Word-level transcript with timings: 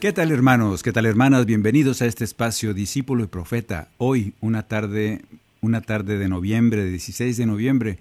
¿Qué 0.00 0.14
tal 0.14 0.32
hermanos? 0.32 0.82
¿Qué 0.82 0.92
tal 0.92 1.04
hermanas? 1.04 1.44
Bienvenidos 1.44 2.00
a 2.00 2.06
este 2.06 2.24
espacio 2.24 2.72
Discípulo 2.72 3.22
y 3.22 3.26
Profeta. 3.26 3.88
Hoy, 3.98 4.32
una 4.40 4.62
tarde, 4.62 5.20
una 5.60 5.82
tarde 5.82 6.16
de 6.16 6.26
noviembre, 6.26 6.84
de 6.84 6.88
16 6.88 7.36
de 7.36 7.44
noviembre, 7.44 7.98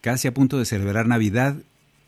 casi 0.00 0.26
a 0.26 0.32
punto 0.32 0.58
de 0.58 0.64
celebrar 0.64 1.06
Navidad. 1.06 1.56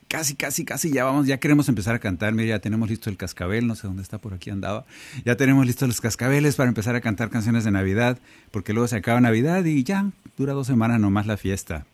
Casi, 0.08 0.36
casi, 0.36 0.64
casi 0.64 0.90
ya 0.90 1.04
vamos, 1.04 1.26
ya 1.26 1.36
queremos 1.36 1.68
empezar 1.68 1.94
a 1.94 1.98
cantar. 1.98 2.32
Mira, 2.32 2.48
ya 2.48 2.60
tenemos 2.60 2.88
listo 2.88 3.10
el 3.10 3.18
cascabel, 3.18 3.66
no 3.66 3.74
sé 3.74 3.86
dónde 3.86 4.00
está 4.00 4.16
por 4.16 4.32
aquí 4.32 4.48
andaba. 4.48 4.86
Ya 5.26 5.36
tenemos 5.36 5.66
listos 5.66 5.86
los 5.86 6.00
cascabeles 6.00 6.56
para 6.56 6.70
empezar 6.70 6.94
a 6.96 7.02
cantar 7.02 7.28
canciones 7.28 7.64
de 7.64 7.72
Navidad, 7.72 8.18
porque 8.50 8.72
luego 8.72 8.88
se 8.88 8.96
acaba 8.96 9.20
Navidad 9.20 9.66
y 9.66 9.84
ya 9.84 10.12
dura 10.38 10.54
dos 10.54 10.66
semanas 10.66 10.98
nomás 10.98 11.26
la 11.26 11.36
fiesta. 11.36 11.84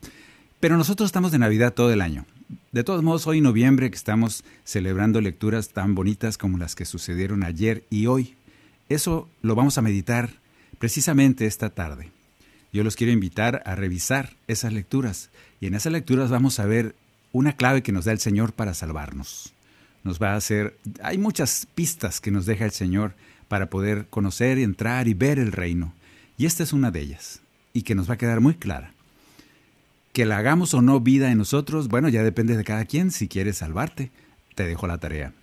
Pero 0.61 0.77
nosotros 0.77 1.07
estamos 1.07 1.33
de 1.33 1.39
Navidad 1.39 1.73
todo 1.73 1.91
el 1.91 1.99
año. 1.99 2.25
De 2.71 2.83
todos 2.83 3.03
modos, 3.03 3.27
hoy 3.27 3.41
noviembre 3.41 3.89
que 3.89 3.95
estamos 3.95 4.43
celebrando 4.63 5.21
lecturas 5.21 5.69
tan 5.69 5.95
bonitas 5.95 6.37
como 6.37 6.57
las 6.57 6.75
que 6.75 6.85
sucedieron 6.85 7.43
ayer 7.43 7.83
y 7.89 8.07
hoy, 8.07 8.35
eso 8.89 9.29
lo 9.41 9.55
vamos 9.55 9.77
a 9.77 9.81
meditar 9.81 10.29
precisamente 10.79 11.45
esta 11.45 11.69
tarde. 11.69 12.11
Yo 12.71 12.83
los 12.83 12.95
quiero 12.95 13.13
invitar 13.13 13.61
a 13.65 13.75
revisar 13.75 14.35
esas 14.47 14.73
lecturas 14.73 15.29
y 15.61 15.67
en 15.67 15.75
esas 15.75 15.93
lecturas 15.93 16.31
vamos 16.31 16.59
a 16.59 16.65
ver 16.65 16.95
una 17.31 17.53
clave 17.53 17.83
que 17.83 17.91
nos 17.91 18.05
da 18.05 18.11
el 18.11 18.19
Señor 18.19 18.53
para 18.53 18.73
salvarnos. 18.73 19.53
Nos 20.03 20.21
va 20.21 20.33
a 20.33 20.35
hacer, 20.35 20.77
hay 21.01 21.17
muchas 21.17 21.67
pistas 21.75 22.19
que 22.19 22.31
nos 22.31 22.45
deja 22.45 22.65
el 22.65 22.71
Señor 22.71 23.13
para 23.47 23.69
poder 23.69 24.07
conocer, 24.09 24.57
entrar 24.57 25.07
y 25.07 25.13
ver 25.13 25.39
el 25.39 25.51
reino. 25.51 25.93
Y 26.37 26.45
esta 26.45 26.63
es 26.63 26.73
una 26.73 26.91
de 26.91 27.01
ellas 27.01 27.41
y 27.73 27.83
que 27.83 27.95
nos 27.95 28.09
va 28.09 28.15
a 28.15 28.17
quedar 28.17 28.41
muy 28.41 28.55
clara. 28.55 28.91
Que 30.13 30.25
la 30.25 30.37
hagamos 30.37 30.73
o 30.75 30.81
no 30.81 30.99
vida 30.99 31.31
en 31.31 31.39
nosotros, 31.39 31.87
bueno, 31.87 32.07
ya 32.07 32.23
depende 32.23 32.55
de 32.55 32.63
cada 32.63 32.85
quien. 32.85 33.09
Si 33.09 33.27
quieres 33.27 33.57
salvarte, 33.57 34.11
te 34.53 34.65
dejo 34.65 34.85
la 34.85 34.99
tarea. 34.99 35.33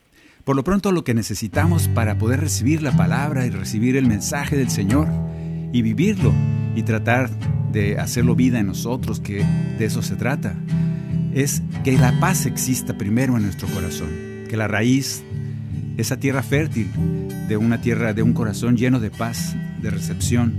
Por 0.45 0.57
lo 0.57 0.65
pronto, 0.65 0.93
lo 0.93 1.05
que 1.05 1.13
necesitamos 1.13 1.89
para 1.89 2.19
poder 2.19 2.41
recibir 2.41 2.81
la 2.81 2.97
palabra 2.97 3.47
y 3.47 3.51
recibir 3.51 3.97
el 3.97 4.07
mensaje 4.07 4.57
del 4.57 4.71
Señor 4.71 5.09
y 5.73 5.83
vivirlo 5.83 6.33
y 6.75 6.83
tratar 6.85 7.31
de 7.73 7.99
hacerlo 7.99 8.37
vida 8.37 8.61
en 8.61 8.67
nosotros, 8.67 9.21
que 9.21 9.45
de 9.79 9.85
eso 9.85 10.03
se 10.03 10.17
trata, 10.17 10.55
es 11.35 11.63
que 11.85 11.99
la 11.99 12.19
paz 12.21 12.47
exista 12.47 12.97
primero 12.97 13.37
en 13.37 13.43
nuestro 13.43 13.69
corazón, 13.69 14.09
que 14.49 14.57
la 14.57 14.69
raíz, 14.69 15.23
esa 15.97 16.19
tierra 16.19 16.43
fértil 16.43 16.89
de 17.49 17.57
una 17.57 17.81
tierra, 17.81 18.15
de 18.15 18.23
un 18.23 18.33
corazón 18.33 18.77
lleno 18.77 19.01
de 19.01 19.11
paz, 19.11 19.57
de 19.83 19.91
recepción, 19.91 20.55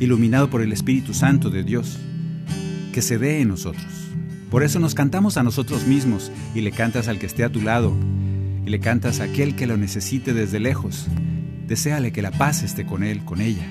iluminado 0.00 0.48
por 0.48 0.62
el 0.62 0.72
Espíritu 0.72 1.12
Santo 1.12 1.50
de 1.50 1.62
Dios, 1.62 1.98
que 2.92 3.02
se 3.02 3.18
dé 3.18 3.40
en 3.40 3.48
nosotros. 3.48 3.86
Por 4.50 4.62
eso 4.62 4.80
nos 4.80 4.94
cantamos 4.94 5.36
a 5.36 5.42
nosotros 5.42 5.86
mismos 5.86 6.32
y 6.54 6.60
le 6.60 6.72
cantas 6.72 7.08
al 7.08 7.18
que 7.18 7.26
esté 7.26 7.44
a 7.44 7.50
tu 7.50 7.60
lado 7.60 7.94
y 8.66 8.70
le 8.70 8.80
cantas 8.80 9.20
a 9.20 9.24
aquel 9.24 9.54
que 9.54 9.66
lo 9.66 9.76
necesite 9.76 10.32
desde 10.32 10.60
lejos. 10.60 11.06
Deseale 11.66 12.12
que 12.12 12.22
la 12.22 12.32
paz 12.32 12.62
esté 12.62 12.84
con 12.84 13.04
él, 13.04 13.24
con 13.24 13.40
ella. 13.40 13.66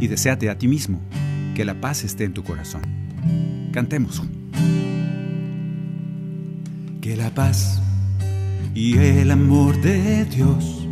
Y 0.00 0.08
deséate 0.08 0.50
a 0.50 0.58
ti 0.58 0.66
mismo 0.66 1.00
que 1.54 1.64
la 1.64 1.80
paz 1.80 2.04
esté 2.04 2.24
en 2.24 2.34
tu 2.34 2.42
corazón. 2.42 2.82
Cantemos. 3.72 4.22
Que 7.00 7.16
la 7.16 7.32
paz 7.32 7.80
y 8.74 8.98
el 8.98 9.30
amor 9.30 9.80
de 9.80 10.24
Dios 10.24 10.86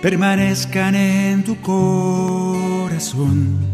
permanezcan 0.00 0.94
en 0.94 1.44
tu 1.44 1.56
corazón. 1.60 3.73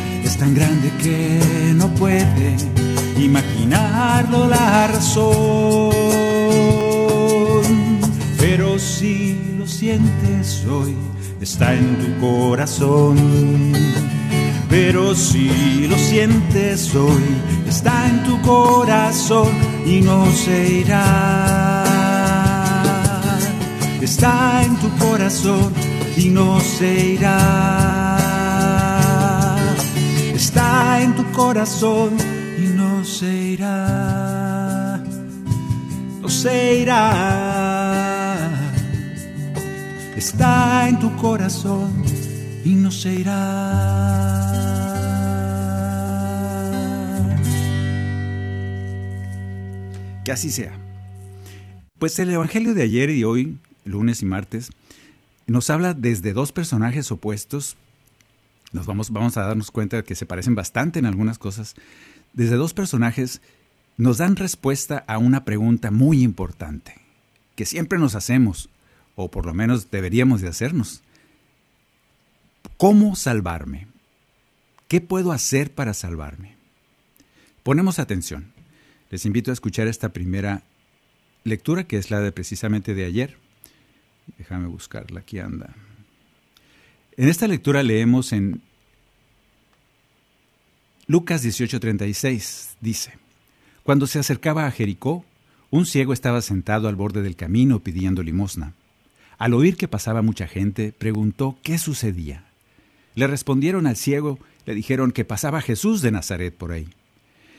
tan 0.41 0.55
grande 0.55 0.91
que 1.03 1.39
no 1.75 1.87
puede 1.89 2.57
imaginarlo 3.19 4.47
la 4.47 4.87
razón. 4.87 5.91
Pero 8.39 8.79
si 8.79 9.39
lo 9.59 9.67
sientes 9.67 10.65
hoy, 10.65 10.95
está 11.39 11.75
en 11.75 11.95
tu 11.99 12.19
corazón. 12.19 13.17
Pero 14.67 15.13
si 15.13 15.85
lo 15.87 15.95
sientes 15.95 16.95
hoy, 16.95 17.23
está 17.67 18.07
en 18.07 18.23
tu 18.23 18.41
corazón 18.41 19.51
y 19.85 20.01
no 20.01 20.25
se 20.31 20.79
irá. 20.79 21.83
Está 24.01 24.63
en 24.63 24.75
tu 24.77 24.89
corazón 24.97 25.71
y 26.17 26.29
no 26.29 26.59
se 26.59 27.11
irá. 27.11 28.00
En 31.01 31.15
tu 31.15 31.23
corazón 31.31 32.17
y 32.63 32.67
no 32.79 33.03
se 33.03 33.31
irá. 33.55 35.03
No 36.21 36.29
se 36.29 36.81
irá 36.81 37.81
está 40.21 40.87
en 40.87 40.99
tu 40.99 41.15
corazón 41.15 41.91
y 42.63 42.75
no 42.75 42.91
se 42.91 43.15
irá. 43.15 43.33
Que 50.23 50.31
así 50.31 50.51
sea. 50.51 50.77
Pues 51.97 52.19
el 52.19 52.29
Evangelio 52.29 52.75
de 52.75 52.83
ayer 52.83 53.09
y 53.09 53.23
hoy, 53.23 53.57
lunes 53.83 54.21
y 54.21 54.25
martes, 54.25 54.69
nos 55.47 55.71
habla 55.71 55.95
desde 55.95 56.33
dos 56.33 56.51
personajes 56.51 57.11
opuestos. 57.11 57.75
Nos 58.71 58.85
vamos, 58.85 59.11
vamos 59.11 59.37
a 59.37 59.45
darnos 59.45 59.71
cuenta 59.71 59.97
de 59.97 60.03
que 60.03 60.15
se 60.15 60.25
parecen 60.25 60.55
bastante 60.55 60.99
en 60.99 61.05
algunas 61.05 61.37
cosas. 61.37 61.75
Desde 62.33 62.55
dos 62.55 62.73
personajes 62.73 63.41
nos 63.97 64.17
dan 64.17 64.35
respuesta 64.35 65.03
a 65.07 65.17
una 65.17 65.43
pregunta 65.43 65.91
muy 65.91 66.23
importante 66.23 66.95
que 67.55 67.65
siempre 67.65 67.99
nos 67.99 68.15
hacemos, 68.15 68.69
o 69.15 69.29
por 69.29 69.45
lo 69.45 69.53
menos 69.53 69.91
deberíamos 69.91 70.41
de 70.41 70.47
hacernos. 70.47 71.03
¿Cómo 72.77 73.15
salvarme? 73.15 73.87
¿Qué 74.87 75.01
puedo 75.01 75.31
hacer 75.31 75.73
para 75.73 75.93
salvarme? 75.93 76.55
Ponemos 77.63 77.99
atención. 77.99 78.51
Les 79.09 79.25
invito 79.25 79.51
a 79.51 79.53
escuchar 79.53 79.87
esta 79.87 80.09
primera 80.09 80.63
lectura, 81.43 81.83
que 81.83 81.97
es 81.97 82.09
la 82.09 82.19
de 82.21 82.31
precisamente 82.31 82.95
de 82.95 83.05
ayer. 83.05 83.37
Déjame 84.37 84.67
buscarla, 84.67 85.19
aquí 85.19 85.39
anda. 85.39 85.75
En 87.21 87.29
esta 87.29 87.47
lectura 87.47 87.83
leemos 87.83 88.33
en 88.33 88.63
Lucas 91.05 91.43
18:36, 91.43 92.77
dice, 92.81 93.11
Cuando 93.83 94.07
se 94.07 94.17
acercaba 94.17 94.65
a 94.65 94.71
Jericó, 94.71 95.23
un 95.69 95.85
ciego 95.85 96.13
estaba 96.13 96.41
sentado 96.41 96.87
al 96.87 96.95
borde 96.95 97.21
del 97.21 97.35
camino 97.35 97.77
pidiendo 97.77 98.23
limosna. 98.23 98.73
Al 99.37 99.53
oír 99.53 99.77
que 99.77 99.87
pasaba 99.87 100.23
mucha 100.23 100.47
gente, 100.47 100.95
preguntó 100.97 101.59
qué 101.61 101.77
sucedía. 101.77 102.43
Le 103.13 103.27
respondieron 103.27 103.85
al 103.85 103.97
ciego, 103.97 104.39
le 104.65 104.73
dijeron 104.73 105.11
que 105.11 105.23
pasaba 105.23 105.61
Jesús 105.61 106.01
de 106.01 106.09
Nazaret 106.09 106.55
por 106.55 106.71
ahí. 106.71 106.87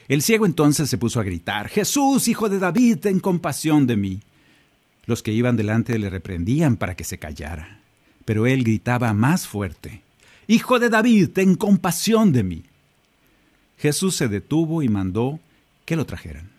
El 0.08 0.22
ciego 0.22 0.44
entonces 0.44 0.90
se 0.90 0.98
puso 0.98 1.20
a 1.20 1.22
gritar, 1.22 1.68
Jesús, 1.68 2.26
hijo 2.26 2.48
de 2.48 2.58
David, 2.58 2.98
ten 2.98 3.20
compasión 3.20 3.86
de 3.86 3.96
mí. 3.96 4.22
Los 5.06 5.22
que 5.22 5.30
iban 5.30 5.56
delante 5.56 5.96
le 6.00 6.10
reprendían 6.10 6.76
para 6.76 6.96
que 6.96 7.04
se 7.04 7.18
callara, 7.18 7.81
pero 8.24 8.46
él 8.46 8.64
gritaba 8.64 9.12
más 9.12 9.46
fuerte, 9.46 10.02
Hijo 10.48 10.78
de 10.78 10.90
David, 10.90 11.30
ten 11.30 11.54
compasión 11.54 12.32
de 12.32 12.42
mí. 12.42 12.64
Jesús 13.78 14.16
se 14.16 14.28
detuvo 14.28 14.82
y 14.82 14.88
mandó 14.88 15.40
que 15.84 15.96
lo 15.96 16.04
trajeran. 16.04 16.50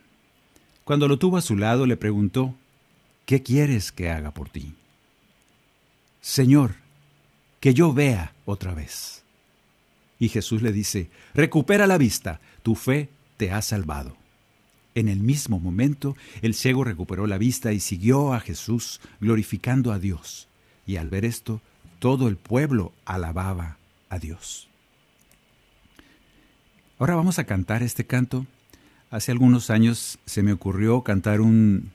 Cuando 0.83 1.07
lo 1.07 1.19
tuvo 1.19 1.38
a 1.38 1.42
su 1.42 1.57
lado 1.57 1.86
le 1.86 1.98
preguntó, 1.98 2.56
¿qué 3.25 3.44
quieres 3.44 3.92
que 3.92 4.10
haga 4.10 4.31
por 4.31 4.50
ti? 4.50 4.74
Señor, 6.21 6.75
que 7.60 7.74
yo 7.74 7.94
vea 7.94 8.33
otra 8.45 8.74
vez. 8.74 9.24
Y 10.18 10.30
Jesús 10.30 10.62
le 10.62 10.71
dice, 10.71 11.10
recupera 11.33 11.86
la 11.86 11.98
vista, 11.98 12.39
tu 12.62 12.75
fe 12.75 13.10
te 13.38 13.51
ha 13.51 13.62
salvado. 13.62 14.15
En 14.95 15.10
el 15.10 15.19
mismo 15.19 15.60
momento, 15.60 16.15
el 16.42 16.54
ciego 16.54 16.83
recuperó 16.83 17.27
la 17.27 17.38
vista 17.38 17.74
y 17.74 17.80
siguió 17.80 18.33
a 18.33 18.39
Jesús, 18.39 19.01
glorificando 19.19 19.92
a 19.92 20.00
Dios. 20.00 20.48
Y 20.85 20.97
al 20.97 21.09
ver 21.09 21.25
esto, 21.25 21.62
todo 22.00 22.27
el 22.27 22.35
pueblo 22.35 22.91
alababa 23.06 23.77
a 24.09 24.19
Dios. 24.19 24.68
Ahora 27.00 27.15
vamos 27.15 27.39
a 27.39 27.45
cantar 27.45 27.83
este 27.83 28.06
canto. 28.06 28.45
Hace 29.09 29.31
algunos 29.31 29.69
años 29.69 30.19
se 30.25 30.44
me 30.44 30.53
ocurrió 30.53 31.01
cantar 31.01 31.41
un, 31.41 31.91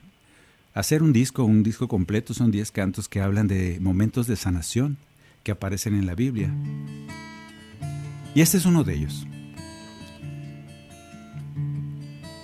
hacer 0.73 1.03
un 1.03 1.13
disco, 1.13 1.43
un 1.43 1.63
disco 1.63 1.87
completo, 1.87 2.33
son 2.33 2.51
10 2.51 2.71
cantos 2.71 3.09
que 3.09 3.21
hablan 3.21 3.47
de 3.47 3.79
momentos 3.79 4.27
de 4.27 4.35
sanación 4.35 4.97
que 5.43 5.51
aparecen 5.51 5.95
en 5.95 6.05
la 6.05 6.15
Biblia. 6.15 6.53
Y 8.35 8.41
este 8.41 8.57
es 8.57 8.65
uno 8.65 8.83
de 8.83 8.95
ellos. 8.95 9.25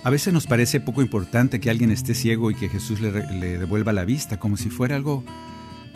A 0.02 0.10
veces 0.10 0.32
nos 0.32 0.46
parece 0.46 0.80
poco 0.80 1.02
importante 1.02 1.58
que 1.58 1.68
alguien 1.68 1.90
esté 1.90 2.14
ciego 2.14 2.50
y 2.50 2.54
que 2.54 2.68
Jesús 2.68 3.00
le, 3.00 3.10
devuelva 3.10 3.92
la 3.92 4.04
vista, 4.04 4.38
como 4.38 4.56
si 4.56 4.70
fuera 4.70 4.94
algo, 4.94 5.24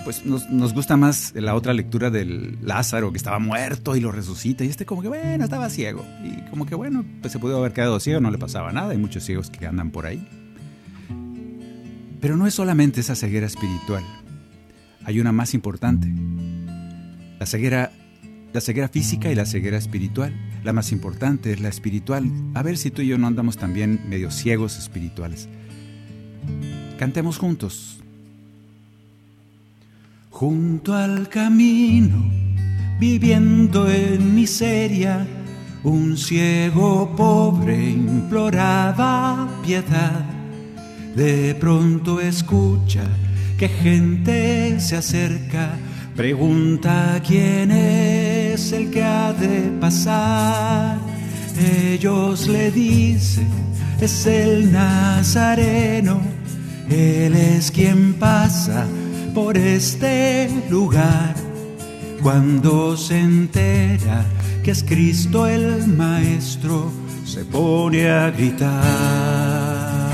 pues 0.04 0.24
nos, 0.24 0.48
nos, 0.50 0.72
gusta 0.72 0.96
más 0.96 1.32
la 1.34 1.54
otra 1.54 1.72
lectura 1.72 2.10
del 2.10 2.58
Lázaro, 2.62 3.10
que 3.12 3.18
estaba 3.18 3.38
muerto 3.38 3.96
y 3.96 4.00
lo 4.00 4.12
resucita, 4.12 4.64
y 4.64 4.68
este 4.68 4.86
como 4.86 5.02
que, 5.02 5.08
bueno, 5.08 5.44
estaba 5.44 5.68
ciego, 5.70 6.04
y 6.24 6.48
como 6.50 6.66
que, 6.66 6.74
bueno, 6.74 7.04
pues 7.20 7.32
se 7.32 7.38
pudo 7.38 7.58
haber 7.58 7.72
quedado 7.72 8.00
ciego, 8.00 8.20
no 8.20 8.30
le 8.30 8.38
pasaba 8.38 8.72
nada, 8.72 8.90
hay 8.90 8.98
muchos 8.98 9.24
ciegos 9.24 9.50
que 9.50 9.66
andan 9.66 9.90
por 9.90 10.06
ahí. 10.06 10.26
Pero 12.20 12.36
no 12.36 12.46
es 12.46 12.54
solamente 12.54 13.00
esa 13.00 13.14
ceguera 13.14 13.46
espiritual, 13.46 14.04
hay 15.04 15.20
una 15.20 15.32
más 15.32 15.54
importante, 15.54 16.08
la 17.40 17.46
ceguera, 17.46 17.90
la 18.52 18.60
ceguera 18.60 18.88
física 18.88 19.30
y 19.30 19.34
la 19.34 19.46
ceguera 19.46 19.78
espiritual. 19.78 20.34
La 20.62 20.74
más 20.74 20.92
importante 20.92 21.52
es 21.52 21.60
la 21.60 21.70
espiritual. 21.70 22.30
A 22.54 22.62
ver 22.62 22.76
si 22.76 22.90
tú 22.90 23.00
y 23.00 23.06
yo 23.06 23.16
no 23.16 23.26
andamos 23.26 23.56
también 23.56 23.98
medio 24.10 24.30
ciegos 24.30 24.78
espirituales. 24.78 25.48
Cantemos 26.98 27.38
juntos. 27.38 27.99
Junto 30.40 30.94
al 30.94 31.28
camino, 31.28 32.24
viviendo 32.98 33.90
en 33.90 34.34
miseria, 34.34 35.26
un 35.84 36.16
ciego 36.16 37.14
pobre 37.14 37.90
imploraba 37.90 39.46
piedad. 39.62 40.24
De 41.14 41.54
pronto 41.56 42.22
escucha 42.22 43.02
que 43.58 43.68
gente 43.68 44.80
se 44.80 44.96
acerca 44.96 45.76
Pregunta 46.16 47.20
quién 47.22 47.70
es 47.70 48.72
el 48.72 48.90
que 48.90 49.02
ha 49.02 49.34
de 49.34 49.70
pasar. 49.78 50.96
Ellos 51.60 52.48
le 52.48 52.70
dicen, 52.70 53.46
es 54.00 54.24
el 54.24 54.72
Nazareno. 54.72 56.18
Él 56.88 57.34
es 57.36 57.70
quien 57.70 58.14
pasa 58.14 58.86
por 59.34 59.56
este 59.56 60.48
lugar. 60.68 61.34
Cuando 62.22 62.96
se 62.96 63.18
entera 63.18 64.24
que 64.62 64.70
es 64.72 64.82
Cristo 64.82 65.46
el 65.46 65.86
Maestro, 65.88 66.90
se 67.24 67.44
pone 67.44 68.10
a 68.10 68.30
gritar. 68.30 70.10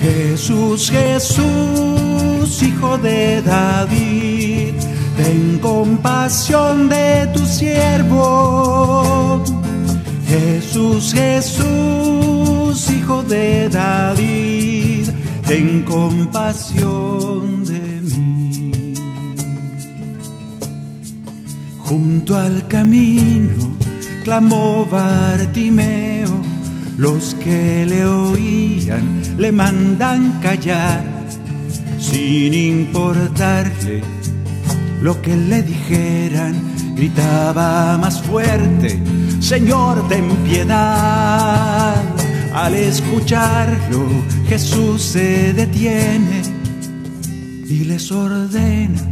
Jesús, 0.00 0.90
Jesús, 0.90 2.62
hijo 2.62 2.98
de 2.98 3.40
David, 3.40 4.74
ten 5.16 5.58
compasión 5.60 6.88
de 6.88 7.26
tu 7.32 7.46
siervo. 7.46 9.42
Jesús, 10.26 11.14
Jesús, 11.14 12.90
hijo 12.90 13.22
de 13.22 13.68
David, 13.68 14.93
ten 15.54 15.82
compasión 15.82 17.64
de 17.64 17.84
mí. 18.10 18.94
Junto 21.78 22.36
al 22.36 22.66
camino 22.66 23.76
clamó 24.24 24.84
Bartimeo 24.90 26.34
los 26.96 27.36
que 27.36 27.86
le 27.86 28.04
oían 28.04 29.22
le 29.38 29.52
mandan 29.52 30.40
callar 30.40 31.04
sin 32.00 32.52
importarle 32.52 34.02
lo 35.02 35.22
que 35.22 35.36
le 35.36 35.62
dijeran. 35.62 36.54
Gritaba 36.96 37.96
más 37.98 38.20
fuerte, 38.22 39.00
Señor, 39.40 40.08
ten 40.08 40.26
piedad. 40.48 42.23
Al 42.54 42.74
escucharlo, 42.74 44.06
Jesús 44.48 45.02
se 45.02 45.52
detiene 45.52 46.42
y 47.68 47.84
les 47.84 48.10
ordena, 48.10 49.02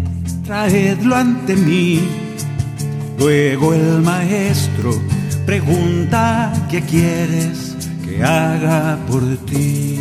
traedlo 0.46 1.16
ante 1.16 1.56
mí. 1.56 2.00
Luego 3.18 3.74
el 3.74 4.00
maestro 4.02 4.92
pregunta, 5.44 6.52
¿qué 6.70 6.80
quieres? 6.82 7.72
haga 8.20 8.98
por 9.08 9.22
ti. 9.46 9.98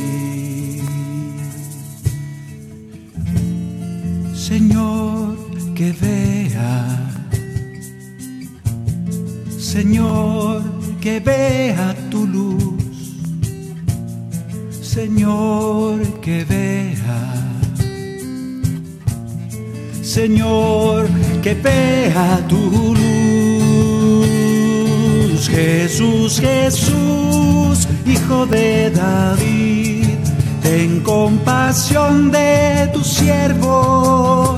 Señor, 4.34 5.38
que 5.76 5.94
vea, 5.94 7.10
Señor, 9.58 10.64
que 11.00 11.20
vea 11.20 11.96
tu 12.10 12.28
luz, 12.28 12.81
Señor, 14.94 16.02
que 16.20 16.44
vea. 16.44 17.22
Señor, 20.04 21.08
que 21.42 21.54
vea 21.54 22.46
tu 22.50 22.94
luz, 24.20 25.48
Jesús, 25.48 26.42
Jesús, 26.42 27.88
Hijo 28.06 28.46
de 28.46 28.92
David, 28.92 30.18
ten 30.62 31.00
compasión 31.00 32.30
de 32.30 32.90
tu 32.92 33.02
siervo. 33.02 34.58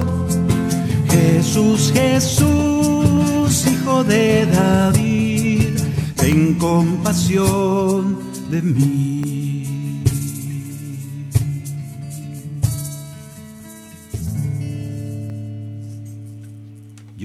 Jesús, 1.12 1.92
Jesús, 1.94 3.68
Hijo 3.68 4.04
de 4.04 4.48
David, 4.48 5.78
ten 6.16 6.56
compasión 6.56 8.18
de 8.50 8.62
mí. 8.64 9.13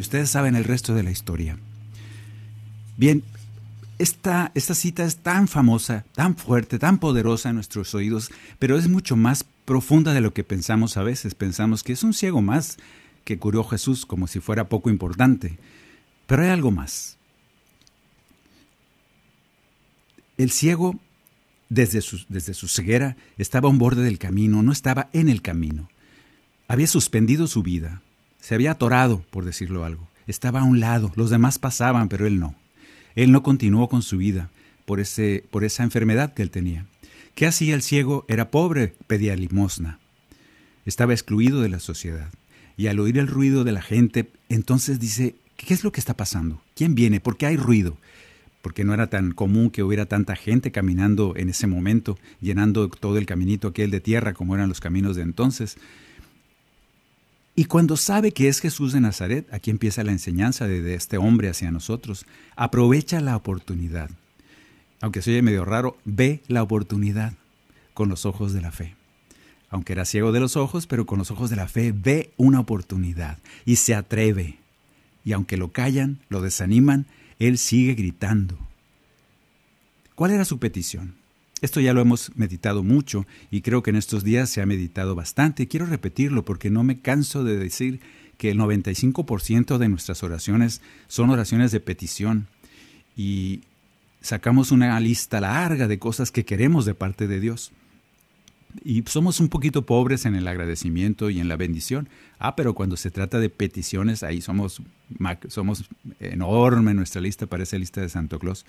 Ustedes 0.08 0.30
saben 0.30 0.56
el 0.56 0.64
resto 0.64 0.94
de 0.94 1.02
la 1.02 1.10
historia. 1.10 1.58
Bien, 2.96 3.22
esta, 3.98 4.52
esta 4.54 4.74
cita 4.74 5.04
es 5.04 5.18
tan 5.18 5.48
famosa, 5.48 6.06
tan 6.14 6.34
fuerte, 6.34 6.78
tan 6.78 6.96
poderosa 6.96 7.50
en 7.50 7.56
nuestros 7.56 7.94
oídos, 7.94 8.30
pero 8.58 8.78
es 8.78 8.88
mucho 8.88 9.16
más 9.16 9.44
profunda 9.66 10.14
de 10.14 10.22
lo 10.22 10.32
que 10.32 10.44
pensamos 10.44 10.96
a 10.96 11.02
veces. 11.02 11.34
Pensamos 11.34 11.82
que 11.82 11.92
es 11.92 12.02
un 12.04 12.14
ciego 12.14 12.40
más 12.40 12.78
que 13.24 13.38
curó 13.38 13.64
Jesús 13.64 14.06
como 14.06 14.28
si 14.28 14.40
fuera 14.40 14.70
poco 14.70 14.88
importante. 14.88 15.58
Pero 16.26 16.42
hay 16.42 16.48
algo 16.48 16.70
más. 16.70 17.18
El 20.38 20.50
ciego, 20.50 20.98
desde 21.68 22.00
su, 22.00 22.24
desde 22.30 22.54
su 22.54 22.66
ceguera, 22.66 23.18
estaba 23.36 23.68
a 23.68 23.72
un 23.72 23.78
borde 23.78 24.04
del 24.04 24.18
camino, 24.18 24.62
no 24.62 24.72
estaba 24.72 25.10
en 25.12 25.28
el 25.28 25.42
camino. 25.42 25.90
Había 26.66 26.86
suspendido 26.86 27.46
su 27.46 27.62
vida, 27.62 28.00
se 28.48 28.54
había 28.54 28.70
atorado, 28.70 29.22
por 29.30 29.44
decirlo 29.44 29.84
algo. 29.84 30.08
Estaba 30.26 30.60
a 30.60 30.64
un 30.64 30.80
lado, 30.80 31.12
los 31.16 31.28
demás 31.28 31.58
pasaban, 31.58 32.08
pero 32.08 32.26
él 32.26 32.40
no. 32.40 32.54
Él 33.14 33.30
no 33.30 33.42
continuó 33.42 33.90
con 33.90 34.00
su 34.00 34.16
vida 34.16 34.48
por, 34.86 35.00
ese, 35.00 35.44
por 35.50 35.64
esa 35.64 35.82
enfermedad 35.82 36.32
que 36.32 36.40
él 36.40 36.50
tenía. 36.50 36.86
¿Qué 37.34 37.44
hacía 37.44 37.74
el 37.74 37.82
ciego? 37.82 38.24
Era 38.26 38.50
pobre, 38.50 38.94
pedía 39.06 39.36
limosna. 39.36 39.98
Estaba 40.86 41.12
excluido 41.12 41.60
de 41.60 41.68
la 41.68 41.78
sociedad. 41.78 42.30
Y 42.78 42.86
al 42.86 43.00
oír 43.00 43.18
el 43.18 43.26
ruido 43.26 43.64
de 43.64 43.72
la 43.72 43.82
gente, 43.82 44.30
entonces 44.48 44.98
dice, 44.98 45.34
¿qué 45.58 45.74
es 45.74 45.84
lo 45.84 45.92
que 45.92 46.00
está 46.00 46.16
pasando? 46.16 46.62
¿Quién 46.74 46.94
viene? 46.94 47.20
¿Por 47.20 47.36
qué 47.36 47.44
hay 47.44 47.58
ruido? 47.58 47.98
porque 48.62 48.84
no 48.84 48.92
era 48.92 49.08
tan 49.08 49.32
común 49.32 49.70
que 49.70 49.82
hubiera 49.82 50.06
tanta 50.06 50.34
gente 50.36 50.72
caminando 50.72 51.34
en 51.36 51.48
ese 51.48 51.66
momento, 51.66 52.18
llenando 52.40 52.88
todo 52.88 53.16
el 53.16 53.24
caminito 53.24 53.68
aquel 53.68 53.90
de 53.90 54.00
tierra 54.00 54.34
como 54.34 54.54
eran 54.54 54.68
los 54.68 54.80
caminos 54.80 55.16
de 55.16 55.22
entonces. 55.22 55.78
Y 57.58 57.64
cuando 57.64 57.96
sabe 57.96 58.30
que 58.30 58.46
es 58.46 58.60
Jesús 58.60 58.92
de 58.92 59.00
Nazaret, 59.00 59.52
aquí 59.52 59.72
empieza 59.72 60.04
la 60.04 60.12
enseñanza 60.12 60.68
de, 60.68 60.94
este 60.94 61.18
hombre 61.18 61.48
hacia 61.48 61.72
nosotros, 61.72 62.24
aprovecha 62.54 63.20
la 63.20 63.34
oportunidad. 63.34 64.10
Aunque 65.00 65.22
se 65.22 65.32
oye 65.32 65.42
medio 65.42 65.64
raro, 65.64 65.98
ve 66.04 66.40
la 66.46 66.62
oportunidad 66.62 67.32
con 67.94 68.08
los 68.08 68.26
ojos 68.26 68.52
de 68.52 68.60
la 68.60 68.70
fe. 68.70 68.94
Aunque 69.70 69.94
era 69.94 70.04
ciego 70.04 70.30
de 70.30 70.38
los 70.38 70.54
ojos, 70.54 70.86
pero 70.86 71.04
con 71.04 71.18
los 71.18 71.32
ojos 71.32 71.50
de 71.50 71.56
la 71.56 71.66
fe 71.66 71.90
ve 71.90 72.32
una 72.36 72.60
oportunidad 72.60 73.38
y 73.64 73.74
se 73.74 73.92
atreve. 73.92 74.58
Y 75.24 75.32
aunque 75.32 75.56
lo 75.56 75.72
callan, 75.72 76.20
lo 76.28 76.40
desaniman, 76.40 77.06
él 77.40 77.58
sigue 77.58 77.94
gritando. 77.94 78.56
¿Cuál 80.14 80.30
era 80.30 80.44
su 80.44 80.60
petición? 80.60 81.17
Esto 81.60 81.80
ya 81.80 81.92
lo 81.92 82.00
hemos 82.00 82.36
meditado 82.36 82.82
mucho 82.82 83.26
y 83.50 83.62
creo 83.62 83.82
que 83.82 83.90
en 83.90 83.96
estos 83.96 84.22
días 84.22 84.48
se 84.48 84.62
ha 84.62 84.66
meditado 84.66 85.14
bastante. 85.14 85.66
Quiero 85.66 85.86
repetirlo 85.86 86.44
porque 86.44 86.70
no 86.70 86.84
me 86.84 87.00
canso 87.00 87.42
de 87.42 87.56
decir 87.56 88.00
que 88.36 88.50
el 88.50 88.58
95% 88.58 89.78
de 89.78 89.88
nuestras 89.88 90.22
oraciones 90.22 90.80
son 91.08 91.30
oraciones 91.30 91.72
de 91.72 91.80
petición 91.80 92.46
y 93.16 93.62
sacamos 94.20 94.70
una 94.70 94.98
lista 95.00 95.40
larga 95.40 95.88
de 95.88 95.98
cosas 95.98 96.30
que 96.30 96.44
queremos 96.44 96.84
de 96.84 96.94
parte 96.94 97.26
de 97.26 97.40
Dios. 97.40 97.72
Y 98.84 99.02
somos 99.06 99.40
un 99.40 99.48
poquito 99.48 99.86
pobres 99.86 100.26
en 100.26 100.36
el 100.36 100.46
agradecimiento 100.46 101.30
y 101.30 101.40
en 101.40 101.48
la 101.48 101.56
bendición. 101.56 102.08
Ah, 102.38 102.54
pero 102.54 102.74
cuando 102.74 102.96
se 102.96 103.10
trata 103.10 103.40
de 103.40 103.50
peticiones, 103.50 104.22
ahí 104.22 104.40
somos, 104.40 104.82
somos 105.48 105.84
enorme 106.20 106.94
nuestra 106.94 107.20
lista, 107.20 107.46
parece 107.46 107.78
lista 107.78 108.00
de 108.00 108.08
Santo 108.08 108.38
Claus. 108.38 108.64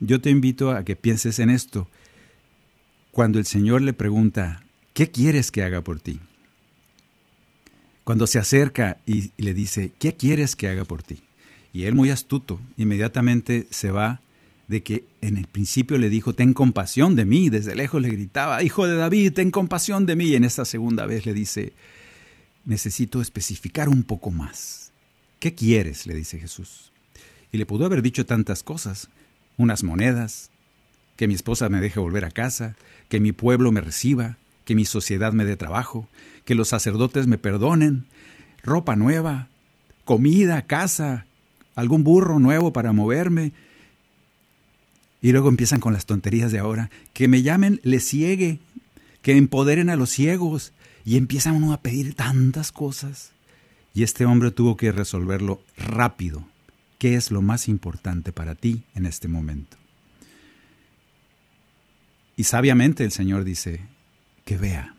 Yo 0.00 0.20
te 0.20 0.30
invito 0.30 0.72
a 0.72 0.84
que 0.84 0.96
pienses 0.96 1.38
en 1.38 1.50
esto. 1.50 1.88
Cuando 3.14 3.38
el 3.38 3.46
Señor 3.46 3.80
le 3.80 3.92
pregunta, 3.92 4.64
¿qué 4.92 5.08
quieres 5.08 5.52
que 5.52 5.62
haga 5.62 5.82
por 5.82 6.00
ti? 6.00 6.18
Cuando 8.02 8.26
se 8.26 8.40
acerca 8.40 8.98
y 9.06 9.30
le 9.36 9.54
dice, 9.54 9.92
¿qué 10.00 10.16
quieres 10.16 10.56
que 10.56 10.66
haga 10.66 10.84
por 10.84 11.04
ti? 11.04 11.22
Y 11.72 11.84
él 11.84 11.94
muy 11.94 12.10
astuto, 12.10 12.60
inmediatamente 12.76 13.68
se 13.70 13.92
va 13.92 14.20
de 14.66 14.82
que 14.82 15.04
en 15.20 15.36
el 15.36 15.46
principio 15.46 15.96
le 15.96 16.10
dijo, 16.10 16.34
ten 16.34 16.54
compasión 16.54 17.14
de 17.14 17.24
mí, 17.24 17.50
desde 17.50 17.76
lejos 17.76 18.02
le 18.02 18.08
gritaba, 18.08 18.64
hijo 18.64 18.84
de 18.84 18.96
David, 18.96 19.34
ten 19.34 19.52
compasión 19.52 20.06
de 20.06 20.16
mí, 20.16 20.24
y 20.24 20.34
en 20.34 20.42
esta 20.42 20.64
segunda 20.64 21.06
vez 21.06 21.24
le 21.24 21.34
dice, 21.34 21.72
necesito 22.64 23.22
especificar 23.22 23.88
un 23.88 24.02
poco 24.02 24.32
más. 24.32 24.90
¿Qué 25.38 25.54
quieres? 25.54 26.08
le 26.08 26.14
dice 26.14 26.40
Jesús. 26.40 26.90
Y 27.52 27.58
le 27.58 27.66
pudo 27.66 27.86
haber 27.86 28.02
dicho 28.02 28.26
tantas 28.26 28.64
cosas, 28.64 29.08
unas 29.56 29.84
monedas, 29.84 30.50
que 31.16 31.28
mi 31.28 31.34
esposa 31.34 31.68
me 31.68 31.80
deje 31.80 32.00
volver 32.00 32.24
a 32.24 32.30
casa, 32.30 32.76
que 33.08 33.20
mi 33.20 33.32
pueblo 33.32 33.72
me 33.72 33.80
reciba, 33.80 34.36
que 34.64 34.74
mi 34.74 34.84
sociedad 34.84 35.32
me 35.32 35.44
dé 35.44 35.56
trabajo, 35.56 36.08
que 36.44 36.54
los 36.54 36.68
sacerdotes 36.68 37.26
me 37.26 37.38
perdonen, 37.38 38.06
ropa 38.62 38.96
nueva, 38.96 39.48
comida, 40.04 40.62
casa, 40.62 41.26
algún 41.74 42.04
burro 42.04 42.38
nuevo 42.38 42.72
para 42.72 42.92
moverme, 42.92 43.52
y 45.24 45.32
luego 45.32 45.48
empiezan 45.48 45.80
con 45.80 45.94
las 45.94 46.04
tonterías 46.04 46.52
de 46.52 46.58
ahora. 46.58 46.90
Que 47.14 47.28
me 47.28 47.40
llamen, 47.40 47.80
le 47.82 48.00
ciegue, 48.00 48.58
que 49.22 49.34
empoderen 49.34 49.88
a 49.88 49.96
los 49.96 50.10
ciegos. 50.10 50.74
Y 51.02 51.16
empiezan 51.16 51.54
uno 51.54 51.72
a 51.72 51.80
pedir 51.80 52.12
tantas 52.12 52.72
cosas. 52.72 53.30
Y 53.94 54.02
este 54.02 54.26
hombre 54.26 54.50
tuvo 54.50 54.76
que 54.76 54.92
resolverlo 54.92 55.62
rápido. 55.78 56.44
¿Qué 56.98 57.14
es 57.14 57.30
lo 57.30 57.40
más 57.40 57.68
importante 57.68 58.32
para 58.32 58.54
ti 58.54 58.82
en 58.94 59.06
este 59.06 59.26
momento? 59.26 59.78
Y 62.36 62.44
sabiamente 62.44 63.04
el 63.04 63.12
Señor 63.12 63.44
dice, 63.44 63.80
que 64.44 64.56
vea. 64.56 64.94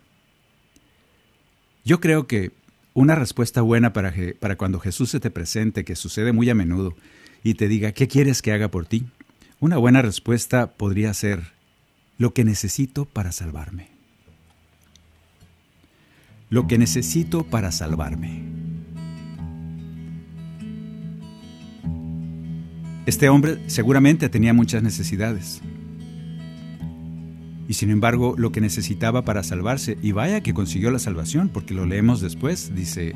Yo 1.83 1.99
creo 1.99 2.27
que 2.27 2.51
una 2.93 3.15
respuesta 3.15 3.61
buena 3.61 3.93
para, 3.93 4.13
para 4.39 4.55
cuando 4.55 4.79
Jesús 4.79 5.09
se 5.09 5.19
te 5.19 5.29
presente, 5.29 5.83
que 5.83 5.95
sucede 5.95 6.31
muy 6.31 6.49
a 6.49 6.55
menudo, 6.55 6.95
y 7.43 7.55
te 7.55 7.67
diga, 7.67 7.91
¿qué 7.91 8.07
quieres 8.07 8.41
que 8.41 8.53
haga 8.53 8.69
por 8.69 8.85
ti? 8.85 9.05
Una 9.59 9.77
buena 9.77 10.01
respuesta 10.01 10.71
podría 10.71 11.13
ser 11.13 11.53
lo 12.17 12.33
que 12.33 12.43
necesito 12.43 13.05
para 13.05 13.31
salvarme. 13.31 13.89
Lo 16.49 16.67
que 16.67 16.77
necesito 16.77 17.43
para 17.43 17.71
salvarme. 17.71 18.43
Este 23.05 23.29
hombre 23.29 23.59
seguramente 23.67 24.29
tenía 24.29 24.53
muchas 24.53 24.81
necesidades. 24.81 25.61
Y 27.67 27.73
sin 27.73 27.89
embargo, 27.89 28.35
lo 28.37 28.51
que 28.51 28.61
necesitaba 28.61 29.23
para 29.23 29.43
salvarse, 29.43 29.97
y 30.01 30.11
vaya 30.11 30.41
que 30.41 30.53
consiguió 30.53 30.91
la 30.91 30.99
salvación, 30.99 31.49
porque 31.49 31.73
lo 31.73 31.85
leemos 31.85 32.21
después, 32.21 32.73
dice, 32.75 33.13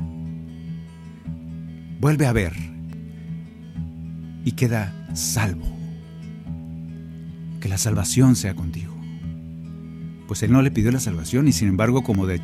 vuelve 2.00 2.26
a 2.26 2.32
ver 2.32 2.54
y 4.44 4.52
queda 4.52 5.06
salvo 5.14 5.66
que 7.60 7.68
la 7.68 7.78
salvación 7.78 8.36
sea 8.36 8.54
contigo. 8.54 8.94
Pues 10.26 10.42
él 10.42 10.52
no 10.52 10.62
le 10.62 10.70
pidió 10.70 10.90
la 10.90 11.00
salvación 11.00 11.46
y 11.46 11.52
sin 11.52 11.68
embargo 11.68 12.02
como 12.02 12.26
de, 12.26 12.40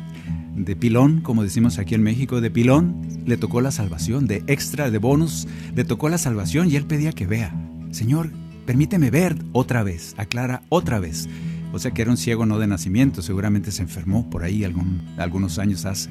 de 0.55 0.75
pilón, 0.75 1.21
como 1.21 1.43
decimos 1.43 1.79
aquí 1.79 1.95
en 1.95 2.03
México, 2.03 2.39
de 2.39 2.51
pilón 2.51 3.01
le 3.25 3.37
tocó 3.37 3.61
la 3.61 3.71
salvación, 3.71 4.27
de 4.27 4.43
extra, 4.47 4.91
de 4.91 4.97
bonus, 4.99 5.47
le 5.75 5.83
tocó 5.83 6.09
la 6.09 6.17
salvación 6.17 6.69
y 6.69 6.75
él 6.75 6.85
pedía 6.85 7.11
que 7.11 7.25
vea. 7.25 7.53
Señor, 7.91 8.31
permíteme 8.65 9.09
ver 9.09 9.37
otra 9.53 9.83
vez, 9.83 10.13
aclara 10.17 10.61
otra 10.69 10.99
vez. 10.99 11.27
O 11.73 11.79
sea 11.79 11.91
que 11.91 12.01
era 12.01 12.11
un 12.11 12.17
ciego 12.17 12.45
no 12.45 12.59
de 12.59 12.67
nacimiento, 12.67 13.21
seguramente 13.21 13.71
se 13.71 13.81
enfermó 13.81 14.29
por 14.29 14.43
ahí 14.43 14.63
algunos 14.63 15.59
años 15.59 15.85
hace. 15.85 16.09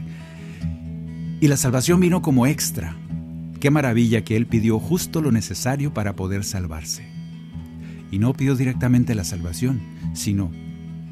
Y 1.41 1.49
la 1.49 1.57
salvación 1.57 2.01
vino 2.01 2.23
como 2.23 2.47
extra. 2.47 2.97
Qué 3.61 3.71
maravilla 3.71 4.23
que 4.23 4.37
él 4.37 4.47
pidió 4.47 4.79
justo 4.79 5.21
lo 5.23 5.33
necesario 5.33 5.93
para 5.93 6.15
poder 6.15 6.45
salvarse 6.45 7.17
y 8.11 8.19
no 8.19 8.33
pidió 8.35 8.55
directamente 8.55 9.15
la 9.15 9.25
salvación, 9.25 9.81
sino 10.15 10.51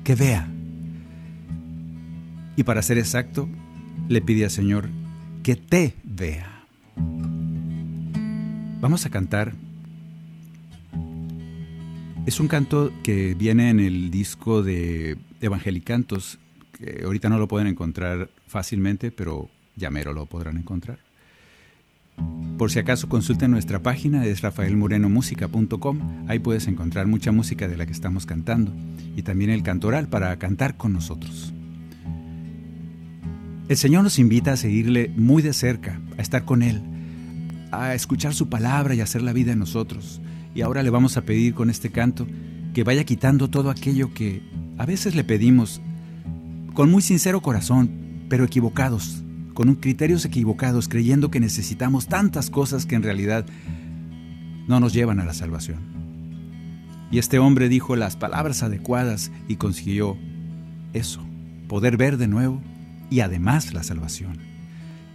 que 0.04 0.14
vea. 0.14 0.48
Y 2.56 2.62
para 2.62 2.82
ser 2.82 2.98
exacto, 2.98 3.48
le 4.08 4.20
pide 4.20 4.44
al 4.44 4.50
Señor 4.50 4.90
que 5.42 5.56
te 5.56 5.96
vea. 6.04 6.66
Vamos 8.80 9.06
a 9.06 9.10
cantar. 9.10 9.54
Es 12.26 12.40
un 12.40 12.48
canto 12.48 12.90
que 13.02 13.34
viene 13.34 13.68
en 13.68 13.80
el 13.80 14.10
disco 14.10 14.62
de 14.62 15.18
Evangelicantos, 15.42 16.38
que 16.72 17.02
ahorita 17.04 17.28
no 17.28 17.38
lo 17.38 17.48
pueden 17.48 17.68
encontrar 17.68 18.30
fácilmente, 18.46 19.10
pero 19.10 19.50
ya 19.76 19.90
mero 19.90 20.14
lo 20.14 20.24
podrán 20.24 20.56
encontrar. 20.56 21.00
Por 22.56 22.70
si 22.70 22.78
acaso 22.78 23.10
consulten 23.10 23.50
nuestra 23.50 23.82
página, 23.82 24.24
es 24.24 24.40
rafaelmorenomusica.com. 24.40 26.24
Ahí 26.26 26.38
puedes 26.38 26.66
encontrar 26.66 27.06
mucha 27.06 27.30
música 27.30 27.68
de 27.68 27.76
la 27.76 27.84
que 27.84 27.92
estamos 27.92 28.24
cantando 28.24 28.72
y 29.14 29.22
también 29.22 29.50
el 29.50 29.62
cantoral 29.62 30.08
para 30.08 30.34
cantar 30.38 30.78
con 30.78 30.94
nosotros. 30.94 31.52
El 33.68 33.76
Señor 33.76 34.02
nos 34.02 34.18
invita 34.18 34.52
a 34.52 34.56
seguirle 34.56 35.10
muy 35.14 35.42
de 35.42 35.52
cerca, 35.52 36.00
a 36.16 36.22
estar 36.22 36.46
con 36.46 36.62
Él, 36.62 36.80
a 37.70 37.94
escuchar 37.94 38.32
su 38.32 38.48
palabra 38.48 38.94
y 38.94 39.02
hacer 39.02 39.20
la 39.20 39.34
vida 39.34 39.52
en 39.52 39.58
nosotros. 39.58 40.22
Y 40.54 40.62
ahora 40.62 40.82
le 40.82 40.90
vamos 40.90 41.16
a 41.16 41.22
pedir 41.22 41.54
con 41.54 41.70
este 41.70 41.90
canto 41.90 42.26
que 42.72 42.84
vaya 42.84 43.04
quitando 43.04 43.48
todo 43.48 43.70
aquello 43.70 44.14
que 44.14 44.42
a 44.78 44.86
veces 44.86 45.14
le 45.14 45.24
pedimos 45.24 45.80
con 46.74 46.90
muy 46.90 47.02
sincero 47.02 47.40
corazón, 47.40 47.90
pero 48.28 48.44
equivocados, 48.44 49.22
con 49.54 49.74
criterios 49.76 50.24
equivocados, 50.24 50.88
creyendo 50.88 51.30
que 51.30 51.40
necesitamos 51.40 52.08
tantas 52.08 52.50
cosas 52.50 52.84
que 52.84 52.96
en 52.96 53.02
realidad 53.02 53.46
no 54.66 54.80
nos 54.80 54.92
llevan 54.92 55.20
a 55.20 55.24
la 55.24 55.34
salvación. 55.34 55.78
Y 57.10 57.18
este 57.18 57.38
hombre 57.38 57.68
dijo 57.68 57.94
las 57.94 58.16
palabras 58.16 58.64
adecuadas 58.64 59.30
y 59.46 59.56
consiguió 59.56 60.18
eso, 60.92 61.24
poder 61.68 61.96
ver 61.96 62.16
de 62.16 62.26
nuevo 62.26 62.60
y 63.08 63.20
además 63.20 63.72
la 63.72 63.84
salvación. 63.84 64.38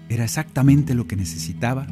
Era 0.08 0.24
exactamente 0.24 0.96
lo 0.96 1.08
que 1.08 1.17
necesitaba 1.17 1.88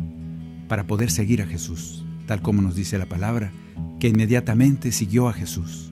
para 0.69 0.87
poder 0.87 1.11
seguir 1.11 1.41
a 1.41 1.45
Jesús, 1.45 2.05
tal 2.27 2.41
como 2.41 2.61
nos 2.61 2.75
dice 2.75 2.99
la 2.99 3.07
palabra, 3.07 3.51
que 3.99 4.09
inmediatamente 4.09 4.91
siguió 4.91 5.27
a 5.29 5.33
Jesús. 5.33 5.91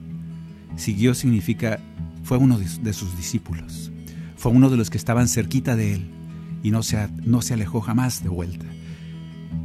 Siguió 0.76 1.14
significa 1.14 1.80
fue 2.22 2.38
uno 2.38 2.58
de 2.58 2.92
sus 2.92 3.16
discípulos, 3.16 3.90
fue 4.36 4.52
uno 4.52 4.68
de 4.68 4.76
los 4.76 4.90
que 4.90 4.98
estaban 4.98 5.28
cerquita 5.28 5.76
de 5.76 5.94
él, 5.94 6.10
y 6.62 6.70
no 6.70 6.82
se, 6.82 7.08
no 7.24 7.40
se 7.40 7.54
alejó 7.54 7.80
jamás 7.80 8.22
de 8.22 8.28
vuelta. 8.28 8.66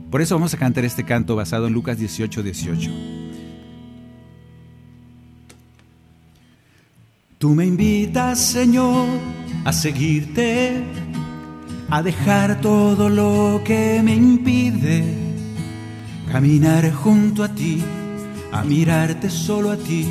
Por 0.10 0.22
eso 0.22 0.36
vamos 0.36 0.54
a 0.54 0.58
cantar 0.58 0.86
este 0.86 1.04
canto 1.04 1.36
basado 1.36 1.68
en 1.68 1.74
Lucas 1.74 1.98
18, 1.98 2.44
18. 2.44 2.92
Tú 7.40 7.56
me 7.56 7.66
invitas, 7.66 8.40
Señor, 8.40 9.08
a 9.66 9.74
seguirte, 9.74 10.84
a 11.90 12.04
dejar 12.04 12.62
todo 12.62 13.10
lo 13.10 13.62
que 13.66 14.02
me 14.04 14.14
impide 14.16 15.21
caminar 16.32 16.90
junto 16.94 17.44
a 17.44 17.50
ti 17.50 17.84
a 18.54 18.64
mirarte 18.64 19.30
solo 19.30 19.70
a 19.70 19.76
ti, 19.76 20.08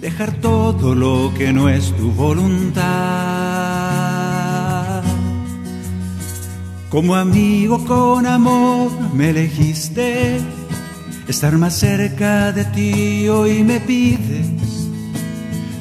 dejar 0.00 0.32
todo 0.34 0.94
lo 0.94 1.32
que 1.36 1.50
no 1.52 1.70
es 1.70 1.96
tu 1.96 2.10
voluntad. 2.12 2.84
Como 6.90 7.14
amigo 7.14 7.84
con 7.86 8.26
amor 8.26 8.90
me 9.14 9.30
elegiste, 9.30 10.40
estar 11.26 11.56
más 11.56 11.74
cerca 11.74 12.52
de 12.52 12.64
ti 12.66 13.28
hoy 13.28 13.64
me 13.64 13.80
pides. 13.80 14.88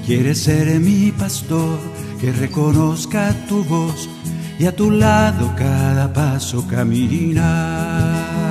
Quieres 0.05 0.39
ser 0.39 0.79
mi 0.79 1.11
pastor, 1.11 1.79
que 2.21 2.31
reconozca 2.31 3.33
tu 3.49 3.63
voz 3.65 4.09
y 4.57 4.67
a 4.67 4.75
tu 4.75 4.89
lado 4.91 5.53
cada 5.57 6.13
paso 6.13 6.65
caminar. 6.67 8.44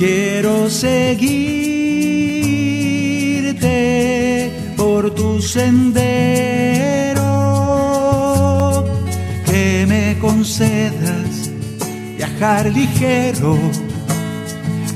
Quiero 0.00 0.70
seguirte 0.70 1.70
por 4.74 5.14
tu 5.14 5.42
sendero, 5.42 7.20
que 9.44 9.84
me 9.86 10.18
concedas 10.18 11.50
viajar 12.16 12.72
ligero. 12.72 13.58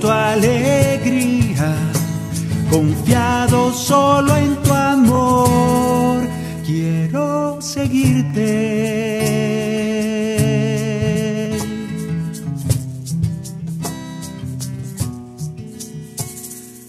tu 0.00 0.08
alegría, 0.08 1.76
confiado 2.70 3.72
solo 3.72 4.34
en 4.36 4.56
tu 4.62 4.72
amor. 4.72 6.20
Quiero 6.64 7.60
seguirte. 7.60 8.40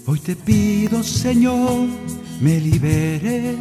Hoy 0.08 0.20
te 0.20 0.36
pido, 0.36 1.03
Señor, 1.03 1.88
me 2.39 2.60
liberes 2.60 3.58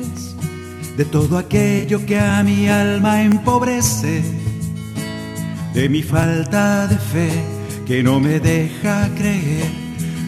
de 0.97 1.05
todo 1.05 1.39
aquello 1.39 2.07
que 2.07 2.19
a 2.19 2.43
mi 2.43 2.69
alma 2.69 3.23
empobrece, 3.23 4.23
de 5.75 5.89
mi 5.89 6.03
falta 6.03 6.87
de 6.87 6.97
fe 6.97 7.50
que 7.91 8.03
no 8.05 8.21
me 8.21 8.39
deja 8.39 9.11
creer, 9.17 9.69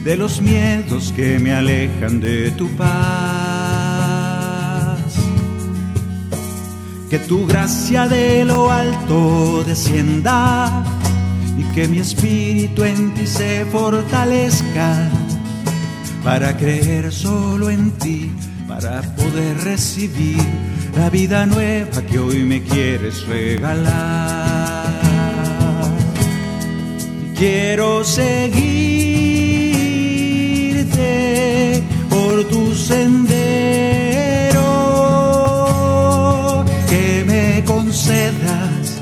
de 0.03 0.17
los 0.17 0.43
miedos 0.43 1.13
que 1.15 1.39
me 1.39 1.55
alejan 1.55 2.19
de 2.19 2.51
tu 2.51 2.69
paz. 2.71 2.89
Que 7.09 7.21
tu 7.21 7.47
gracia 7.47 8.09
de 8.09 8.45
lo 8.45 8.69
alto 8.69 9.63
descienda 9.65 10.83
y 11.57 11.63
que 11.73 11.87
mi 11.87 12.01
espíritu 12.01 12.83
en 12.83 13.15
ti 13.15 13.29
se 13.29 13.65
fortalezca 13.67 15.09
para 16.25 16.57
creer 16.57 17.13
solo 17.13 17.71
en 17.71 17.93
ti 17.93 18.33
para 18.67 19.03
poder 19.15 19.57
recibir 19.63 20.43
la 20.97 21.11
vida 21.11 21.47
nueva 21.47 22.03
que 22.11 22.19
hoy 22.19 22.43
me 22.43 22.61
quieres 22.61 23.25
regalar. 23.29 24.52
Quiero 27.45 28.05
seguirte 28.05 29.03
por 32.09 32.45
tu 32.45 32.73
sendero, 32.73 33.35
que 36.89 37.25
me 37.27 37.65
concedas 37.65 39.01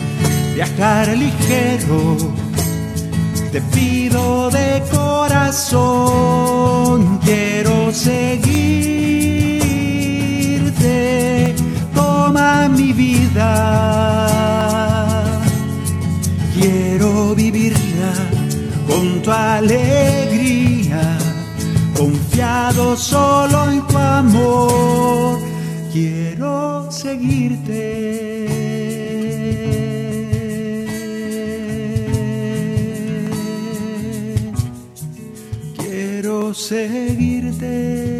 viajar 0.54 1.08
ligero. 1.18 2.16
Te 3.52 3.60
pido 3.60 4.48
de 4.48 4.82
corazón, 4.90 6.38
quiero 7.22 7.92
seguirte, 7.92 8.24
toma 11.94 12.70
mi 12.70 12.94
vida. 12.94 14.39
Alegría, 19.32 21.18
confiado 21.96 22.96
solo 22.96 23.70
en 23.70 23.86
tu 23.86 23.98
amor. 23.98 25.38
Quiero 25.92 26.90
seguirte. 26.90 28.46
Quiero 35.76 36.54
seguirte. 36.54 38.19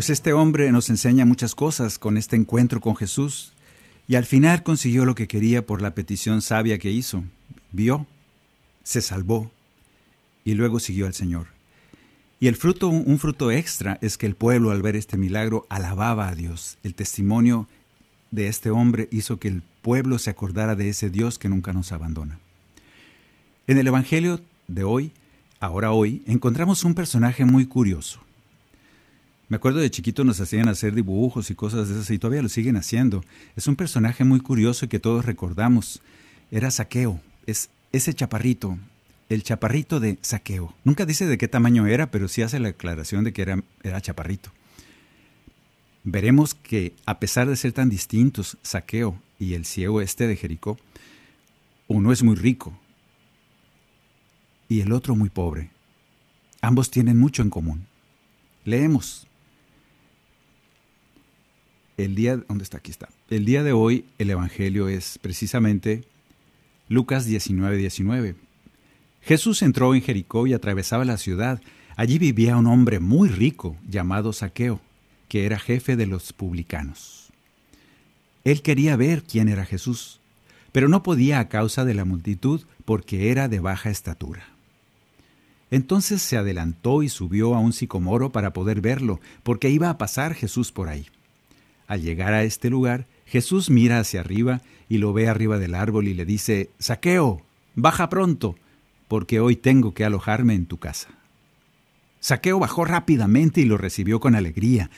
Pues 0.00 0.08
este 0.08 0.32
hombre 0.32 0.72
nos 0.72 0.88
enseña 0.88 1.26
muchas 1.26 1.54
cosas 1.54 1.98
con 1.98 2.16
este 2.16 2.34
encuentro 2.34 2.80
con 2.80 2.96
Jesús 2.96 3.52
y 4.08 4.14
al 4.14 4.24
final 4.24 4.62
consiguió 4.62 5.04
lo 5.04 5.14
que 5.14 5.28
quería 5.28 5.66
por 5.66 5.82
la 5.82 5.94
petición 5.94 6.40
sabia 6.40 6.78
que 6.78 6.90
hizo. 6.90 7.22
Vio, 7.70 8.06
se 8.82 9.02
salvó 9.02 9.50
y 10.42 10.54
luego 10.54 10.80
siguió 10.80 11.04
al 11.04 11.12
Señor. 11.12 11.48
Y 12.40 12.46
el 12.46 12.56
fruto, 12.56 12.88
un 12.88 13.18
fruto 13.18 13.50
extra, 13.50 13.98
es 14.00 14.16
que 14.16 14.24
el 14.24 14.36
pueblo 14.36 14.70
al 14.70 14.80
ver 14.80 14.96
este 14.96 15.18
milagro 15.18 15.66
alababa 15.68 16.28
a 16.28 16.34
Dios. 16.34 16.78
El 16.82 16.94
testimonio 16.94 17.68
de 18.30 18.48
este 18.48 18.70
hombre 18.70 19.06
hizo 19.12 19.38
que 19.38 19.48
el 19.48 19.62
pueblo 19.82 20.18
se 20.18 20.30
acordara 20.30 20.76
de 20.76 20.88
ese 20.88 21.10
Dios 21.10 21.38
que 21.38 21.50
nunca 21.50 21.74
nos 21.74 21.92
abandona. 21.92 22.38
En 23.66 23.76
el 23.76 23.86
Evangelio 23.86 24.40
de 24.66 24.82
hoy, 24.82 25.12
ahora 25.60 25.92
hoy, 25.92 26.22
encontramos 26.26 26.84
un 26.84 26.94
personaje 26.94 27.44
muy 27.44 27.66
curioso. 27.66 28.22
Me 29.50 29.56
acuerdo 29.56 29.80
de 29.80 29.90
chiquito 29.90 30.22
nos 30.22 30.40
hacían 30.40 30.68
hacer 30.68 30.94
dibujos 30.94 31.50
y 31.50 31.56
cosas 31.56 31.88
de 31.88 31.96
esas 31.96 32.08
y 32.12 32.20
todavía 32.20 32.40
lo 32.40 32.48
siguen 32.48 32.76
haciendo. 32.76 33.24
Es 33.56 33.66
un 33.66 33.74
personaje 33.74 34.22
muy 34.22 34.38
curioso 34.38 34.88
que 34.88 35.00
todos 35.00 35.24
recordamos. 35.24 36.00
Era 36.52 36.70
Saqueo, 36.70 37.20
es 37.46 37.68
ese 37.90 38.14
chaparrito, 38.14 38.78
el 39.28 39.42
chaparrito 39.42 39.98
de 39.98 40.18
Saqueo. 40.22 40.72
Nunca 40.84 41.04
dice 41.04 41.26
de 41.26 41.36
qué 41.36 41.48
tamaño 41.48 41.88
era, 41.88 42.12
pero 42.12 42.28
sí 42.28 42.42
hace 42.42 42.60
la 42.60 42.68
aclaración 42.68 43.24
de 43.24 43.32
que 43.32 43.42
era, 43.42 43.60
era 43.82 44.00
chaparrito. 44.00 44.52
Veremos 46.04 46.54
que 46.54 46.94
a 47.04 47.18
pesar 47.18 47.48
de 47.48 47.56
ser 47.56 47.72
tan 47.72 47.90
distintos, 47.90 48.56
Saqueo 48.62 49.20
y 49.40 49.54
el 49.54 49.64
ciego 49.64 50.00
este 50.00 50.28
de 50.28 50.36
Jericó, 50.36 50.78
uno 51.88 52.12
es 52.12 52.22
muy 52.22 52.36
rico 52.36 52.78
y 54.68 54.80
el 54.80 54.92
otro 54.92 55.16
muy 55.16 55.28
pobre. 55.28 55.70
Ambos 56.60 56.88
tienen 56.92 57.18
mucho 57.18 57.42
en 57.42 57.50
común. 57.50 57.88
Leemos. 58.64 59.26
El 62.04 62.14
día, 62.14 62.38
¿dónde 62.48 62.64
está? 62.64 62.78
Aquí 62.78 62.90
está. 62.90 63.10
El 63.28 63.44
día 63.44 63.62
de 63.62 63.72
hoy 63.72 64.06
el 64.16 64.30
Evangelio 64.30 64.88
es 64.88 65.18
precisamente 65.18 66.04
Lucas 66.88 67.26
19, 67.26 67.76
19. 67.76 68.36
Jesús 69.20 69.60
entró 69.60 69.94
en 69.94 70.00
Jericó 70.00 70.46
y 70.46 70.54
atravesaba 70.54 71.04
la 71.04 71.18
ciudad. 71.18 71.60
Allí 71.96 72.18
vivía 72.18 72.56
un 72.56 72.66
hombre 72.68 73.00
muy 73.00 73.28
rico 73.28 73.76
llamado 73.86 74.32
Saqueo, 74.32 74.80
que 75.28 75.44
era 75.44 75.58
jefe 75.58 75.94
de 75.94 76.06
los 76.06 76.32
publicanos. 76.32 77.28
Él 78.44 78.62
quería 78.62 78.96
ver 78.96 79.22
quién 79.22 79.50
era 79.50 79.66
Jesús, 79.66 80.20
pero 80.72 80.88
no 80.88 81.02
podía 81.02 81.38
a 81.38 81.50
causa 81.50 81.84
de 81.84 81.92
la 81.92 82.06
multitud 82.06 82.62
porque 82.86 83.30
era 83.30 83.46
de 83.48 83.60
baja 83.60 83.90
estatura. 83.90 84.48
Entonces 85.70 86.22
se 86.22 86.38
adelantó 86.38 87.02
y 87.02 87.10
subió 87.10 87.54
a 87.54 87.58
un 87.58 87.74
sicomoro 87.74 88.32
para 88.32 88.54
poder 88.54 88.80
verlo, 88.80 89.20
porque 89.42 89.68
iba 89.68 89.90
a 89.90 89.98
pasar 89.98 90.32
Jesús 90.32 90.72
por 90.72 90.88
ahí. 90.88 91.06
Al 91.90 92.02
llegar 92.02 92.34
a 92.34 92.44
este 92.44 92.70
lugar, 92.70 93.08
Jesús 93.26 93.68
mira 93.68 93.98
hacia 93.98 94.20
arriba 94.20 94.60
y 94.88 94.98
lo 94.98 95.12
ve 95.12 95.26
arriba 95.26 95.58
del 95.58 95.74
árbol 95.74 96.06
y 96.06 96.14
le 96.14 96.24
dice, 96.24 96.70
Saqueo, 96.78 97.42
baja 97.74 98.08
pronto, 98.08 98.54
porque 99.08 99.40
hoy 99.40 99.56
tengo 99.56 99.92
que 99.92 100.04
alojarme 100.04 100.54
en 100.54 100.66
tu 100.66 100.76
casa. 100.76 101.08
Saqueo 102.20 102.60
bajó 102.60 102.84
rápidamente 102.84 103.60
y 103.60 103.64
lo 103.64 103.76
recibió 103.76 104.20
con 104.20 104.36
alegría. 104.36 104.88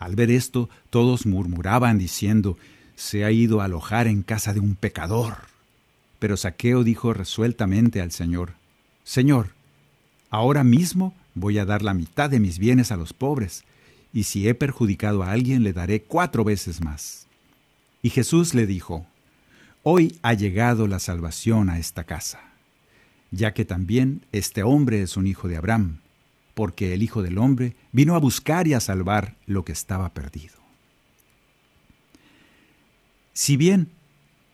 Al 0.00 0.16
ver 0.16 0.32
esto, 0.32 0.68
todos 0.90 1.24
murmuraban 1.24 1.98
diciendo, 1.98 2.58
se 2.96 3.24
ha 3.24 3.30
ido 3.30 3.60
a 3.60 3.66
alojar 3.66 4.08
en 4.08 4.24
casa 4.24 4.52
de 4.52 4.58
un 4.58 4.74
pecador. 4.74 5.36
Pero 6.18 6.36
Saqueo 6.36 6.82
dijo 6.82 7.14
resueltamente 7.14 8.00
al 8.00 8.10
Señor, 8.10 8.54
Señor, 9.04 9.50
ahora 10.30 10.64
mismo 10.64 11.14
voy 11.36 11.58
a 11.58 11.64
dar 11.64 11.82
la 11.82 11.94
mitad 11.94 12.28
de 12.28 12.40
mis 12.40 12.58
bienes 12.58 12.90
a 12.90 12.96
los 12.96 13.12
pobres, 13.12 13.62
y 14.12 14.24
si 14.24 14.48
he 14.48 14.54
perjudicado 14.54 15.22
a 15.22 15.32
alguien 15.32 15.62
le 15.62 15.72
daré 15.72 16.02
cuatro 16.02 16.44
veces 16.44 16.80
más. 16.80 17.26
Y 18.02 18.10
Jesús 18.10 18.54
le 18.54 18.66
dijo, 18.66 19.06
hoy 19.82 20.18
ha 20.22 20.34
llegado 20.34 20.86
la 20.86 20.98
salvación 20.98 21.70
a 21.70 21.78
esta 21.78 22.04
casa, 22.04 22.40
ya 23.30 23.54
que 23.54 23.64
también 23.64 24.24
este 24.32 24.62
hombre 24.62 25.02
es 25.02 25.16
un 25.16 25.26
hijo 25.26 25.48
de 25.48 25.56
Abraham, 25.56 26.00
porque 26.54 26.92
el 26.92 27.02
Hijo 27.02 27.22
del 27.22 27.38
Hombre 27.38 27.74
vino 27.92 28.14
a 28.14 28.18
buscar 28.18 28.66
y 28.66 28.74
a 28.74 28.80
salvar 28.80 29.36
lo 29.46 29.64
que 29.64 29.72
estaba 29.72 30.12
perdido. 30.12 30.54
Si 33.32 33.56
bien 33.56 33.88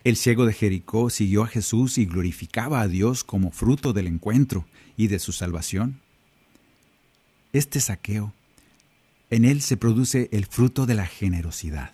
el 0.05 0.16
ciego 0.16 0.47
de 0.47 0.53
Jericó 0.53 1.11
siguió 1.11 1.42
a 1.42 1.49
Jesús 1.49 1.99
y 1.99 2.07
glorificaba 2.07 2.81
a 2.81 2.87
Dios 2.87 3.25
como 3.25 3.51
fruto 3.51 3.92
del 3.92 4.07
encuentro 4.07 4.66
y 4.97 5.09
de 5.09 5.19
su 5.19 5.33
salvación, 5.33 6.01
este 7.53 7.81
saqueo, 7.81 8.33
en 9.31 9.45
él 9.45 9.61
se 9.61 9.77
produce 9.77 10.29
el 10.33 10.47
fruto 10.47 10.87
de 10.87 10.95
la 10.95 11.07
generosidad. 11.07 11.93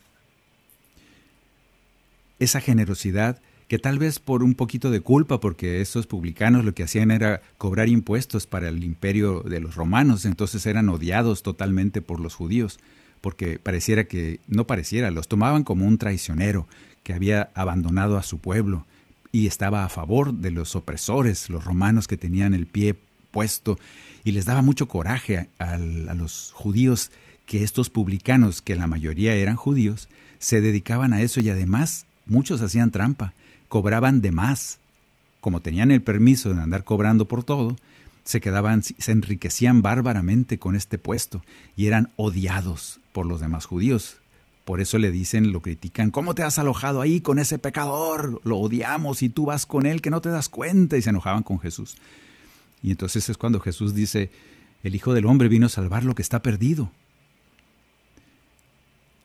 Esa 2.39 2.61
generosidad 2.61 3.41
que 3.69 3.79
tal 3.79 3.99
vez 3.99 4.19
por 4.19 4.43
un 4.43 4.55
poquito 4.55 4.91
de 4.91 5.01
culpa, 5.01 5.41
porque 5.41 5.81
esos 5.81 6.07
publicanos 6.07 6.63
lo 6.63 6.75
que 6.75 6.83
hacían 6.83 7.11
era 7.11 7.41
cobrar 7.57 7.89
impuestos 7.89 8.47
para 8.47 8.69
el 8.69 8.85
imperio 8.85 9.41
de 9.41 9.61
los 9.61 9.77
romanos, 9.77 10.27
entonces 10.27 10.67
eran 10.67 10.91
odiados 10.91 11.43
totalmente 11.43 12.03
por 12.03 12.21
los 12.21 12.35
judíos, 12.35 12.79
porque 13.23 13.59
pareciera 13.59 14.05
que, 14.05 14.41
no 14.47 14.67
pareciera, 14.67 15.11
los 15.11 15.27
tomaban 15.27 15.65
como 15.65 15.87
un 15.87 15.97
traicionero 15.97 16.69
que 17.03 17.15
había 17.15 17.51
abandonado 17.55 18.19
a 18.19 18.23
su 18.23 18.41
pueblo 18.41 18.85
y 19.31 19.47
estaba 19.47 19.87
a 19.87 19.89
favor 19.89 20.35
de 20.35 20.51
los 20.51 20.77
opresores, 20.77 21.49
los 21.49 21.65
romanos 21.65 22.09
que 22.09 22.19
tenían 22.19 22.53
el 22.53 22.67
pie 22.67 22.97
puesto, 23.33 23.79
y 24.25 24.33
les 24.33 24.45
daba 24.45 24.63
mucho 24.63 24.87
coraje 24.87 25.49
a, 25.59 25.77
los 25.79 26.53
judíos 26.55 27.11
que 27.47 27.65
estos 27.65 27.91
publicanos, 27.91 28.63
que 28.63 28.77
la 28.77 28.87
mayoría 28.87 29.35
eran 29.35 29.57
judíos, 29.57 30.09
se 30.39 30.61
dedicaban 30.61 31.13
a 31.13 31.23
eso 31.23 31.41
y 31.41 31.51
además 31.51 32.07
muchos 32.27 32.61
hacían 32.61 32.93
trampa 32.93 33.33
cobraban 33.73 34.21
de 34.21 34.33
más. 34.33 34.79
Como 35.41 35.61
tenían 35.61 35.91
el 35.91 36.03
permiso 36.03 36.53
de 36.53 36.61
andar 36.61 36.85
cobrando 36.85 37.27
por 37.27 37.43
todo, 37.43 37.77
se 38.23 38.41
quedaban, 38.41 38.83
se 38.83 39.13
enriquecían 39.13 39.83
bárbaramente 39.83 40.59
con 40.59 40.77
este 40.77 40.99
puesto 40.99 41.43
y 41.75 41.87
eran 41.87 42.11
odiados 42.17 43.01
por 43.13 43.27
los 43.27 43.41
demás 43.41 43.65
judíos. 43.65 44.19
Por 44.65 44.81
eso 44.81 44.99
le 44.99 45.11
dicen, 45.11 45.53
lo 45.53 45.61
critican, 45.61 46.11
¿cómo 46.11 46.35
te 46.35 46.45
has 46.45 46.59
alojado 46.59 47.01
ahí 47.01 47.21
con 47.21 47.39
ese 47.39 47.59
pecador? 47.59 48.41
Lo 48.45 48.59
odiamos 48.59 49.23
y 49.23 49.29
tú 49.29 49.47
vas 49.47 49.67
con 49.67 49.87
él 49.87 50.03
que 50.03 50.11
no 50.11 50.21
te 50.21 50.29
das 50.29 50.49
cuenta 50.49 50.97
y 50.97 51.03
se 51.03 51.11
enojaban 51.11 51.43
con 51.43 51.59
Jesús. 51.59 51.97
Y 52.83 52.91
entonces 52.91 53.29
es 53.29 53.37
cuando 53.37 53.61
Jesús 53.61 53.95
dice, 53.95 54.31
el 54.83 54.95
Hijo 54.95 55.15
del 55.15 55.27
Hombre 55.27 55.49
vino 55.49 55.67
a 55.67 55.71
salvar 55.71 56.05
lo 56.05 56.15
que 56.15 56.23
está 56.23 56.43
perdido. 56.43 56.91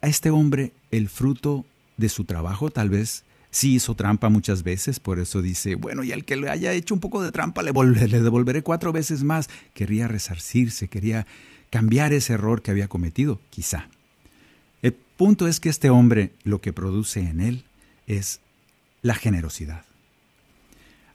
A 0.01 0.07
este 0.07 0.29
hombre 0.29 0.73
el 0.91 1.09
fruto 1.09 1.65
de 1.97 2.09
su 2.09 2.25
trabajo 2.25 2.69
tal 2.69 2.89
vez 2.89 3.23
Sí 3.49 3.73
hizo 3.73 3.95
trampa 3.95 4.29
muchas 4.29 4.61
veces, 4.61 4.99
por 4.99 5.19
eso 5.19 5.41
dice, 5.41 5.73
bueno, 5.73 6.03
y 6.03 6.11
al 6.11 6.25
que 6.25 6.35
le 6.35 6.47
haya 6.49 6.73
hecho 6.73 6.93
un 6.93 6.99
poco 6.99 7.23
de 7.23 7.31
trampa 7.31 7.63
le, 7.63 7.71
le 7.71 8.21
devolveré 8.21 8.61
cuatro 8.61 8.91
veces 8.91 9.23
más. 9.23 9.49
Quería 9.73 10.07
resarcirse, 10.07 10.89
quería 10.89 11.25
cambiar 11.71 12.13
ese 12.13 12.33
error 12.33 12.61
que 12.61 12.69
había 12.69 12.87
cometido, 12.87 13.39
quizá. 13.49 13.87
El 14.83 14.93
punto 14.93 15.47
es 15.47 15.59
que 15.59 15.69
este 15.69 15.89
hombre 15.89 16.33
lo 16.43 16.61
que 16.61 16.71
produce 16.71 17.21
en 17.21 17.39
él 17.39 17.63
es 18.05 18.41
la 19.01 19.15
generosidad. 19.15 19.86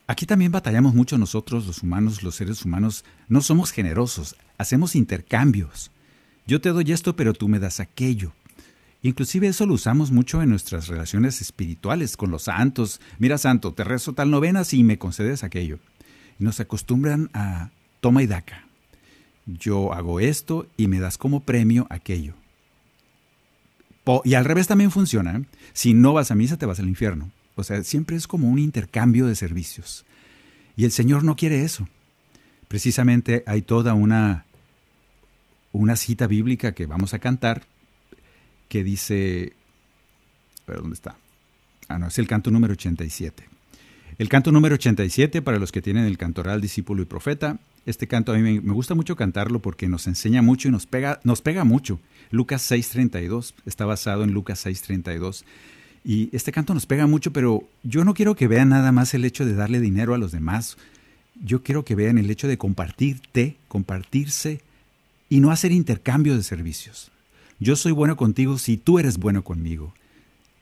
Aquí 0.07 0.27
también 0.27 0.53
batallamos 0.53 0.95
mucho 0.95 1.17
nosotros, 1.17 1.67
los 1.67 1.83
humanos, 1.83 2.23
los 2.23 2.35
seres 2.35 2.65
humanos, 2.65 3.05
no 3.29 3.41
somos 3.41 3.71
generosos, 3.71 4.37
hacemos 4.59 4.95
intercambios. 4.97 5.91
Yo 6.47 6.61
te 6.61 6.71
doy 6.71 6.91
esto, 6.93 7.15
pero 7.15 7.35
tú 7.35 7.49
me 7.49 7.61
das 7.61 7.81
aquello. 7.81 8.33
Inclusive 9.03 9.49
eso 9.49 9.67
lo 9.67 9.75
usamos 9.75 10.13
mucho 10.13 10.43
en 10.43 10.51
nuestras 10.51 10.89
relaciones 10.89 11.41
espirituales 11.41 12.17
con 12.17 12.31
los 12.31 12.45
santos. 12.45 13.01
Mira, 13.19 13.39
santo, 13.39 13.73
te 13.73 13.85
rezo 13.85 14.13
tal 14.13 14.31
novena 14.31 14.65
si 14.65 14.85
me 14.85 14.99
concedes 14.99 15.43
aquello. 15.43 15.79
Nos 16.39 16.61
acostumbran 16.61 17.31
a 17.35 17.71
toma 18.01 18.23
y 18.23 18.27
daca. 18.27 18.67
Yo 19.47 19.93
hago 19.93 20.21
esto 20.21 20.69
y 20.77 20.87
me 20.87 21.01
das 21.01 21.19
como 21.19 21.41
premio 21.41 21.87
aquello. 21.91 22.35
y 24.25 24.35
al 24.35 24.45
revés 24.45 24.69
también 24.69 24.91
funciona. 24.91 25.37
¿eh? 25.37 25.45
Si 25.73 25.95
no 25.95 26.13
vas 26.13 26.31
a 26.31 26.37
misa, 26.37 26.57
te 26.57 26.67
vas 26.67 26.79
al 26.79 26.89
infierno. 26.89 27.31
O 27.55 27.65
sea, 27.65 27.83
siempre 27.85 28.17
es 28.17 28.27
como 28.27 28.49
un 28.49 28.59
intercambio 28.59 29.27
de 29.27 29.35
servicios. 29.35 30.05
Y 30.77 30.85
el 30.85 30.93
Señor 30.93 31.25
no 31.25 31.37
quiere 31.37 31.63
eso. 31.63 31.89
Precisamente 32.69 33.45
hay 33.47 33.63
toda 33.63 33.95
una, 33.95 34.47
una 35.73 35.97
cita 35.97 36.27
bíblica 36.27 36.73
que 36.73 36.87
vamos 36.87 37.13
a 37.15 37.19
cantar 37.19 37.65
que 38.69 38.83
dice, 38.83 39.53
¿dónde 40.67 40.95
está? 40.95 41.17
Ah, 41.89 41.99
no, 41.99 42.07
es 42.07 42.19
el 42.19 42.27
canto 42.27 42.51
número 42.51 42.73
87. 42.73 43.45
El 44.19 44.29
canto 44.29 44.53
número 44.53 44.75
87, 44.75 45.43
para 45.43 45.59
los 45.59 45.73
que 45.73 45.83
tienen 45.83 46.05
el 46.05 46.17
cantoral 46.17 46.61
discípulo 46.61 47.03
y 47.03 47.07
profeta, 47.07 47.59
este 47.87 48.07
canto 48.07 48.33
a 48.33 48.37
mí 48.37 48.61
me, 48.61 48.73
gusta 48.73 48.95
mucho 48.95 49.17
cantarlo 49.17 49.61
porque 49.61 49.89
nos 49.89 50.07
enseña 50.07 50.43
mucho 50.43 50.69
y 50.69 50.71
nos 50.71 50.87
pega, 50.87 51.21
nos 51.25 51.43
pega 51.43 51.65
mucho. 51.65 51.99
Lucas 52.31 52.71
6.32, 52.71 53.55
está 53.67 53.85
basado 53.85 54.23
en 54.23 54.33
Lucas 54.33 54.65
6.32. 54.65 55.45
Y 56.05 56.35
este 56.35 56.53
canto 56.53 56.75
nos 56.75 56.87
pega 56.87 57.07
mucho, 57.07 57.33
pero 57.33 57.69
yo 57.83 58.05
no 58.05 58.15
quiero 58.15 58.35
que 58.35 58.49
vean 58.49 58.71
nada 58.71 58.91
más 58.93 59.15
el 59.15 59.25
hecho 59.25 59.45
de 59.45 59.55
darle 59.55 59.81
dinero 59.81 60.15
a 60.15 60.19
los 60.19 60.33
demás. 60.33 60.77
Yo 61.43 61.63
quiero 61.63 61.85
que 61.85 61.95
vean 61.95 62.19
el 62.19 62.31
hecho 62.31 62.49
de 62.49 62.59
compartirte, 62.59 63.57
compartirse 63.69 64.61
y 65.29 65.41
no 65.41 65.51
hacer 65.51 65.73
intercambio 65.73 66.37
de 66.37 66.43
servicios. 66.43 67.11
Yo 67.61 67.77
soy 67.77 67.93
bueno 67.93 68.17
contigo 68.17 68.59
si 68.59 68.77
tú 68.77 68.99
eres 68.99 69.19
bueno 69.19 69.45
conmigo. 69.45 69.95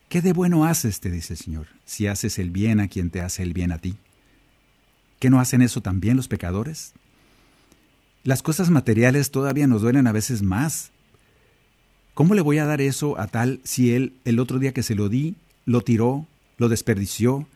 ¿Qué 0.09 0.21
de 0.21 0.33
bueno 0.33 0.65
haces, 0.65 0.99
te 0.99 1.09
dice 1.09 1.33
el 1.33 1.39
Señor, 1.39 1.67
si 1.85 2.05
haces 2.05 2.37
el 2.37 2.51
bien 2.51 2.79
a 2.79 2.87
quien 2.87 3.09
te 3.09 3.21
hace 3.21 3.43
el 3.43 3.53
bien 3.53 3.71
a 3.71 3.79
ti? 3.79 3.95
¿Qué 5.19 5.29
no 5.29 5.39
hacen 5.39 5.61
eso 5.61 5.81
también 5.81 6.17
los 6.17 6.27
pecadores? 6.27 6.93
Las 8.23 8.43
cosas 8.43 8.69
materiales 8.69 9.31
todavía 9.31 9.67
nos 9.67 9.81
duelen 9.81 10.05
a 10.05 10.11
veces 10.11 10.43
más. 10.43 10.91
¿Cómo 12.13 12.35
le 12.35 12.41
voy 12.41 12.57
a 12.57 12.65
dar 12.65 12.81
eso 12.81 13.19
a 13.19 13.27
tal 13.27 13.61
si 13.63 13.93
él 13.93 14.13
el 14.25 14.39
otro 14.39 14.59
día 14.59 14.73
que 14.73 14.83
se 14.83 14.95
lo 14.95 15.07
di, 15.07 15.35
lo 15.65 15.81
tiró, 15.81 16.27
lo 16.57 16.67
desperdició? 16.67 17.47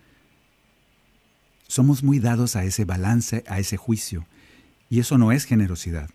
Somos 1.67 2.03
muy 2.03 2.19
dados 2.19 2.55
a 2.55 2.63
ese 2.63 2.85
balance, 2.85 3.43
a 3.47 3.59
ese 3.59 3.75
juicio, 3.75 4.25
y 4.89 4.99
eso 4.99 5.17
no 5.17 5.31
es 5.31 5.45
generosidad. 5.45 6.09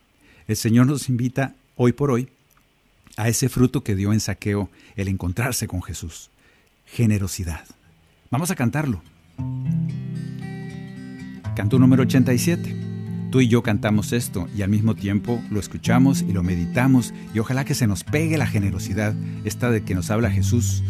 El 0.46 0.56
Señor 0.56 0.86
nos 0.86 1.08
invita 1.08 1.54
hoy 1.76 1.92
por 1.92 2.10
hoy 2.10 2.28
a 3.16 3.28
ese 3.28 3.48
fruto 3.48 3.82
que 3.82 3.94
dio 3.94 4.12
en 4.12 4.20
saqueo 4.20 4.70
el 4.96 5.08
encontrarse 5.08 5.66
con 5.68 5.82
Jesús. 5.82 6.30
Generosidad. 6.86 7.64
Vamos 8.30 8.50
a 8.50 8.56
cantarlo. 8.56 9.02
Canto 11.54 11.78
número 11.78 12.02
87. 12.02 12.89
Tú 13.30 13.40
y 13.40 13.46
yo 13.46 13.62
cantamos 13.62 14.12
esto 14.12 14.48
y 14.56 14.62
al 14.62 14.70
mismo 14.70 14.96
tiempo 14.96 15.40
lo 15.50 15.60
escuchamos 15.60 16.22
y 16.22 16.32
lo 16.32 16.42
meditamos 16.42 17.14
y 17.32 17.38
ojalá 17.38 17.64
que 17.64 17.76
se 17.76 17.86
nos 17.86 18.02
pegue 18.02 18.36
la 18.36 18.46
generosidad, 18.46 19.14
esta 19.44 19.70
de 19.70 19.84
que 19.84 19.94
nos 19.94 20.10
habla 20.10 20.30
Jesús. 20.30 20.82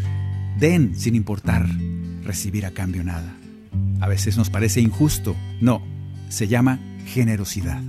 Den 0.58 0.98
sin 0.98 1.14
importar 1.14 1.68
recibir 2.24 2.64
a 2.64 2.70
cambio 2.70 3.04
nada. 3.04 3.36
A 4.00 4.08
veces 4.08 4.38
nos 4.38 4.48
parece 4.48 4.80
injusto. 4.80 5.36
No, 5.60 5.82
se 6.30 6.48
llama 6.48 6.80
generosidad. 7.04 7.82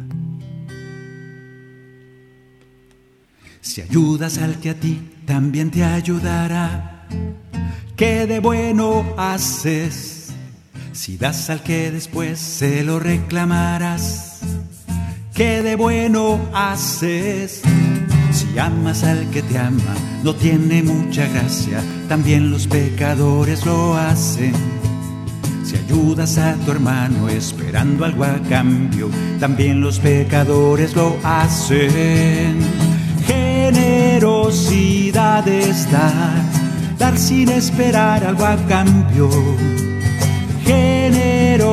Si 3.62 3.82
ayudas 3.82 4.38
al 4.40 4.60
que 4.60 4.72
a 4.72 4.74
ti 4.74 5.00
también 5.26 5.72
te 5.72 5.86
ayudará. 5.86 7.08
¿Qué 7.96 8.26
de 8.28 8.40
bueno 8.40 9.06
haces? 9.18 10.21
Si 11.02 11.18
das 11.18 11.50
al 11.50 11.64
que 11.64 11.90
después 11.90 12.40
se 12.40 12.84
lo 12.84 13.00
reclamarás. 13.00 14.42
¿Qué 15.34 15.64
de 15.64 15.76
bueno 15.76 16.40
haces? 16.54 17.64
Si 18.32 18.60
amas 18.60 19.04
al 19.04 19.28
que 19.32 19.42
te 19.42 19.58
ama, 19.58 19.96
no 20.24 20.36
tiene 20.36 20.84
mucha 20.84 21.28
gracia, 21.30 21.82
también 22.08 22.52
los 22.52 22.68
pecadores 22.68 23.66
lo 23.66 23.98
hacen. 23.98 24.54
Si 25.66 25.76
ayudas 25.76 26.38
a 26.38 26.54
tu 26.58 26.70
hermano 26.70 27.30
esperando 27.30 28.06
algo 28.06 28.24
a 28.24 28.40
cambio, 28.48 29.10
también 29.40 29.82
los 29.82 29.98
pecadores 29.98 30.96
lo 30.96 31.18
hacen 31.24 32.60
generosidad 33.26 35.48
es 35.48 35.92
dar, 35.92 36.44
dar 37.00 37.18
sin 37.18 37.50
esperar 37.50 38.24
algo 38.24 38.46
a 38.46 38.56
cambio. 38.68 39.32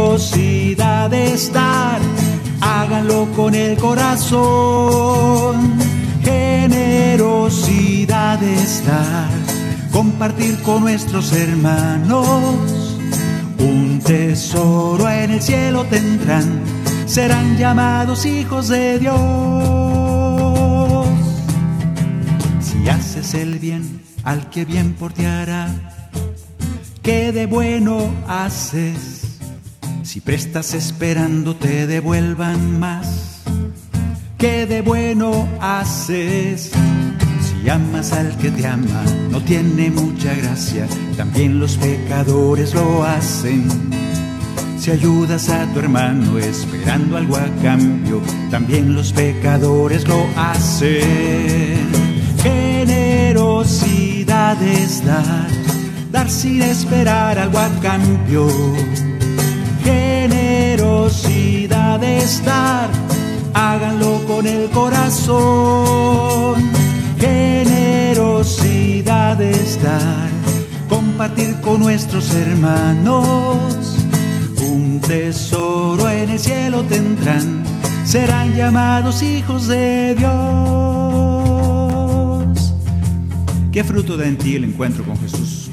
Generosidad 0.09 1.12
es 1.12 1.53
dar, 1.53 2.01
háganlo 2.62 3.29
con 3.37 3.55
el 3.55 3.77
corazón. 3.77 5.75
Generosidad 6.23 7.62
es 8.42 8.87
dar, 8.87 9.29
compartir 9.92 10.62
con 10.62 10.81
nuestros 10.81 11.31
hermanos. 11.35 12.97
Un 13.59 14.01
tesoro 14.03 15.11
en 15.11 15.33
el 15.33 15.42
cielo 15.42 15.85
tendrán, 15.85 16.62
serán 17.05 17.59
llamados 17.59 18.25
hijos 18.25 18.68
de 18.68 18.99
Dios. 18.99 19.18
haces 22.88 23.35
el 23.35 23.59
bien 23.59 24.01
al 24.25 24.49
que 24.49 24.64
bien 24.64 24.94
por 24.94 25.12
ti 25.12 25.27
hará. 25.27 25.68
¿Qué 27.03 27.31
de 27.31 27.44
bueno 27.44 28.11
haces? 28.27 29.17
Si 30.09 30.21
prestas 30.23 30.73
esperando 30.73 31.55
te 31.55 31.87
devuelvan 31.87 32.81
más. 32.81 33.42
¿Qué 34.38 34.64
de 34.64 34.81
bueno 34.81 35.47
haces? 35.61 36.71
Si 37.42 37.68
amas 37.68 38.14
al 38.14 38.35
que 38.38 38.51
te 38.51 38.66
ama, 38.66 39.05
no 39.31 39.42
tiene 39.42 39.90
mucha 39.90 40.33
gracia. 40.33 40.87
También 41.14 41.61
los 41.61 41.77
pecadores 41.77 42.73
lo 42.73 43.05
hacen. 43.05 43.68
Si 44.79 44.92
ayudas 44.92 45.51
a 45.51 45.66
tu 45.75 45.81
hermano 45.81 46.38
esperando 46.38 47.18
algo 47.18 47.37
a 47.37 47.44
cambio, 47.62 48.23
también 48.51 48.94
los 48.94 49.12
pecadores 49.12 50.09
lo 50.09 50.27
hacen. 50.38 51.87
Generosidad 52.42 54.57
es 54.62 55.05
dar, 55.05 55.51
dar 56.11 56.31
sin 56.31 56.62
esperar 56.62 57.38
algo 57.38 57.59
a 57.59 57.68
cambio. 57.83 58.49
Generosidad 61.68 62.02
es 62.02 62.42
dar, 62.44 62.90
háganlo 63.52 64.24
con 64.26 64.46
el 64.46 64.70
corazón. 64.70 66.57
Generosidad 67.18 69.38
es 69.42 69.83
dar, 69.83 70.31
compartir 70.88 71.61
con 71.61 71.81
nuestros 71.81 72.35
hermanos 72.35 73.98
un 74.66 74.98
tesoro 75.00 76.09
en 76.09 76.31
el 76.31 76.38
cielo 76.38 76.85
tendrán, 76.85 77.64
serán 78.04 78.54
llamados 78.54 79.22
hijos 79.22 79.68
de 79.68 80.14
Dios. 80.14 80.28
¿Qué 83.72 83.85
fruto 83.85 84.16
da 84.16 84.26
en 84.26 84.38
ti 84.38 84.57
el 84.57 84.64
encuentro 84.64 85.04
con 85.04 85.18
Jesús? 85.18 85.68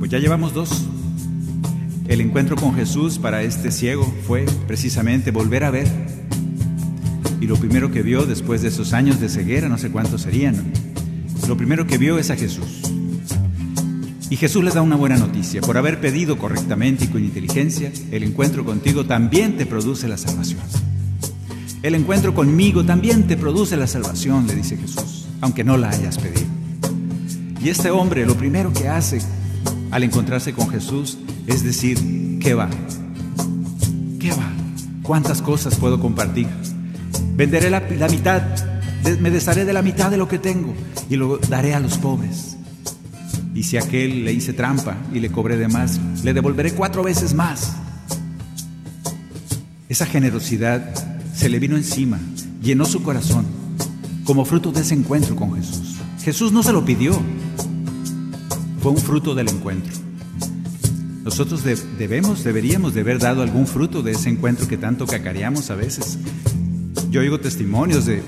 Pues 0.00 0.10
ya 0.10 0.18
llevamos 0.18 0.52
dos. 0.52 0.84
El 2.16 2.22
encuentro 2.22 2.56
con 2.56 2.74
Jesús 2.74 3.18
para 3.18 3.42
este 3.42 3.70
ciego 3.70 4.10
fue 4.26 4.46
precisamente 4.66 5.32
volver 5.32 5.64
a 5.64 5.70
ver. 5.70 5.86
Y 7.42 7.46
lo 7.46 7.56
primero 7.56 7.90
que 7.92 8.00
vio 8.00 8.24
después 8.24 8.62
de 8.62 8.68
esos 8.68 8.94
años 8.94 9.20
de 9.20 9.28
ceguera, 9.28 9.68
no 9.68 9.76
sé 9.76 9.90
cuántos 9.90 10.22
serían, 10.22 10.72
lo 11.46 11.58
primero 11.58 11.86
que 11.86 11.98
vio 11.98 12.18
es 12.18 12.30
a 12.30 12.36
Jesús. 12.36 12.80
Y 14.30 14.36
Jesús 14.36 14.64
les 14.64 14.72
da 14.72 14.80
una 14.80 14.96
buena 14.96 15.18
noticia. 15.18 15.60
Por 15.60 15.76
haber 15.76 16.00
pedido 16.00 16.38
correctamente 16.38 17.04
y 17.04 17.08
con 17.08 17.22
inteligencia, 17.22 17.92
el 18.10 18.22
encuentro 18.22 18.64
contigo 18.64 19.04
también 19.04 19.58
te 19.58 19.66
produce 19.66 20.08
la 20.08 20.16
salvación. 20.16 20.62
El 21.82 21.94
encuentro 21.94 22.34
conmigo 22.34 22.82
también 22.82 23.26
te 23.26 23.36
produce 23.36 23.76
la 23.76 23.86
salvación, 23.86 24.46
le 24.46 24.54
dice 24.54 24.78
Jesús, 24.78 25.26
aunque 25.42 25.64
no 25.64 25.76
la 25.76 25.90
hayas 25.90 26.16
pedido. 26.16 26.48
Y 27.62 27.68
este 27.68 27.90
hombre 27.90 28.24
lo 28.24 28.38
primero 28.38 28.72
que 28.72 28.88
hace 28.88 29.20
al 29.90 30.02
encontrarse 30.02 30.54
con 30.54 30.70
Jesús 30.70 31.18
es 31.46 31.62
decir, 31.62 32.38
¿qué 32.40 32.54
va? 32.54 32.68
¿Qué 34.18 34.30
va? 34.30 34.52
¿Cuántas 35.02 35.42
cosas 35.42 35.76
puedo 35.76 36.00
compartir? 36.00 36.48
Venderé 37.36 37.70
la, 37.70 37.80
la 37.80 38.08
mitad, 38.08 38.42
me 39.20 39.30
desharé 39.30 39.64
de 39.64 39.72
la 39.72 39.82
mitad 39.82 40.10
de 40.10 40.16
lo 40.16 40.28
que 40.28 40.38
tengo 40.38 40.74
y 41.08 41.16
lo 41.16 41.38
daré 41.38 41.74
a 41.74 41.80
los 41.80 41.98
pobres. 41.98 42.56
Y 43.54 43.62
si 43.62 43.76
aquel 43.76 44.24
le 44.24 44.32
hice 44.32 44.52
trampa 44.52 44.96
y 45.12 45.20
le 45.20 45.30
cobré 45.30 45.56
de 45.56 45.68
más, 45.68 46.00
le 46.24 46.34
devolveré 46.34 46.72
cuatro 46.72 47.02
veces 47.02 47.34
más. 47.34 47.76
Esa 49.88 50.06
generosidad 50.06 50.92
se 51.34 51.48
le 51.48 51.58
vino 51.58 51.76
encima, 51.76 52.18
llenó 52.60 52.84
su 52.84 53.02
corazón, 53.02 53.46
como 54.24 54.44
fruto 54.44 54.72
de 54.72 54.80
ese 54.80 54.94
encuentro 54.94 55.36
con 55.36 55.54
Jesús. 55.54 55.96
Jesús 56.22 56.50
no 56.50 56.62
se 56.62 56.72
lo 56.72 56.84
pidió, 56.84 57.16
fue 58.80 58.90
un 58.90 58.98
fruto 58.98 59.34
del 59.34 59.48
encuentro. 59.48 60.05
Nosotros 61.26 61.64
debemos, 61.98 62.44
deberíamos 62.44 62.94
de 62.94 63.00
haber 63.00 63.18
dado 63.18 63.42
algún 63.42 63.66
fruto 63.66 64.00
de 64.00 64.12
ese 64.12 64.28
encuentro 64.28 64.68
que 64.68 64.76
tanto 64.76 65.08
cacareamos 65.08 65.70
a 65.70 65.74
veces. 65.74 66.20
Yo 67.10 67.20
oigo 67.20 67.40
testimonios 67.40 68.06
de 68.06 68.22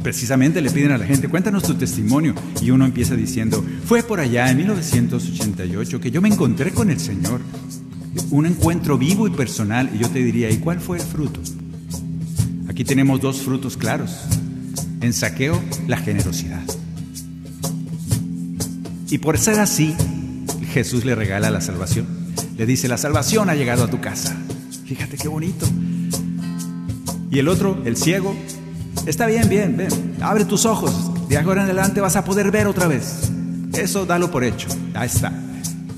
precisamente 0.00 0.62
le 0.62 0.70
piden 0.70 0.92
a 0.92 0.98
la 0.98 1.06
gente, 1.06 1.28
cuéntanos 1.28 1.64
tu 1.64 1.74
testimonio. 1.74 2.36
Y 2.62 2.70
uno 2.70 2.84
empieza 2.84 3.16
diciendo, 3.16 3.64
fue 3.84 4.04
por 4.04 4.20
allá 4.20 4.48
en 4.48 4.58
1988 4.58 6.00
que 6.00 6.12
yo 6.12 6.22
me 6.22 6.28
encontré 6.28 6.70
con 6.70 6.88
el 6.88 7.00
Señor. 7.00 7.40
Un 8.30 8.46
encuentro 8.46 8.96
vivo 8.96 9.26
y 9.26 9.30
personal. 9.30 9.90
Y 9.92 9.98
yo 9.98 10.08
te 10.08 10.20
diría, 10.20 10.48
¿y 10.52 10.58
cuál 10.58 10.78
fue 10.78 10.98
el 10.98 11.04
fruto? 11.04 11.40
Aquí 12.68 12.84
tenemos 12.84 13.20
dos 13.20 13.40
frutos 13.40 13.76
claros. 13.76 14.20
En 15.00 15.12
saqueo, 15.12 15.60
la 15.88 15.96
generosidad. 15.96 16.62
Y 19.10 19.18
por 19.18 19.36
ser 19.36 19.58
así, 19.58 19.96
Jesús 20.74 21.04
le 21.04 21.14
regala 21.14 21.50
la 21.50 21.60
salvación. 21.60 22.06
Le 22.58 22.66
dice, 22.66 22.88
la 22.88 22.98
salvación 22.98 23.48
ha 23.48 23.54
llegado 23.54 23.84
a 23.84 23.88
tu 23.88 24.00
casa. 24.00 24.36
Fíjate 24.84 25.16
qué 25.16 25.28
bonito. 25.28 25.66
Y 27.30 27.38
el 27.38 27.48
otro, 27.48 27.80
el 27.84 27.96
ciego, 27.96 28.34
Está 29.06 29.26
bien, 29.26 29.50
bien, 29.50 29.76
ven, 29.76 30.16
abre 30.22 30.46
tus 30.46 30.64
ojos. 30.64 31.28
De 31.28 31.36
ahora 31.36 31.62
en 31.62 31.66
adelante 31.66 32.00
vas 32.00 32.16
a 32.16 32.24
poder 32.24 32.50
ver 32.50 32.66
otra 32.66 32.86
vez. 32.86 33.30
Eso 33.74 34.06
dalo 34.06 34.30
por 34.30 34.44
hecho. 34.44 34.66
Ahí 34.94 35.08
está. 35.08 35.30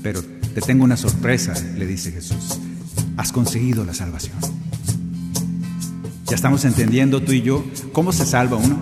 Pero 0.03 0.21
te 0.21 0.59
tengo 0.59 0.83
una 0.83 0.97
sorpresa, 0.97 1.53
le 1.77 1.85
dice 1.87 2.11
Jesús. 2.11 2.59
Has 3.15 3.31
conseguido 3.31 3.85
la 3.85 3.93
salvación. 3.93 4.35
Ya 6.25 6.35
estamos 6.35 6.65
entendiendo 6.65 7.21
tú 7.23 7.31
y 7.31 7.41
yo 7.41 7.65
cómo 7.93 8.11
se 8.11 8.25
salva 8.25 8.57
uno. 8.57 8.77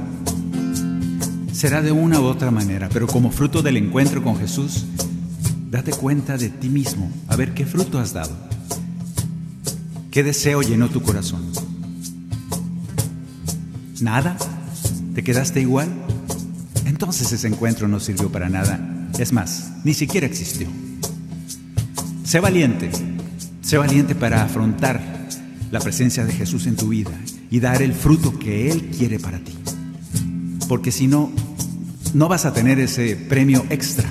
Será 1.51 1.83
de 1.83 1.91
una 1.91 2.19
u 2.19 2.23
otra 2.23 2.49
manera, 2.49 2.89
pero 2.91 3.05
como 3.05 3.29
fruto 3.29 3.61
del 3.61 3.77
encuentro 3.77 4.23
con 4.23 4.37
Jesús, 4.39 4.85
date 5.75 5.91
cuenta 5.91 6.37
de 6.37 6.47
ti 6.47 6.69
mismo, 6.69 7.11
a 7.27 7.35
ver 7.35 7.53
qué 7.53 7.65
fruto 7.65 7.99
has 7.99 8.13
dado. 8.13 8.31
¿Qué 10.09 10.23
deseo 10.23 10.61
llenó 10.61 10.87
tu 10.87 11.01
corazón? 11.01 11.51
¿Nada? 13.99 14.37
¿Te 15.13 15.21
quedaste 15.21 15.59
igual? 15.59 15.89
Entonces 16.85 17.29
ese 17.33 17.49
encuentro 17.49 17.89
no 17.89 17.99
sirvió 17.99 18.31
para 18.31 18.47
nada. 18.47 19.09
Es 19.19 19.33
más, 19.33 19.73
ni 19.83 19.93
siquiera 19.93 20.25
existió. 20.25 20.69
Sé 22.23 22.39
valiente, 22.39 22.89
sé 23.61 23.77
valiente 23.77 24.15
para 24.15 24.45
afrontar 24.45 25.27
la 25.71 25.81
presencia 25.81 26.23
de 26.23 26.31
Jesús 26.31 26.67
en 26.67 26.77
tu 26.77 26.87
vida 26.87 27.11
y 27.51 27.59
dar 27.59 27.81
el 27.81 27.91
fruto 27.91 28.39
que 28.39 28.71
Él 28.71 28.91
quiere 28.97 29.19
para 29.19 29.39
ti. 29.39 29.51
Porque 30.69 30.93
si 30.93 31.07
no, 31.07 31.33
no 32.13 32.29
vas 32.29 32.45
a 32.45 32.53
tener 32.53 32.79
ese 32.79 33.17
premio 33.17 33.65
extra 33.69 34.09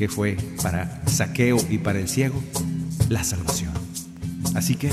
que 0.00 0.08
fue 0.08 0.36
para 0.62 1.02
saqueo 1.04 1.58
y 1.68 1.76
para 1.76 1.98
el 1.98 2.08
ciego, 2.08 2.42
la 3.10 3.22
salvación. 3.22 3.74
Así 4.54 4.74
que 4.74 4.88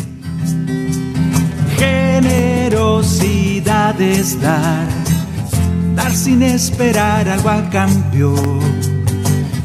Generosidad 1.77 4.01
es 4.01 4.41
dar, 4.41 4.85
dar 5.95 6.13
sin 6.13 6.43
esperar 6.43 7.29
algo 7.29 7.49
a 7.49 7.69
cambio. 7.69 8.35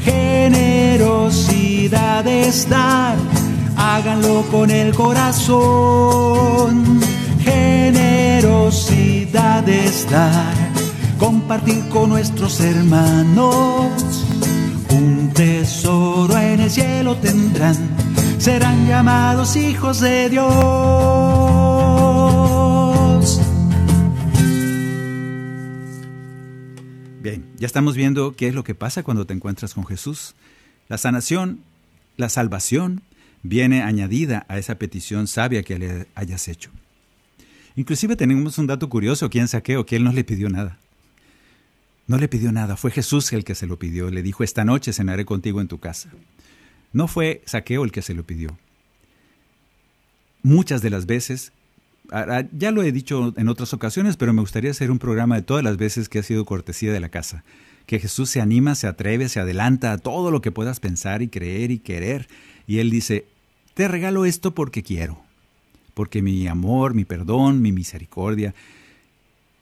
Generosidad 0.05 2.25
es 2.25 2.69
dar, 2.69 3.17
háganlo 3.75 4.45
con 4.49 4.71
el 4.71 4.95
corazón. 4.95 7.01
Generosidad 7.43 9.67
es 9.67 10.09
dar, 10.09 10.53
compartir 11.19 11.89
con 11.89 12.11
nuestros 12.11 12.61
hermanos. 12.61 14.22
Un 14.93 15.33
tesoro 15.33 16.37
en 16.37 16.59
el 16.59 16.69
cielo 16.69 17.17
tendrán, 17.17 17.75
serán 18.37 18.87
llamados 18.87 19.55
hijos 19.55 19.99
de 20.01 20.29
Dios. 20.29 21.13
Ya 27.63 27.67
estamos 27.67 27.95
viendo 27.95 28.35
qué 28.35 28.49
es 28.49 28.55
lo 28.55 28.65
que 28.65 28.75
pasa 28.75 29.03
cuando 29.03 29.25
te 29.25 29.33
encuentras 29.33 29.73
con 29.73 29.85
Jesús. 29.85 30.35
La 30.89 30.97
sanación, 30.97 31.61
la 32.17 32.27
salvación, 32.27 33.03
viene 33.41 33.83
añadida 33.83 34.45
a 34.49 34.57
esa 34.57 34.75
petición 34.75 35.27
sabia 35.27 35.63
que 35.63 35.79
le 35.79 36.07
hayas 36.13 36.49
hecho. 36.49 36.71
Inclusive 37.77 38.17
tenemos 38.17 38.57
un 38.57 38.67
dato 38.67 38.89
curioso, 38.89 39.29
quién 39.29 39.47
saqueo, 39.47 39.85
que 39.85 39.95
él 39.95 40.03
no 40.03 40.11
le 40.11 40.25
pidió 40.25 40.49
nada. 40.49 40.77
No 42.07 42.17
le 42.17 42.27
pidió 42.27 42.51
nada, 42.51 42.75
fue 42.75 42.91
Jesús 42.91 43.31
el 43.33 43.43
que 43.43 43.55
se 43.55 43.67
lo 43.67 43.79
pidió. 43.79 44.09
Le 44.09 44.21
dijo, 44.21 44.43
esta 44.43 44.65
noche 44.65 44.93
cenaré 44.93 45.25
contigo 45.25 45.61
en 45.61 45.67
tu 45.67 45.79
casa. 45.79 46.09
No 46.91 47.07
fue 47.07 47.41
saqueo 47.45 47.83
el 47.85 47.91
que 47.91 48.01
se 48.01 48.13
lo 48.13 48.23
pidió. 48.23 48.57
Muchas 50.41 50.81
de 50.81 50.89
las 50.89 51.05
veces 51.05 51.53
ya 52.51 52.71
lo 52.71 52.83
he 52.83 52.91
dicho 52.91 53.33
en 53.37 53.47
otras 53.47 53.73
ocasiones, 53.73 54.17
pero 54.17 54.33
me 54.33 54.41
gustaría 54.41 54.71
hacer 54.71 54.91
un 54.91 54.99
programa 54.99 55.35
de 55.35 55.41
todas 55.41 55.63
las 55.63 55.77
veces 55.77 56.09
que 56.09 56.19
ha 56.19 56.23
sido 56.23 56.45
cortesía 56.45 56.91
de 56.91 56.99
la 56.99 57.09
casa. 57.09 57.43
Que 57.85 57.99
Jesús 57.99 58.29
se 58.29 58.41
anima, 58.41 58.75
se 58.75 58.87
atreve, 58.87 59.29
se 59.29 59.39
adelanta 59.39 59.91
a 59.93 59.97
todo 59.97 60.29
lo 60.29 60.41
que 60.41 60.51
puedas 60.51 60.79
pensar 60.79 61.21
y 61.21 61.29
creer 61.29 61.71
y 61.71 61.79
querer. 61.79 62.27
Y 62.67 62.79
Él 62.79 62.89
dice, 62.89 63.25
te 63.73 63.87
regalo 63.87 64.25
esto 64.25 64.53
porque 64.53 64.83
quiero. 64.83 65.21
Porque 65.93 66.21
mi 66.21 66.47
amor, 66.47 66.93
mi 66.93 67.05
perdón, 67.05 67.61
mi 67.61 67.71
misericordia, 67.71 68.53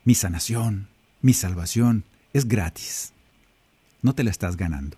mi 0.04 0.16
sanación, 0.16 0.88
mi 1.22 1.34
salvación 1.34 2.04
es 2.34 2.48
gratis. 2.48 3.12
No 4.02 4.14
te 4.14 4.24
la 4.24 4.32
estás 4.32 4.58
ganando. 4.58 4.98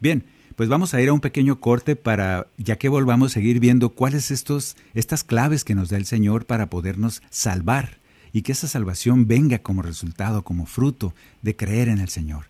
Bien, 0.00 0.24
Pues 0.56 0.68
vamos 0.68 0.92
a 0.92 1.00
ir 1.00 1.08
a 1.08 1.12
un 1.12 1.20
pequeño 1.20 1.60
corte 1.60 1.96
para, 1.96 2.46
ya 2.58 2.76
que 2.76 2.88
volvamos 2.88 3.32
a 3.32 3.34
seguir 3.34 3.58
viendo 3.58 3.90
cuáles 3.90 4.30
estos, 4.30 4.76
estas 4.94 5.24
claves 5.24 5.64
que 5.64 5.74
nos 5.74 5.88
da 5.88 5.96
el 5.96 6.04
Señor 6.04 6.44
para 6.44 6.66
podernos 6.66 7.22
salvar 7.30 7.96
y 8.32 8.42
que 8.42 8.52
esa 8.52 8.68
salvación 8.68 9.26
venga 9.26 9.58
como 9.60 9.82
resultado, 9.82 10.42
como 10.42 10.66
fruto 10.66 11.14
de 11.40 11.56
creer 11.56 11.88
en 11.88 11.98
el 11.98 12.08
Señor. 12.08 12.46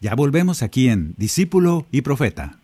Ya 0.00 0.14
volvemos 0.14 0.62
aquí 0.62 0.88
en 0.88 1.14
Discípulo 1.16 1.86
y 1.90 2.02
Profeta. 2.02 2.58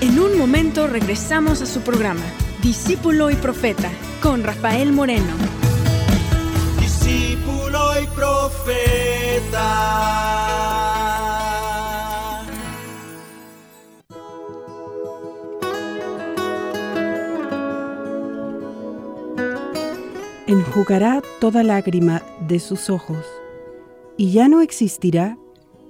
En 0.00 0.18
un 0.18 0.36
momento 0.36 0.86
regresamos 0.86 1.62
a 1.62 1.66
su 1.66 1.80
programa, 1.80 2.24
Discípulo 2.62 3.30
y 3.30 3.36
Profeta, 3.36 3.90
con 4.20 4.42
Rafael 4.42 4.92
Moreno. 4.92 5.61
Profeta. 8.14 9.92
Enjugará 20.46 21.22
toda 21.40 21.62
lágrima 21.62 22.22
de 22.46 22.58
sus 22.58 22.90
ojos, 22.90 23.24
y 24.16 24.32
ya 24.32 24.48
no 24.48 24.60
existirá 24.60 25.38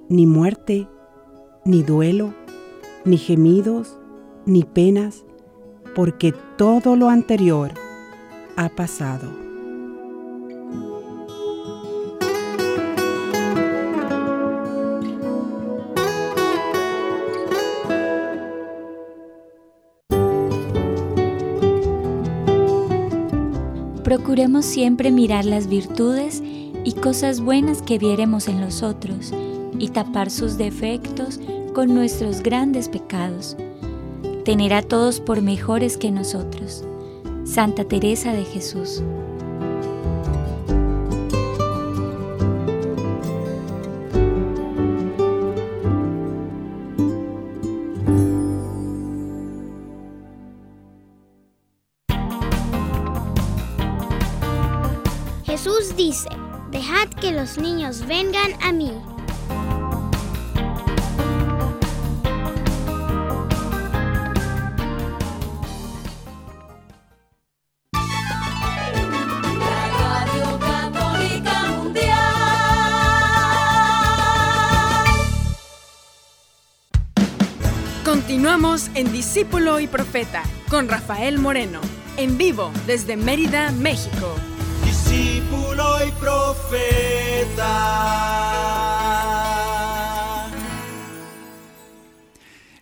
ni 0.09 0.27
muerte, 0.27 0.89
ni 1.65 1.83
duelo, 1.83 2.33
ni 3.05 3.19
gemidos, 3.19 3.99
ni 4.47 4.63
penas, 4.65 5.25
porque 5.95 6.33
todo 6.57 6.95
lo 6.97 7.09
anterior 7.09 7.73
ha 8.57 8.69
pasado. 8.69 9.42
Procuremos 24.33 24.65
siempre 24.65 25.11
mirar 25.11 25.45
las 25.45 25.67
virtudes 25.67 26.43
y 26.43 26.93
cosas 26.95 27.43
buenas 27.43 27.83
que 27.83 27.99
viéremos 27.99 28.49
en 28.49 28.63
los 28.63 28.83
otros 28.83 29.31
y 29.79 29.89
tapar 29.89 30.31
sus 30.31 30.57
defectos 30.57 31.39
con 31.75 31.95
nuestros 31.95 32.43
grandes 32.43 32.89
pecados 32.89 33.59
tener 34.47 34.73
a 34.73 34.81
todos 34.81 35.21
por 35.21 35.43
mejores 35.43 35.99
que 35.99 36.11
nosotros. 36.11 36.83
Santa 37.45 37.85
Teresa 37.85 38.33
de 38.33 38.47
Jesús. 38.47 39.03
Jesús 39.03 39.32
los 57.43 57.59
niños 57.59 58.07
vengan 58.07 58.53
a 58.63 58.71
mí 58.71 58.93
Continuamos 78.05 78.89
en 78.95 79.11
Discípulo 79.11 79.81
y 79.81 79.89
Profeta 79.89 80.45
con 80.71 80.89
Rafael 80.89 81.39
Moreno, 81.39 81.81
en 82.17 82.39
vivo 82.39 82.71
desde 82.87 83.17
Mérida, 83.17 83.73
México. 83.73 84.52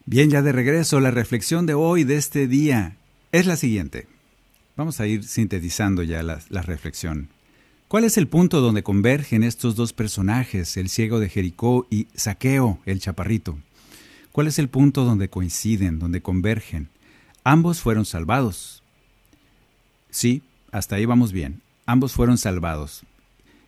Bien, 0.06 0.28
ya 0.28 0.42
de 0.42 0.50
regreso, 0.50 0.98
la 0.98 1.12
reflexión 1.12 1.66
de 1.66 1.74
hoy, 1.74 2.02
de 2.02 2.16
este 2.16 2.48
día, 2.48 2.96
es 3.30 3.46
la 3.46 3.56
siguiente. 3.56 4.08
Vamos 4.76 4.98
a 4.98 5.06
ir 5.06 5.22
sintetizando 5.22 6.02
ya 6.02 6.22
la, 6.24 6.40
la 6.48 6.62
reflexión. 6.62 7.28
¿Cuál 7.86 8.04
es 8.04 8.18
el 8.18 8.26
punto 8.26 8.60
donde 8.60 8.82
convergen 8.82 9.44
estos 9.44 9.76
dos 9.76 9.92
personajes, 9.92 10.76
el 10.76 10.88
ciego 10.88 11.20
de 11.20 11.28
Jericó 11.28 11.86
y 11.90 12.08
Saqueo, 12.14 12.80
el 12.86 12.98
chaparrito? 13.00 13.58
¿Cuál 14.32 14.46
es 14.46 14.58
el 14.58 14.68
punto 14.68 15.04
donde 15.04 15.28
coinciden, 15.28 15.98
donde 15.98 16.22
convergen? 16.22 16.88
Ambos 17.44 17.80
fueron 17.80 18.04
salvados. 18.04 18.82
Sí, 20.10 20.42
hasta 20.72 20.96
ahí 20.96 21.04
vamos 21.04 21.32
bien. 21.32 21.62
Ambos 21.86 22.12
fueron 22.12 22.38
salvados. 22.38 23.04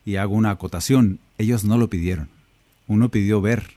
Y 0.04 0.16
hago 0.16 0.34
una 0.34 0.50
acotación, 0.50 1.20
ellos 1.38 1.64
no 1.64 1.78
lo 1.78 1.88
pidieron. 1.88 2.28
Uno 2.88 3.10
pidió 3.10 3.40
ver 3.40 3.74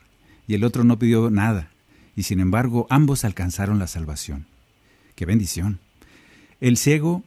y 0.47 0.55
el 0.55 0.63
otro 0.63 0.83
no 0.83 0.97
pidió 0.99 1.29
nada. 1.29 1.69
Y 2.15 2.23
sin 2.23 2.39
embargo, 2.39 2.87
ambos 2.89 3.25
alcanzaron 3.25 3.79
la 3.79 3.87
salvación. 3.87 4.45
¡Qué 5.15 5.25
bendición! 5.25 5.79
El 6.61 6.77
ciego 6.77 7.23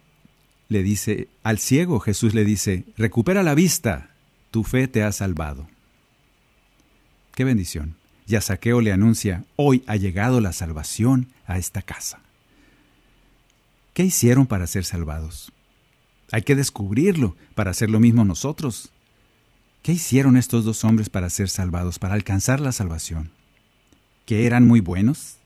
le 0.68 0.82
dice, 0.82 1.28
al 1.42 1.58
ciego 1.58 2.00
Jesús 2.00 2.34
le 2.34 2.44
dice, 2.44 2.84
recupera 2.96 3.42
la 3.42 3.54
vista, 3.54 4.11
tu 4.50 4.64
fe 4.64 4.88
te 4.88 5.02
ha 5.02 5.12
salvado. 5.12 5.68
¡Qué 7.34 7.44
bendición! 7.44 7.98
y 8.28 8.37
a 8.37 8.42
Saqueo 8.42 8.82
le 8.82 8.92
anuncia, 8.92 9.44
hoy 9.56 9.82
ha 9.87 9.96
llegado 9.96 10.42
la 10.42 10.52
salvación 10.52 11.28
a 11.46 11.56
esta 11.56 11.80
casa. 11.80 12.20
¿Qué 13.94 14.04
hicieron 14.04 14.46
para 14.46 14.66
ser 14.66 14.84
salvados? 14.84 15.50
Hay 16.33 16.43
que 16.43 16.55
descubrirlo 16.55 17.37
para 17.55 17.71
hacer 17.71 17.91
lo 17.91 18.01
mismo 18.01 18.25
nosotros. 18.25 18.91
¿Qué 19.83 19.93
hicieron 19.93 20.37
estos 20.37 20.64
dos 20.64 20.85
hombres 20.85 21.09
para 21.09 21.31
ser 21.31 21.49
salvados, 21.49 21.99
para 21.99 22.14
alcanzar 22.14 22.61
la 22.61 22.73
salvación? 22.73 23.31
¿Que 24.27 24.47
eran 24.47 24.67
muy 24.67 24.81
buenos? 24.81 25.37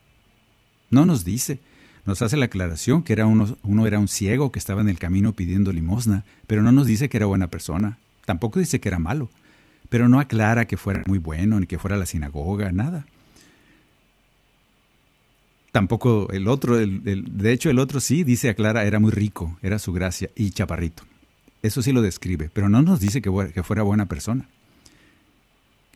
No 0.91 1.07
nos 1.07 1.25
dice. 1.25 1.61
Nos 2.05 2.21
hace 2.21 2.37
la 2.37 2.47
aclaración 2.47 3.03
que 3.03 3.13
era 3.13 3.27
uno, 3.27 3.87
era 3.87 3.99
un 3.99 4.09
ciego 4.09 4.51
que 4.51 4.59
estaba 4.59 4.81
en 4.81 4.89
el 4.89 4.99
camino 4.99 5.35
pidiendo 5.35 5.73
limosna, 5.73 6.25
pero 6.47 6.63
no 6.63 6.73
nos 6.73 6.87
dice 6.87 7.09
que 7.09 7.19
era 7.19 7.27
buena 7.27 7.49
persona. 7.49 7.99
Tampoco 8.25 8.59
dice 8.59 8.81
que 8.81 8.89
era 8.89 8.99
malo 8.99 9.31
pero 9.93 10.09
no 10.09 10.21
aclara 10.21 10.65
que 10.65 10.79
fuera 10.79 11.03
muy 11.07 11.19
bueno, 11.19 11.61
ni 11.61 11.67
que 11.67 11.79
fuera 11.79 11.99
la 11.99 12.07
sinagoga, 12.07 12.73
nada. 12.73 13.05
Tampoco 15.73 16.29
el 16.31 16.49
otro, 16.49 16.77
de 16.77 17.53
hecho 17.53 17.71
el 17.71 17.79
otro 17.79 18.01
sí, 18.01 18.25
dice 18.25 18.51
aclara, 18.51 18.85
era 18.85 19.01
muy 19.01 19.11
rico, 19.11 19.59
era 19.63 19.79
su 19.79 19.93
gracia, 19.93 20.31
y 20.37 20.51
chaparrito. 20.51 21.05
Eso 21.63 21.83
sí 21.83 21.93
lo 21.93 22.03
describe, 22.03 22.51
pero 22.53 22.69
no 22.69 22.83
nos 22.83 23.01
dice 23.01 23.23
que, 23.23 23.31
que 23.55 23.63
fuera 23.63 23.83
buena 23.83 24.07
persona. 24.07 24.49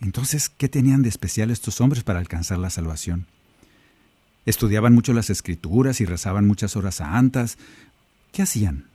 Entonces, 0.00 0.48
¿qué 0.48 0.68
tenían 0.68 1.02
de 1.02 1.08
especial 1.08 1.50
estos 1.50 1.80
hombres 1.80 2.04
para 2.04 2.18
alcanzar 2.18 2.58
la 2.58 2.70
salvación? 2.70 3.26
Estudiaban 4.46 4.94
mucho 4.94 5.12
las 5.12 5.30
escrituras 5.30 6.00
y 6.00 6.06
rezaban 6.06 6.46
muchas 6.46 6.76
horas 6.76 6.96
santas. 6.96 7.58
¿Qué 8.32 8.42
hacían? 8.42 8.86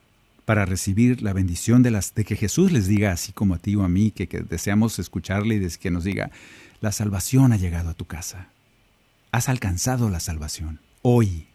para 0.46 0.66
recibir 0.66 1.22
la 1.22 1.34
bendición 1.34 1.84
de, 1.84 1.92
las, 1.92 2.14
de 2.14 2.26
que 2.26 2.36
Jesús 2.36 2.72
les 2.72 2.88
diga, 2.88 3.12
así 3.12 3.32
como 3.32 3.54
a 3.54 3.58
ti 3.58 3.76
o 3.76 3.84
a 3.84 3.88
mí, 3.88 4.12
que, 4.12 4.28
deseamos 4.28 5.00
escucharle 5.00 5.56
y 5.56 5.68
que 5.78 5.92
nos 5.92 6.04
diga, 6.04 6.32
la 6.82 6.92
salvación 6.92 7.54
ha 7.54 7.58
llegado 7.58 7.90
a 7.90 7.94
tu 7.94 8.06
casa. 8.06 8.50
Has 9.32 9.50
alcanzado 9.50 10.10
la 10.10 10.20
salvación. 10.20 10.80
Hoy. 11.02 11.48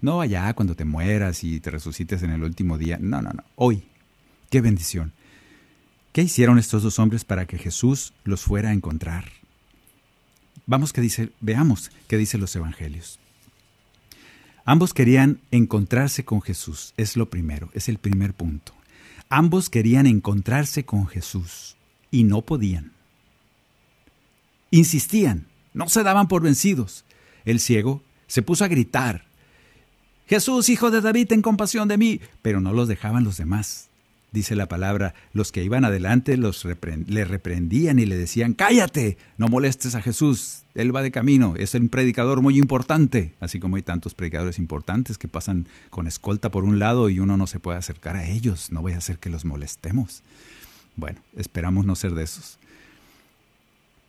No 0.00 0.20
allá 0.20 0.52
cuando 0.54 0.74
te 0.74 0.84
mueras 0.84 1.44
y 1.44 1.60
te 1.60 1.70
resucites 1.70 2.22
en 2.22 2.30
el 2.30 2.42
último 2.42 2.78
día. 2.78 2.98
No, 3.00 3.22
no, 3.22 3.32
no. 3.32 3.44
Hoy. 3.54 3.84
Qué 4.50 4.60
bendición. 4.60 5.12
¿Qué 6.12 6.22
hicieron 6.22 6.58
estos 6.58 6.82
dos 6.82 6.98
hombres 6.98 7.24
para 7.24 7.46
que 7.46 7.58
Jesús 7.58 8.12
los 8.24 8.42
fuera 8.42 8.70
a 8.70 8.72
encontrar? 8.72 9.26
Vamos 10.66 10.92
que 10.92 11.00
dice, 11.00 11.30
veamos 11.40 11.90
qué 12.08 12.16
dicen 12.16 12.40
los 12.40 12.56
evangelios. 12.56 13.18
Ambos 14.64 14.94
querían 14.94 15.40
encontrarse 15.52 16.24
con 16.24 16.42
Jesús, 16.42 16.92
es 16.96 17.16
lo 17.16 17.30
primero, 17.30 17.70
es 17.72 17.88
el 17.88 17.98
primer 17.98 18.34
punto. 18.34 18.72
Ambos 19.28 19.70
querían 19.70 20.06
encontrarse 20.06 20.84
con 20.84 21.06
Jesús 21.06 21.76
y 22.10 22.24
no 22.24 22.42
podían. 22.42 22.92
Insistían, 24.70 25.46
no 25.76 25.88
se 25.88 26.02
daban 26.02 26.26
por 26.26 26.42
vencidos. 26.42 27.04
El 27.44 27.60
ciego 27.60 28.02
se 28.26 28.42
puso 28.42 28.64
a 28.64 28.68
gritar, 28.68 29.24
Jesús, 30.26 30.68
hijo 30.68 30.90
de 30.90 31.00
David, 31.00 31.28
ten 31.28 31.40
compasión 31.40 31.86
de 31.86 31.98
mí, 31.98 32.20
pero 32.42 32.60
no 32.60 32.72
los 32.72 32.88
dejaban 32.88 33.22
los 33.22 33.36
demás 33.36 33.86
dice 34.36 34.54
la 34.54 34.68
palabra, 34.68 35.14
los 35.32 35.50
que 35.50 35.64
iban 35.64 35.84
adelante 35.84 36.36
los 36.36 36.66
le 37.06 37.24
reprendían 37.24 37.98
y 37.98 38.04
le 38.04 38.16
decían, 38.16 38.52
cállate, 38.52 39.16
no 39.38 39.48
molestes 39.48 39.94
a 39.94 40.02
Jesús, 40.02 40.62
él 40.74 40.94
va 40.94 41.02
de 41.02 41.10
camino, 41.10 41.54
es 41.56 41.74
un 41.74 41.88
predicador 41.88 42.42
muy 42.42 42.58
importante, 42.58 43.32
así 43.40 43.58
como 43.58 43.76
hay 43.76 43.82
tantos 43.82 44.14
predicadores 44.14 44.58
importantes 44.58 45.16
que 45.16 45.26
pasan 45.26 45.66
con 45.88 46.06
escolta 46.06 46.50
por 46.50 46.64
un 46.64 46.78
lado 46.78 47.08
y 47.08 47.18
uno 47.18 47.38
no 47.38 47.46
se 47.46 47.60
puede 47.60 47.78
acercar 47.78 48.16
a 48.16 48.28
ellos, 48.28 48.70
no 48.70 48.82
voy 48.82 48.92
a 48.92 48.98
hacer 48.98 49.18
que 49.18 49.30
los 49.30 49.46
molestemos. 49.46 50.22
Bueno, 50.96 51.20
esperamos 51.36 51.86
no 51.86 51.96
ser 51.96 52.14
de 52.14 52.24
esos. 52.24 52.58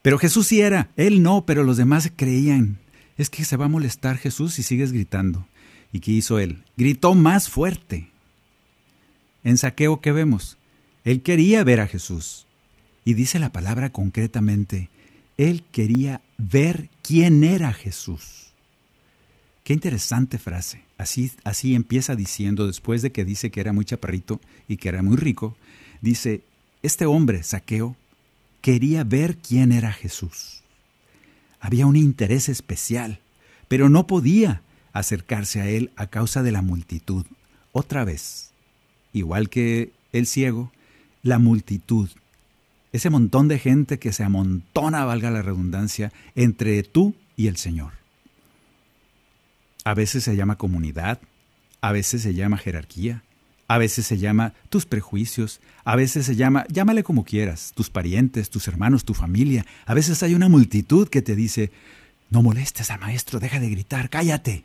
Pero 0.07 0.19
Jesús 0.19 0.47
sí 0.47 0.61
era, 0.61 0.89
él 0.95 1.21
no, 1.21 1.45
pero 1.45 1.65
los 1.65 1.75
demás 1.75 2.09
creían. 2.15 2.77
Es 3.17 3.29
que 3.29 3.43
se 3.43 3.57
va 3.57 3.65
a 3.65 3.67
molestar 3.67 4.17
Jesús 4.17 4.53
si 4.53 4.63
sigues 4.63 4.93
gritando. 4.93 5.45
¿Y 5.91 5.99
qué 5.99 6.11
hizo 6.11 6.39
él? 6.39 6.63
Gritó 6.77 7.13
más 7.13 7.49
fuerte. 7.49 8.09
En 9.43 9.57
saqueo, 9.57 9.99
¿qué 9.99 10.13
vemos? 10.13 10.57
Él 11.03 11.21
quería 11.23 11.61
ver 11.65 11.81
a 11.81 11.87
Jesús. 11.87 12.47
Y 13.03 13.15
dice 13.15 13.37
la 13.37 13.51
palabra 13.51 13.89
concretamente, 13.89 14.89
él 15.35 15.65
quería 15.73 16.21
ver 16.37 16.89
quién 17.01 17.43
era 17.43 17.73
Jesús. 17.73 18.53
Qué 19.65 19.73
interesante 19.73 20.37
frase. 20.37 20.85
Así, 20.97 21.33
así 21.43 21.75
empieza 21.75 22.15
diciendo, 22.15 22.65
después 22.65 23.01
de 23.01 23.11
que 23.11 23.25
dice 23.25 23.51
que 23.51 23.59
era 23.59 23.73
muy 23.73 23.83
chaparrito 23.83 24.39
y 24.69 24.77
que 24.77 24.87
era 24.87 25.03
muy 25.03 25.17
rico, 25.17 25.57
dice, 25.99 26.43
este 26.81 27.05
hombre, 27.05 27.43
Saqueo, 27.43 27.97
quería 28.67 29.05
ver 29.05 29.37
quién 29.37 29.71
era 29.71 29.93
Jesús. 29.93 30.61
Había 31.61 31.85
un 31.85 31.95
interés 31.95 32.49
especial, 32.49 33.21
pero 33.69 33.87
no 33.87 34.07
podía 34.07 34.61
acercarse 34.91 35.61
a 35.61 35.69
él 35.69 35.89
a 35.95 36.07
causa 36.07 36.43
de 36.43 36.51
la 36.51 36.61
multitud. 36.61 37.25
Otra 37.71 38.03
vez, 38.03 38.51
igual 39.13 39.47
que 39.47 39.93
el 40.11 40.27
ciego, 40.27 40.73
la 41.23 41.39
multitud, 41.39 42.09
ese 42.91 43.09
montón 43.09 43.47
de 43.47 43.57
gente 43.57 43.99
que 43.99 44.11
se 44.11 44.25
amontona, 44.25 45.05
valga 45.05 45.31
la 45.31 45.41
redundancia, 45.41 46.11
entre 46.35 46.83
tú 46.83 47.15
y 47.37 47.47
el 47.47 47.55
Señor. 47.55 47.93
A 49.85 49.93
veces 49.93 50.25
se 50.25 50.35
llama 50.35 50.57
comunidad, 50.57 51.21
a 51.79 51.93
veces 51.93 52.21
se 52.21 52.33
llama 52.33 52.57
jerarquía, 52.57 53.23
a 53.67 53.77
veces 53.77 54.05
se 54.05 54.17
llama 54.17 54.53
tus 54.69 54.85
prejuicios, 54.85 55.59
a 55.83 55.95
veces 55.95 56.25
se 56.25 56.35
llama, 56.35 56.65
llámale 56.69 57.03
como 57.03 57.25
quieras, 57.25 57.73
tus 57.75 57.89
parientes, 57.89 58.49
tus 58.49 58.67
hermanos, 58.67 59.03
tu 59.03 59.13
familia. 59.13 59.65
A 59.85 59.93
veces 59.93 60.23
hay 60.23 60.35
una 60.35 60.49
multitud 60.49 61.09
que 61.09 61.21
te 61.21 61.35
dice, 61.35 61.71
no 62.29 62.41
molestes 62.41 62.91
al 62.91 62.99
maestro, 62.99 63.39
deja 63.39 63.59
de 63.59 63.69
gritar, 63.69 64.09
cállate. 64.09 64.63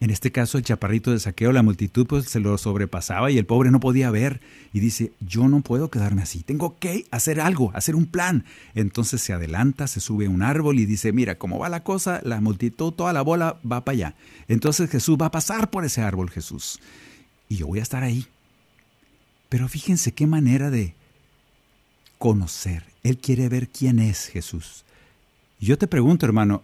En 0.00 0.08
este 0.08 0.32
caso, 0.32 0.56
el 0.56 0.64
chaparrito 0.64 1.10
de 1.10 1.20
saqueo, 1.20 1.52
la 1.52 1.62
multitud 1.62 2.06
pues 2.06 2.24
se 2.24 2.40
lo 2.40 2.56
sobrepasaba 2.56 3.30
y 3.30 3.36
el 3.36 3.44
pobre 3.44 3.70
no 3.70 3.80
podía 3.80 4.10
ver. 4.10 4.40
Y 4.72 4.80
dice, 4.80 5.12
yo 5.20 5.46
no 5.46 5.60
puedo 5.60 5.90
quedarme 5.90 6.22
así, 6.22 6.42
tengo 6.42 6.78
que 6.78 7.04
hacer 7.10 7.38
algo, 7.38 7.70
hacer 7.74 7.94
un 7.94 8.06
plan. 8.06 8.46
Entonces 8.74 9.20
se 9.20 9.34
adelanta, 9.34 9.86
se 9.86 10.00
sube 10.00 10.24
a 10.24 10.30
un 10.30 10.40
árbol 10.40 10.78
y 10.78 10.86
dice, 10.86 11.12
mira, 11.12 11.36
cómo 11.36 11.58
va 11.58 11.68
la 11.68 11.84
cosa, 11.84 12.22
la 12.24 12.40
multitud, 12.40 12.92
toda 12.92 13.12
la 13.12 13.20
bola 13.20 13.60
va 13.70 13.84
para 13.84 13.94
allá. 13.94 14.14
Entonces 14.48 14.88
Jesús 14.88 15.18
va 15.20 15.26
a 15.26 15.30
pasar 15.30 15.68
por 15.68 15.84
ese 15.84 16.00
árbol, 16.00 16.30
Jesús. 16.30 16.80
Y 17.50 17.56
yo 17.56 17.66
voy 17.66 17.80
a 17.80 17.82
estar 17.82 18.02
ahí. 18.02 18.26
Pero 19.50 19.68
fíjense 19.68 20.12
qué 20.12 20.26
manera 20.26 20.70
de 20.70 20.94
conocer. 22.16 22.84
Él 23.02 23.18
quiere 23.18 23.50
ver 23.50 23.68
quién 23.68 23.98
es 23.98 24.28
Jesús. 24.28 24.84
Yo 25.58 25.76
te 25.76 25.86
pregunto, 25.86 26.24
hermano, 26.24 26.62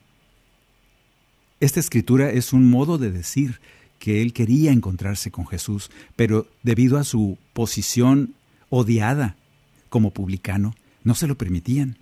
esta 1.60 1.80
escritura 1.80 2.30
es 2.30 2.52
un 2.52 2.68
modo 2.68 2.98
de 2.98 3.10
decir 3.10 3.60
que 3.98 4.20
él 4.20 4.32
quería 4.32 4.72
encontrarse 4.72 5.30
con 5.30 5.46
Jesús, 5.46 5.90
pero 6.14 6.46
debido 6.62 6.98
a 6.98 7.04
su 7.04 7.38
posición 7.52 8.34
odiada 8.68 9.36
como 9.88 10.10
publicano, 10.10 10.74
no 11.02 11.14
se 11.14 11.26
lo 11.26 11.38
permitían. 11.38 11.96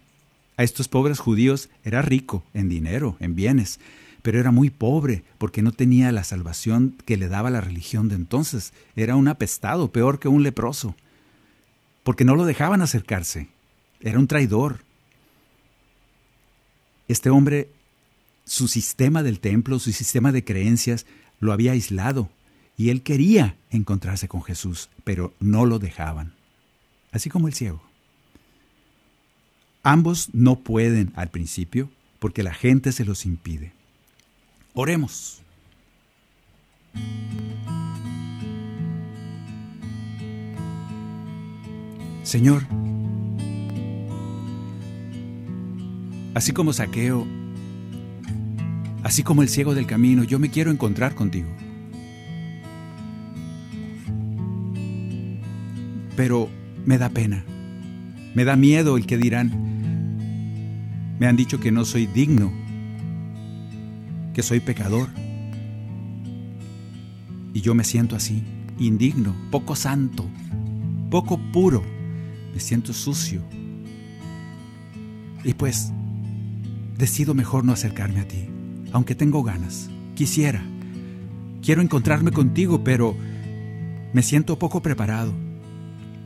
A 0.57 0.65
estos 0.65 0.89
pobres 0.89 1.19
judíos 1.19 1.69
era 1.85 2.03
rico 2.03 2.45
en 2.53 2.69
dinero, 2.69 3.17
en 3.21 3.35
bienes, 3.35 3.79
pero 4.23 4.41
era 4.41 4.51
muy 4.51 4.71
pobre 4.71 5.23
porque 5.39 5.63
no 5.63 5.71
tenía 5.71 6.11
la 6.11 6.25
salvación 6.25 6.97
que 7.05 7.17
le 7.17 7.29
daba 7.29 7.51
la 7.51 7.61
religión 7.61 8.09
de 8.09 8.15
entonces. 8.15 8.73
Era 8.97 9.17
un 9.17 9.29
apestado, 9.29 9.93
peor 9.93 10.19
que 10.19 10.29
un 10.29 10.43
leproso, 10.43 10.97
porque 12.03 12.25
no 12.25 12.35
lo 12.35 12.45
dejaban 12.45 12.83
acercarse. 12.83 13.49
Era 14.01 14.19
un 14.19 14.27
traidor. 14.27 14.81
Este 17.07 17.31
hombre 17.31 17.69
su 18.45 18.69
sistema 18.69 19.23
del 19.23 19.41
templo, 19.41 19.79
su 19.79 19.93
sistema 19.93 20.33
de 20.33 20.45
creencias, 20.45 21.07
lo 21.41 21.53
había 21.53 21.73
aislado 21.73 22.31
y 22.77 22.91
él 22.91 23.03
quería 23.03 23.57
encontrarse 23.71 24.29
con 24.29 24.43
Jesús, 24.43 24.91
pero 25.05 25.33
no 25.41 25.67
lo 25.67 25.79
dejaban, 25.79 26.35
así 27.13 27.31
como 27.31 27.49
el 27.49 27.55
ciego. 27.55 27.83
Ambos 29.83 30.31
no 30.33 30.61
pueden 30.61 31.13
al 31.15 31.29
principio 31.29 31.91
porque 32.19 32.43
la 32.43 32.55
gente 32.55 32.93
se 32.93 33.05
los 33.05 33.27
impide. 33.27 33.73
Oremos. 34.73 35.43
Señor, 42.23 42.63
así 46.35 46.53
como 46.53 46.73
Saqueo 46.73 47.27
Así 49.05 49.23
como 49.23 49.43
el 49.43 49.51
ciego 49.51 49.75
del 49.75 49.87
camino, 49.87 50.25
yo 50.25 50.39
me 50.39 50.49
quiero 50.51 50.71
encontrar 50.71 51.15
contigo. 51.15 51.51
Pero 56.17 56.49
me 56.87 56.97
da 56.97 57.11
pena, 57.11 57.45
me 58.35 58.45
da 58.45 58.57
miedo 58.57 58.97
el 58.97 59.05
que 59.05 59.19
dirán. 59.19 59.51
Me 61.21 61.27
han 61.27 61.37
dicho 61.37 61.61
que 61.61 61.71
no 61.71 61.85
soy 61.85 62.07
digno, 62.07 62.51
que 64.33 64.43
soy 64.43 64.61
pecador. 64.61 65.11
Y 67.53 67.61
yo 67.61 67.75
me 67.75 67.85
siento 67.85 68.17
así, 68.17 68.43
indigno, 68.79 69.37
poco 69.51 69.77
santo, 69.77 70.27
poco 71.11 71.39
puro, 71.53 71.83
me 72.55 72.59
siento 72.59 72.95
sucio. 72.95 73.43
Y 75.45 75.53
pues, 75.53 75.93
decido 76.97 77.35
mejor 77.35 77.67
no 77.67 77.73
acercarme 77.73 78.21
a 78.21 78.29
ti 78.29 78.54
aunque 78.95 79.17
tengo 79.17 79.43
ganas. 79.43 79.91
Quisiera. 80.15 80.65
Quiero 81.63 81.83
encontrarme 81.83 82.31
contigo, 82.31 82.85
pero 82.85 83.17
me 84.13 84.23
siento 84.23 84.57
poco 84.57 84.81
preparado. 84.83 85.35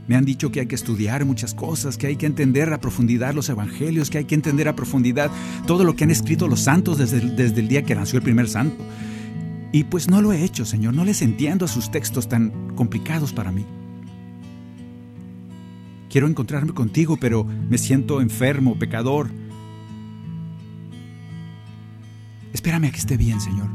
Me 0.07 0.17
han 0.17 0.27
dicho 0.27 0.53
que 0.53 0.61
hay 0.61 0.67
que 0.67 0.75
estudiar 0.75 1.25
muchas 1.25 1.55
cosas, 1.55 1.97
que 1.97 2.07
hay 2.07 2.17
que 2.17 2.27
entender 2.27 2.71
a 2.73 2.81
profundidad 2.81 3.33
los 3.33 3.49
evangelios, 3.49 4.11
que 4.11 4.19
hay 4.19 4.25
que 4.25 4.35
entender 4.35 4.69
a 4.69 4.77
profundidad 4.77 5.31
todo 5.67 5.83
lo 5.83 5.97
que 5.97 6.05
han 6.05 6.11
escrito 6.11 6.47
los 6.47 6.61
santos 6.61 6.99
desde, 6.99 7.21
desde 7.21 7.61
el 7.61 7.69
día 7.69 7.85
que 7.85 7.95
nació 7.95 8.19
el 8.19 8.23
primer 8.23 8.49
santo. 8.49 8.85
Y 9.73 9.85
pues 9.85 10.09
no 10.09 10.21
lo 10.21 10.33
he 10.35 10.45
hecho, 10.45 10.67
Señor, 10.67 10.93
no 10.93 11.07
les 11.07 11.23
entiendo 11.23 11.65
a 11.65 11.69
sus 11.69 11.91
textos 11.91 12.29
tan 12.29 12.75
complicados 12.75 13.33
para 13.33 13.51
mí. 13.51 13.65
Quiero 16.11 16.27
encontrarme 16.27 16.75
contigo, 16.75 17.17
pero 17.19 17.45
me 17.45 17.79
siento 17.79 18.21
enfermo, 18.21 18.79
pecador, 18.79 19.31
Espérame 22.69 22.89
a 22.89 22.91
que 22.91 22.99
esté 22.99 23.17
bien, 23.17 23.41
Señor. 23.41 23.71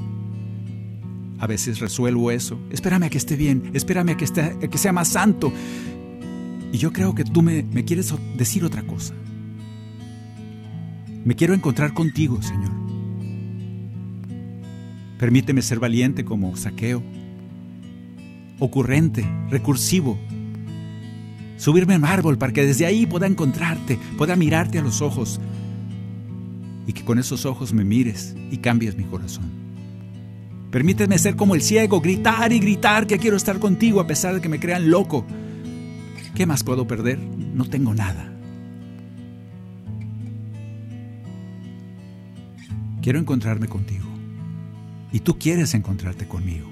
A 1.39 1.47
veces 1.47 1.79
resuelvo 1.79 2.29
eso. 2.29 2.59
Espérame 2.69 3.05
a 3.05 3.09
que 3.09 3.17
esté 3.17 3.35
bien. 3.35 3.71
Espérame 3.73 4.09
a 4.09 4.17
que, 4.17 4.23
esté, 4.23 4.55
que 4.69 4.77
sea 4.77 4.93
más 4.93 5.07
santo. 5.07 5.51
Y 6.71 6.77
yo 6.77 6.93
creo 6.93 7.15
que 7.15 7.23
tú 7.23 7.41
me, 7.41 7.63
me 7.63 7.85
quieres 7.85 8.13
decir 8.37 8.63
otra 8.63 8.83
cosa. 8.83 9.15
Me 11.25 11.35
quiero 11.35 11.55
encontrar 11.55 11.95
contigo, 11.95 12.39
Señor. 12.43 12.69
Permíteme 15.17 15.63
ser 15.63 15.79
valiente 15.79 16.23
como 16.23 16.55
saqueo, 16.55 17.01
ocurrente, 18.59 19.27
recursivo. 19.49 20.19
Subirme 21.57 21.95
al 21.95 22.05
árbol 22.05 22.37
para 22.37 22.53
que 22.53 22.63
desde 22.63 22.85
ahí 22.85 23.07
pueda 23.07 23.25
encontrarte, 23.25 23.97
pueda 24.19 24.35
mirarte 24.35 24.77
a 24.77 24.83
los 24.83 25.01
ojos, 25.01 25.41
y 26.85 26.93
que 26.93 27.05
con 27.05 27.19
esos 27.19 27.45
ojos 27.45 27.73
me 27.73 27.83
mires 27.83 28.35
y 28.51 28.57
cambies 28.57 28.95
mi 28.97 29.03
corazón. 29.03 29.63
Permíteme 30.71 31.19
ser 31.19 31.35
como 31.35 31.55
el 31.55 31.61
ciego, 31.61 32.01
gritar 32.01 32.51
y 32.51 32.59
gritar 32.59 33.05
que 33.05 33.19
quiero 33.19 33.37
estar 33.37 33.59
contigo 33.59 34.01
a 34.01 34.07
pesar 34.07 34.33
de 34.35 34.41
que 34.41 34.49
me 34.49 34.59
crean 34.59 34.89
loco. 34.89 35.25
¿Qué 36.33 36.45
más 36.45 36.63
puedo 36.63 36.87
perder? 36.87 37.19
No 37.19 37.65
tengo 37.65 37.93
nada. 37.93 38.31
Quiero 43.01 43.19
encontrarme 43.19 43.67
contigo 43.67 44.07
y 45.11 45.19
tú 45.19 45.37
quieres 45.37 45.73
encontrarte 45.75 46.27
conmigo. 46.27 46.67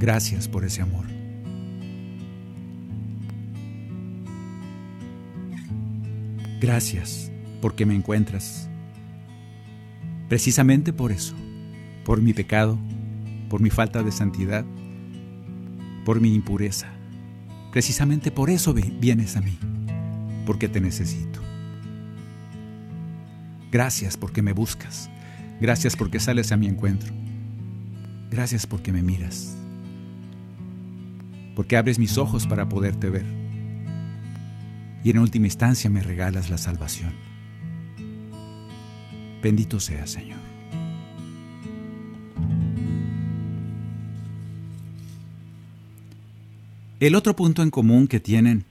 Gracias 0.00 0.48
por 0.48 0.64
ese 0.64 0.82
amor. 0.82 1.06
Gracias 6.60 7.31
porque 7.62 7.86
me 7.86 7.94
encuentras. 7.94 8.68
Precisamente 10.28 10.92
por 10.92 11.12
eso, 11.12 11.34
por 12.04 12.20
mi 12.20 12.34
pecado, 12.34 12.78
por 13.48 13.62
mi 13.62 13.70
falta 13.70 14.02
de 14.02 14.12
santidad, 14.12 14.66
por 16.04 16.20
mi 16.20 16.34
impureza. 16.34 16.88
Precisamente 17.70 18.30
por 18.30 18.50
eso 18.50 18.74
vienes 18.74 19.36
a 19.36 19.40
mí, 19.40 19.58
porque 20.44 20.68
te 20.68 20.80
necesito. 20.80 21.40
Gracias 23.70 24.18
porque 24.18 24.42
me 24.42 24.52
buscas. 24.52 25.08
Gracias 25.60 25.96
porque 25.96 26.20
sales 26.20 26.50
a 26.52 26.56
mi 26.56 26.66
encuentro. 26.66 27.14
Gracias 28.30 28.66
porque 28.66 28.92
me 28.92 29.02
miras. 29.02 29.56
Porque 31.54 31.76
abres 31.76 31.98
mis 31.98 32.18
ojos 32.18 32.46
para 32.46 32.68
poderte 32.68 33.08
ver. 33.08 33.40
y 35.04 35.10
en 35.10 35.18
última 35.18 35.46
instancia 35.46 35.90
me 35.90 36.00
regalas 36.02 36.48
la 36.48 36.58
salvación. 36.58 37.31
Bendito 39.42 39.80
sea, 39.80 40.06
Señor. 40.06 40.38
El 47.00 47.16
otro 47.16 47.34
punto 47.34 47.62
en 47.62 47.70
común 47.70 48.06
que 48.06 48.20
tienen 48.20 48.64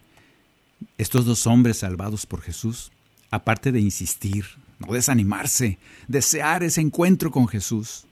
estos 0.97 1.26
dos 1.26 1.45
hombres 1.45 1.80
salvados 1.80 2.26
por 2.26 2.41
Jesús, 2.41 2.91
aparte 3.30 3.74
de 3.74 3.82
insistir, 3.82 4.45
no 4.80 4.93
desanimarse, 4.93 5.78
desear 6.07 6.63
ese 6.63 6.80
encuentro 6.80 7.30
con 7.30 7.49
Jesús, 7.49 8.05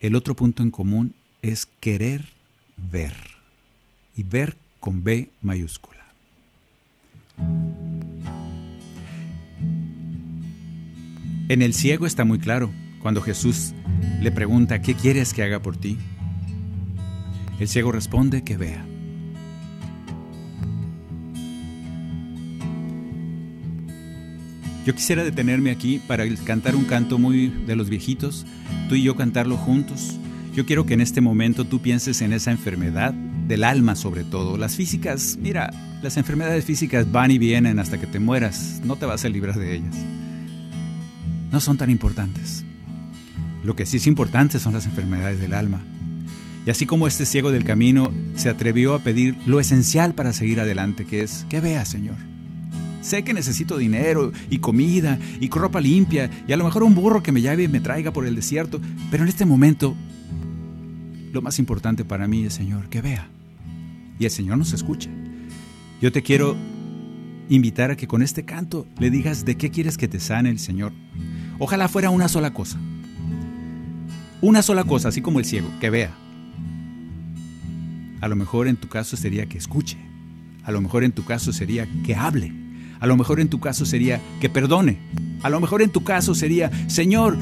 el 0.00 0.16
otro 0.16 0.34
punto 0.34 0.64
en 0.64 0.72
común 0.72 1.14
es 1.42 1.66
querer 1.78 2.28
ver. 2.76 3.14
Y 4.16 4.24
ver 4.24 4.56
con 4.80 5.04
B 5.04 5.30
mayúscula. 5.40 6.04
En 11.52 11.60
el 11.60 11.74
ciego 11.74 12.06
está 12.06 12.24
muy 12.24 12.38
claro, 12.38 12.70
cuando 13.02 13.20
Jesús 13.20 13.74
le 14.22 14.32
pregunta, 14.32 14.80
¿qué 14.80 14.94
quieres 14.94 15.34
que 15.34 15.42
haga 15.42 15.60
por 15.60 15.76
ti? 15.76 15.98
El 17.60 17.68
ciego 17.68 17.92
responde 17.92 18.42
que 18.42 18.56
vea. 18.56 18.82
Yo 24.86 24.94
quisiera 24.94 25.24
detenerme 25.24 25.70
aquí 25.70 26.00
para 26.08 26.24
cantar 26.36 26.74
un 26.74 26.86
canto 26.86 27.18
muy 27.18 27.48
de 27.48 27.76
los 27.76 27.90
viejitos, 27.90 28.46
tú 28.88 28.94
y 28.94 29.02
yo 29.02 29.14
cantarlo 29.14 29.58
juntos. 29.58 30.18
Yo 30.54 30.64
quiero 30.64 30.86
que 30.86 30.94
en 30.94 31.02
este 31.02 31.20
momento 31.20 31.66
tú 31.66 31.82
pienses 31.82 32.22
en 32.22 32.32
esa 32.32 32.50
enfermedad, 32.50 33.12
del 33.12 33.64
alma 33.64 33.94
sobre 33.94 34.24
todo. 34.24 34.56
Las 34.56 34.74
físicas, 34.74 35.36
mira, 35.38 35.70
las 36.02 36.16
enfermedades 36.16 36.64
físicas 36.64 37.12
van 37.12 37.30
y 37.30 37.36
vienen 37.36 37.78
hasta 37.78 38.00
que 38.00 38.06
te 38.06 38.20
mueras, 38.20 38.80
no 38.86 38.96
te 38.96 39.04
vas 39.04 39.26
a 39.26 39.28
librar 39.28 39.58
de 39.58 39.74
ellas. 39.74 39.96
No 41.52 41.60
son 41.60 41.76
tan 41.76 41.90
importantes. 41.90 42.64
Lo 43.62 43.76
que 43.76 43.86
sí 43.86 43.98
es 43.98 44.06
importante 44.08 44.58
son 44.58 44.72
las 44.72 44.86
enfermedades 44.86 45.38
del 45.38 45.54
alma. 45.54 45.82
Y 46.66 46.70
así 46.70 46.86
como 46.86 47.06
este 47.06 47.26
ciego 47.26 47.52
del 47.52 47.64
camino 47.64 48.12
se 48.34 48.48
atrevió 48.48 48.94
a 48.94 49.00
pedir 49.00 49.36
lo 49.46 49.60
esencial 49.60 50.14
para 50.14 50.32
seguir 50.32 50.60
adelante, 50.60 51.04
que 51.04 51.22
es, 51.22 51.46
que 51.48 51.60
vea, 51.60 51.84
Señor 51.84 52.16
Sé 53.02 53.24
que 53.24 53.34
necesito 53.34 53.78
dinero 53.78 54.32
y 54.48 54.58
comida 54.58 55.18
y 55.40 55.50
ropa 55.50 55.80
limpia 55.80 56.30
y 56.46 56.52
a 56.52 56.56
lo 56.56 56.64
mejor 56.64 56.84
un 56.84 56.94
burro 56.94 57.20
que 57.20 57.32
me 57.32 57.42
lleve 57.42 57.64
y 57.64 57.68
me 57.68 57.80
traiga 57.80 58.12
por 58.12 58.24
el 58.26 58.36
desierto, 58.36 58.80
pero 59.10 59.24
en 59.24 59.28
este 59.28 59.44
momento 59.44 59.96
lo 61.32 61.42
más 61.42 61.58
importante 61.58 62.04
para 62.04 62.28
mí 62.28 62.44
es, 62.44 62.54
Señor, 62.54 62.88
que 62.88 63.02
vea. 63.02 63.28
Y 64.20 64.24
el 64.24 64.30
Señor 64.30 64.56
nos 64.56 64.72
escuche. 64.72 65.10
Yo 66.00 66.12
te 66.12 66.22
quiero 66.22 66.56
invitar 67.48 67.90
a 67.90 67.96
que 67.96 68.06
con 68.06 68.22
este 68.22 68.44
canto 68.44 68.86
le 69.00 69.10
digas 69.10 69.44
de 69.44 69.56
qué 69.56 69.70
quieres 69.70 69.98
que 69.98 70.06
te 70.06 70.20
sane 70.20 70.50
el 70.50 70.60
Señor. 70.60 70.92
Ojalá 71.64 71.86
fuera 71.86 72.10
una 72.10 72.26
sola 72.26 72.52
cosa. 72.52 72.76
Una 74.40 74.62
sola 74.62 74.82
cosa, 74.82 75.10
así 75.10 75.22
como 75.22 75.38
el 75.38 75.44
ciego, 75.44 75.68
que 75.80 75.90
vea. 75.90 76.10
A 78.20 78.26
lo 78.26 78.34
mejor 78.34 78.66
en 78.66 78.74
tu 78.74 78.88
caso 78.88 79.16
sería 79.16 79.46
que 79.46 79.58
escuche. 79.58 79.96
A 80.64 80.72
lo 80.72 80.80
mejor 80.80 81.04
en 81.04 81.12
tu 81.12 81.24
caso 81.24 81.52
sería 81.52 81.86
que 82.04 82.16
hable. 82.16 82.52
A 82.98 83.06
lo 83.06 83.16
mejor 83.16 83.38
en 83.38 83.48
tu 83.48 83.60
caso 83.60 83.86
sería 83.86 84.20
que 84.40 84.50
perdone. 84.50 84.98
A 85.44 85.50
lo 85.50 85.60
mejor 85.60 85.82
en 85.82 85.90
tu 85.90 86.02
caso 86.02 86.34
sería, 86.34 86.68
Señor, 86.88 87.38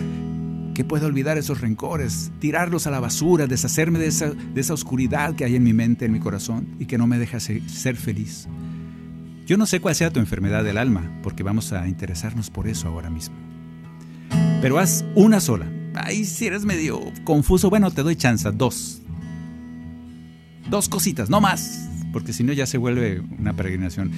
que 0.75 0.85
pueda 0.85 1.07
olvidar 1.07 1.39
esos 1.39 1.63
rencores, 1.63 2.31
tirarlos 2.41 2.87
a 2.87 2.91
la 2.91 3.01
basura, 3.01 3.47
deshacerme 3.47 3.99
de 3.99 4.09
esa, 4.09 4.33
de 4.33 4.61
esa 4.61 4.75
oscuridad 4.75 5.35
que 5.35 5.47
hay 5.47 5.57
en 5.57 5.63
mi 5.63 5.73
mente, 5.73 6.05
en 6.05 6.13
mi 6.13 6.21
corazón 6.21 6.77
y 6.79 6.85
que 6.85 6.99
no 6.99 7.07
me 7.07 7.17
deja 7.17 7.41
ser 7.41 7.97
feliz. 7.97 8.49
Yo 9.47 9.57
no 9.57 9.65
sé 9.65 9.81
cuál 9.81 9.95
sea 9.95 10.13
tu 10.13 10.21
enfermedad 10.21 10.63
del 10.63 10.77
alma, 10.77 11.11
porque 11.23 11.43
vamos 11.43 11.73
a 11.73 11.89
interesarnos 11.89 12.51
por 12.51 12.69
eso 12.69 12.87
ahora 12.87 13.09
mismo. 13.09 13.50
Pero 14.61 14.79
haz 14.79 15.05
una 15.15 15.41
sola. 15.41 15.67
Ay, 15.95 16.25
si 16.25 16.47
eres 16.47 16.65
medio 16.65 17.01
confuso, 17.25 17.71
bueno, 17.71 17.91
te 17.91 18.03
doy 18.03 18.17
chance, 18.17 18.51
dos. 18.53 19.03
Dos 20.69 20.89
cositas, 20.89 21.31
no 21.31 21.41
más 21.41 21.91
porque 22.13 22.33
si 22.33 22.45
no 22.45 22.53
ya 22.53 22.67
se 22.67 22.79
vuelve 22.79 23.21
una 23.21 23.55
peregrinación. 23.55 24.11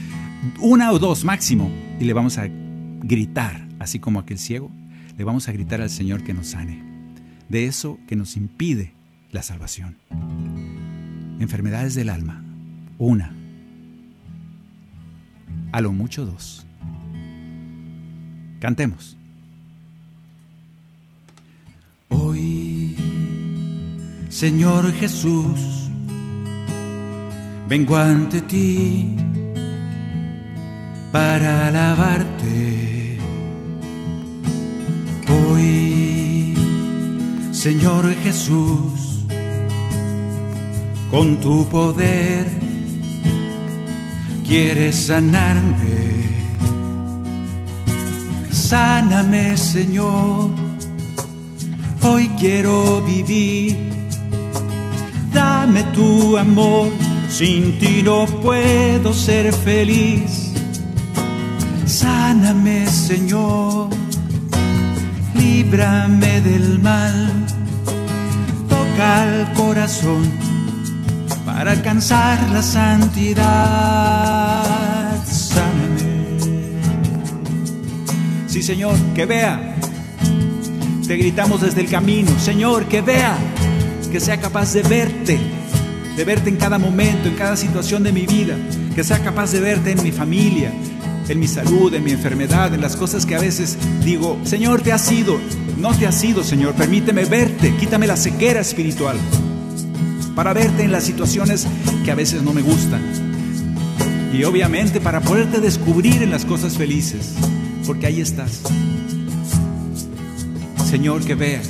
Una 0.60 0.92
o 0.92 0.98
dos 0.98 1.24
máximo, 1.24 1.70
y 2.00 2.04
le 2.04 2.12
vamos 2.12 2.38
a 2.38 2.48
gritar, 2.48 3.66
así 3.78 3.98
como 3.98 4.20
aquel 4.20 4.38
ciego, 4.38 4.70
le 5.16 5.24
vamos 5.24 5.48
a 5.48 5.52
gritar 5.52 5.80
al 5.80 5.90
Señor 5.90 6.24
que 6.24 6.34
nos 6.34 6.48
sane, 6.48 6.82
de 7.48 7.66
eso 7.66 7.98
que 8.06 8.16
nos 8.16 8.36
impide 8.36 8.94
la 9.30 9.42
salvación. 9.42 9.96
Enfermedades 11.38 11.94
del 11.94 12.08
alma, 12.08 12.42
una, 12.98 13.34
a 15.72 15.80
lo 15.80 15.92
mucho 15.92 16.24
dos. 16.24 16.66
Cantemos. 18.60 19.18
Hoy, 22.12 22.96
Señor 24.28 24.92
Jesús, 24.92 25.90
vengo 27.68 27.96
ante 27.96 28.40
ti 28.42 29.16
para 31.10 31.68
alabarte. 31.68 33.18
Hoy, 35.28 36.54
Señor 37.52 38.14
Jesús, 38.22 39.24
con 41.10 41.36
tu 41.40 41.66
poder 41.68 42.62
quieres 44.52 44.96
sanarme. 45.06 46.12
Sáname, 48.50 49.56
Señor, 49.56 50.50
hoy 52.03 52.28
quiero 52.38 53.03
vivir. 53.03 53.76
Dame 55.32 55.82
tu 55.94 56.36
amor 56.36 56.88
sin 57.28 57.78
ti 57.78 58.03
no 58.03 58.26
puedo 58.26 59.14
ser 59.14 59.53
feliz. 59.53 60.53
Sáname, 61.86 62.86
Señor, 62.86 63.88
líbrame 65.34 66.40
del 66.42 66.78
mal. 66.78 67.30
Toca 68.68 69.24
el 69.24 69.53
corazón 69.53 70.30
para 71.46 71.72
alcanzar 71.72 72.38
la 72.50 72.62
santidad. 72.62 73.42
Sáname. 75.26 76.03
Sí, 78.46 78.62
Señor, 78.62 78.96
que 79.14 79.26
vea. 79.26 79.72
Gritamos 81.16 81.60
desde 81.60 81.80
el 81.80 81.88
camino, 81.88 82.38
Señor, 82.38 82.86
que 82.86 83.00
vea, 83.00 83.36
que 84.10 84.20
sea 84.20 84.40
capaz 84.40 84.72
de 84.72 84.82
verte 84.82 85.38
de 86.16 86.24
verte 86.24 86.50
en 86.50 86.56
cada 86.56 86.78
momento, 86.78 87.28
en 87.28 87.34
cada 87.34 87.56
situación 87.56 88.02
de 88.02 88.12
mi 88.12 88.26
vida, 88.26 88.56
que 88.94 89.04
sea 89.04 89.22
capaz 89.22 89.52
de 89.52 89.60
verte 89.60 89.92
en 89.92 90.02
mi 90.02 90.12
familia, 90.12 90.72
en 91.28 91.40
mi 91.40 91.48
salud, 91.48 91.92
en 91.94 92.04
mi 92.04 92.10
enfermedad, 92.12 92.74
en 92.74 92.80
las 92.80 92.96
cosas 92.96 93.24
que 93.24 93.34
a 93.34 93.40
veces 93.40 93.78
digo, 94.04 94.38
Señor, 94.44 94.82
te 94.82 94.92
has 94.92 95.10
ido, 95.10 95.38
no 95.78 95.96
te 95.96 96.06
has 96.06 96.22
ido, 96.22 96.44
Señor, 96.44 96.74
permíteme 96.74 97.24
verte, 97.24 97.74
quítame 97.76 98.06
la 98.06 98.16
sequera 98.16 98.60
espiritual, 98.60 99.16
para 100.34 100.52
verte 100.52 100.84
en 100.84 100.92
las 100.92 101.04
situaciones 101.04 101.66
que 102.04 102.10
a 102.10 102.14
veces 102.14 102.42
no 102.42 102.52
me 102.52 102.62
gustan. 102.62 103.00
Y 104.34 104.44
obviamente 104.44 105.00
para 105.00 105.20
poderte 105.20 105.60
descubrir 105.60 106.22
en 106.22 106.30
las 106.30 106.44
cosas 106.44 106.76
felices, 106.76 107.34
porque 107.86 108.06
ahí 108.06 108.20
estás. 108.20 108.62
Señor, 110.93 111.24
que 111.24 111.34
vea, 111.34 111.62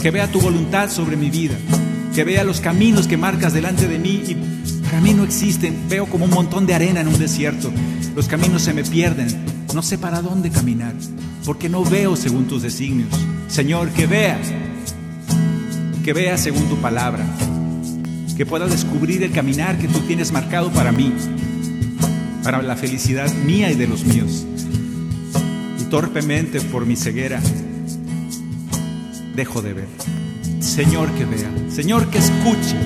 que 0.00 0.12
vea 0.12 0.30
tu 0.30 0.40
voluntad 0.40 0.88
sobre 0.88 1.16
mi 1.16 1.30
vida, 1.30 1.56
que 2.14 2.22
vea 2.22 2.44
los 2.44 2.60
caminos 2.60 3.08
que 3.08 3.16
marcas 3.16 3.52
delante 3.52 3.88
de 3.88 3.98
mí 3.98 4.22
y 4.24 4.36
para 4.84 5.00
mí 5.00 5.14
no 5.14 5.24
existen. 5.24 5.88
Veo 5.88 6.06
como 6.06 6.26
un 6.26 6.30
montón 6.30 6.64
de 6.64 6.72
arena 6.72 7.00
en 7.00 7.08
un 7.08 7.18
desierto. 7.18 7.72
Los 8.14 8.28
caminos 8.28 8.62
se 8.62 8.72
me 8.72 8.84
pierden. 8.84 9.26
No 9.74 9.82
sé 9.82 9.98
para 9.98 10.22
dónde 10.22 10.50
caminar, 10.50 10.94
porque 11.44 11.68
no 11.68 11.84
veo 11.84 12.14
según 12.14 12.46
tus 12.46 12.62
designios. 12.62 13.08
Señor, 13.48 13.90
que 13.90 14.06
vea, 14.06 14.38
que 16.04 16.12
vea 16.12 16.38
según 16.38 16.68
tu 16.68 16.76
palabra, 16.76 17.26
que 18.36 18.46
pueda 18.46 18.68
descubrir 18.68 19.24
el 19.24 19.32
caminar 19.32 19.76
que 19.76 19.88
tú 19.88 19.98
tienes 20.06 20.30
marcado 20.30 20.70
para 20.70 20.92
mí, 20.92 21.12
para 22.44 22.62
la 22.62 22.76
felicidad 22.76 23.28
mía 23.44 23.72
y 23.72 23.74
de 23.74 23.88
los 23.88 24.04
míos. 24.04 24.46
Y 25.80 25.84
torpemente 25.90 26.60
por 26.60 26.86
mi 26.86 26.94
ceguera, 26.94 27.40
dejo 29.36 29.62
de 29.62 29.74
ver. 29.74 29.88
Señor 30.60 31.12
que 31.12 31.26
vea, 31.26 31.50
Señor 31.70 32.08
que 32.08 32.18
escuche, 32.18 32.76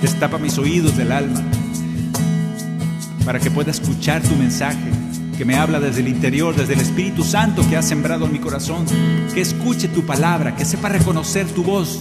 destapa 0.00 0.38
mis 0.38 0.56
oídos 0.58 0.96
del 0.96 1.12
alma 1.12 1.44
para 3.24 3.38
que 3.38 3.50
pueda 3.50 3.70
escuchar 3.70 4.22
tu 4.22 4.34
mensaje 4.34 4.90
que 5.36 5.44
me 5.44 5.56
habla 5.56 5.78
desde 5.78 6.00
el 6.00 6.08
interior, 6.08 6.56
desde 6.56 6.74
el 6.74 6.80
Espíritu 6.80 7.22
Santo 7.22 7.66
que 7.68 7.76
ha 7.76 7.82
sembrado 7.82 8.26
en 8.26 8.32
mi 8.32 8.38
corazón, 8.40 8.84
que 9.32 9.40
escuche 9.40 9.88
tu 9.88 10.04
palabra, 10.04 10.56
que 10.56 10.64
sepa 10.64 10.88
reconocer 10.88 11.46
tu 11.46 11.62
voz, 11.62 11.98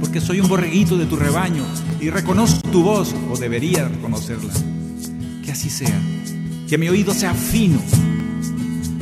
porque 0.00 0.20
soy 0.20 0.40
un 0.40 0.48
borreguito 0.48 0.96
de 0.96 1.06
tu 1.06 1.16
rebaño 1.16 1.64
y 2.00 2.10
reconozco 2.10 2.68
tu 2.70 2.82
voz, 2.82 3.14
o 3.30 3.36
debería 3.36 3.88
reconocerla. 3.88 4.52
Que 5.44 5.52
así 5.52 5.70
sea. 5.70 6.00
que 6.68 6.78
mi 6.78 6.88
oído 6.88 7.14
sea 7.14 7.34
fino 7.34 7.80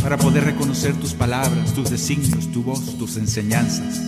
para 0.09 0.22
poder 0.22 0.42
reconocer 0.42 0.94
tus 0.94 1.12
palabras, 1.12 1.74
tus 1.74 1.90
designios, 1.90 2.50
tu 2.50 2.62
voz, 2.62 2.96
tus 2.96 3.18
enseñanzas. 3.18 4.00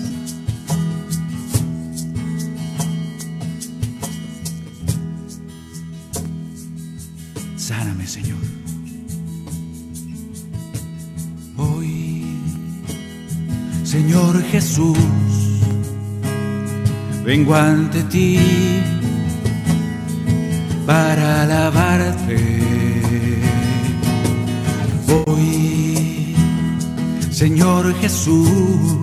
Sáname, 7.56 8.06
Señor. 8.06 8.38
Hoy, 11.58 12.24
Señor 13.84 14.42
Jesús, 14.44 14.96
vengo 17.26 17.54
ante 17.54 18.02
ti 18.04 18.38
para 20.86 21.42
alabarte. 21.42 22.69
Señor 27.70 27.94
Jesús, 28.00 28.98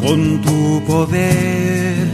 con 0.00 0.40
tu 0.40 0.82
poder 0.86 2.08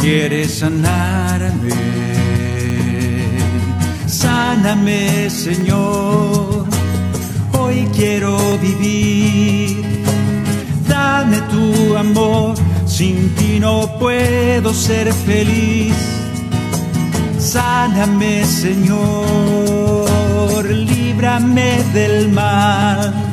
quieres 0.00 0.54
sanarme. 0.60 1.74
Sáname, 4.06 5.28
Señor, 5.28 6.64
hoy 7.58 7.86
quiero 7.94 8.38
vivir. 8.58 9.84
Dame 10.88 11.38
tu 11.52 11.94
amor, 11.94 12.54
sin 12.86 13.34
ti 13.34 13.60
no 13.60 13.98
puedo 13.98 14.72
ser 14.72 15.12
feliz. 15.12 15.94
Sáname, 17.38 18.46
Señor, 18.46 20.06
líbrame 20.64 21.84
del 21.92 22.30
mal. 22.32 23.25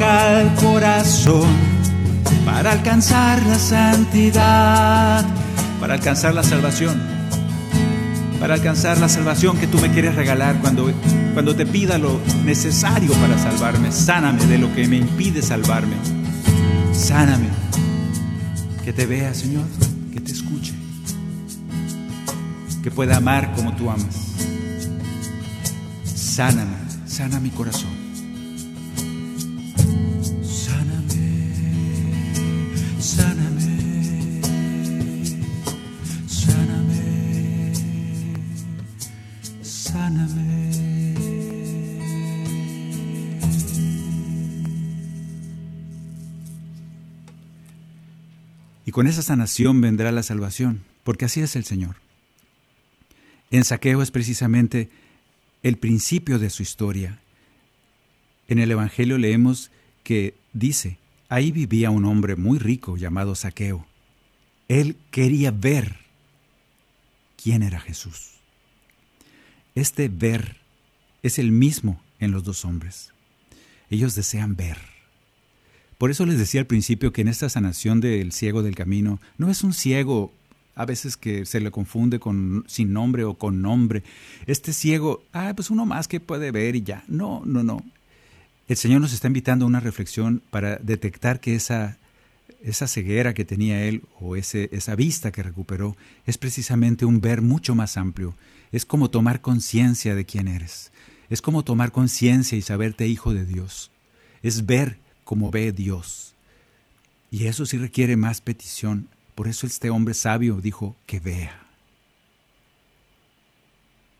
El 0.00 0.54
corazón 0.54 1.48
para 2.46 2.72
alcanzar 2.72 3.42
la 3.46 3.58
santidad, 3.58 5.26
para 5.78 5.94
alcanzar 5.94 6.34
la 6.34 6.42
salvación 6.42 7.20
para 8.40 8.54
alcanzar 8.54 8.96
la 8.96 9.10
salvación 9.10 9.58
que 9.58 9.66
tú 9.66 9.78
me 9.78 9.90
quieres 9.90 10.14
regalar 10.14 10.58
cuando, 10.60 10.90
cuando 11.34 11.54
te 11.54 11.66
pida 11.66 11.98
lo 11.98 12.18
necesario 12.42 13.12
para 13.12 13.38
salvarme. 13.38 13.92
Sáname 13.92 14.46
de 14.46 14.56
lo 14.56 14.74
que 14.74 14.88
me 14.88 14.96
impide 14.96 15.42
salvarme. 15.42 15.94
Sáname. 16.94 17.48
Que 18.82 18.94
te 18.94 19.04
vea, 19.04 19.34
Señor, 19.34 19.66
que 20.10 20.20
te 20.20 20.32
escuche. 20.32 20.72
Que 22.82 22.90
pueda 22.90 23.18
amar 23.18 23.52
como 23.54 23.76
tú 23.76 23.90
amas. 23.90 24.16
Sáname, 26.02 26.78
sana 27.06 27.38
mi 27.40 27.50
corazón. 27.50 27.99
Y 48.90 48.92
con 48.92 49.06
esa 49.06 49.22
sanación 49.22 49.80
vendrá 49.80 50.10
la 50.10 50.24
salvación, 50.24 50.82
porque 51.04 51.24
así 51.24 51.40
es 51.40 51.54
el 51.54 51.62
Señor. 51.62 51.94
En 53.52 53.62
Saqueo 53.62 54.02
es 54.02 54.10
precisamente 54.10 54.88
el 55.62 55.78
principio 55.78 56.40
de 56.40 56.50
su 56.50 56.64
historia. 56.64 57.20
En 58.48 58.58
el 58.58 58.68
Evangelio 58.72 59.16
leemos 59.16 59.70
que 60.02 60.34
dice, 60.54 60.98
ahí 61.30 61.52
vivía 61.52 61.90
un 61.90 62.04
hombre 62.04 62.36
muy 62.36 62.58
rico 62.58 62.98
llamado 62.98 63.34
Saqueo. 63.34 63.86
Él 64.68 64.96
quería 65.10 65.50
ver 65.50 65.96
quién 67.42 67.62
era 67.62 67.80
Jesús. 67.80 68.32
Este 69.74 70.08
ver 70.08 70.58
es 71.22 71.38
el 71.38 71.52
mismo 71.52 72.02
en 72.18 72.32
los 72.32 72.44
dos 72.44 72.64
hombres. 72.66 73.12
Ellos 73.88 74.14
desean 74.14 74.56
ver. 74.56 74.76
Por 75.98 76.10
eso 76.10 76.26
les 76.26 76.38
decía 76.38 76.60
al 76.60 76.66
principio 76.66 77.12
que 77.12 77.22
en 77.22 77.28
esta 77.28 77.48
sanación 77.48 78.00
del 78.00 78.32
ciego 78.32 78.62
del 78.62 78.74
camino 78.74 79.20
no 79.38 79.50
es 79.50 79.62
un 79.62 79.72
ciego 79.72 80.32
a 80.74 80.84
veces 80.86 81.16
que 81.16 81.46
se 81.46 81.60
le 81.60 81.70
confunde 81.70 82.18
con 82.18 82.64
sin 82.66 82.92
nombre 82.92 83.24
o 83.24 83.34
con 83.34 83.62
nombre. 83.62 84.02
Este 84.46 84.72
ciego, 84.72 85.22
ah, 85.32 85.52
pues 85.54 85.70
uno 85.70 85.86
más 85.86 86.08
que 86.08 86.20
puede 86.20 86.50
ver 86.50 86.74
y 86.74 86.82
ya. 86.82 87.04
No, 87.06 87.42
no, 87.44 87.62
no. 87.62 87.84
El 88.70 88.76
Señor 88.76 89.00
nos 89.00 89.12
está 89.12 89.26
invitando 89.26 89.64
a 89.64 89.68
una 89.68 89.80
reflexión 89.80 90.44
para 90.48 90.76
detectar 90.76 91.40
que 91.40 91.56
esa, 91.56 91.98
esa 92.62 92.86
ceguera 92.86 93.34
que 93.34 93.44
tenía 93.44 93.82
él 93.82 94.04
o 94.20 94.36
ese, 94.36 94.68
esa 94.70 94.94
vista 94.94 95.32
que 95.32 95.42
recuperó 95.42 95.96
es 96.24 96.38
precisamente 96.38 97.04
un 97.04 97.20
ver 97.20 97.42
mucho 97.42 97.74
más 97.74 97.96
amplio. 97.96 98.36
Es 98.70 98.84
como 98.84 99.10
tomar 99.10 99.40
conciencia 99.40 100.14
de 100.14 100.24
quién 100.24 100.46
eres. 100.46 100.92
Es 101.30 101.42
como 101.42 101.64
tomar 101.64 101.90
conciencia 101.90 102.56
y 102.56 102.62
saberte 102.62 103.08
hijo 103.08 103.34
de 103.34 103.44
Dios. 103.44 103.90
Es 104.40 104.66
ver 104.66 104.98
como 105.24 105.50
ve 105.50 105.72
Dios. 105.72 106.36
Y 107.32 107.46
eso 107.46 107.66
sí 107.66 107.76
requiere 107.76 108.16
más 108.16 108.40
petición. 108.40 109.08
Por 109.34 109.48
eso 109.48 109.66
este 109.66 109.90
hombre 109.90 110.14
sabio 110.14 110.60
dijo 110.60 110.94
que 111.06 111.18
vea. 111.18 111.66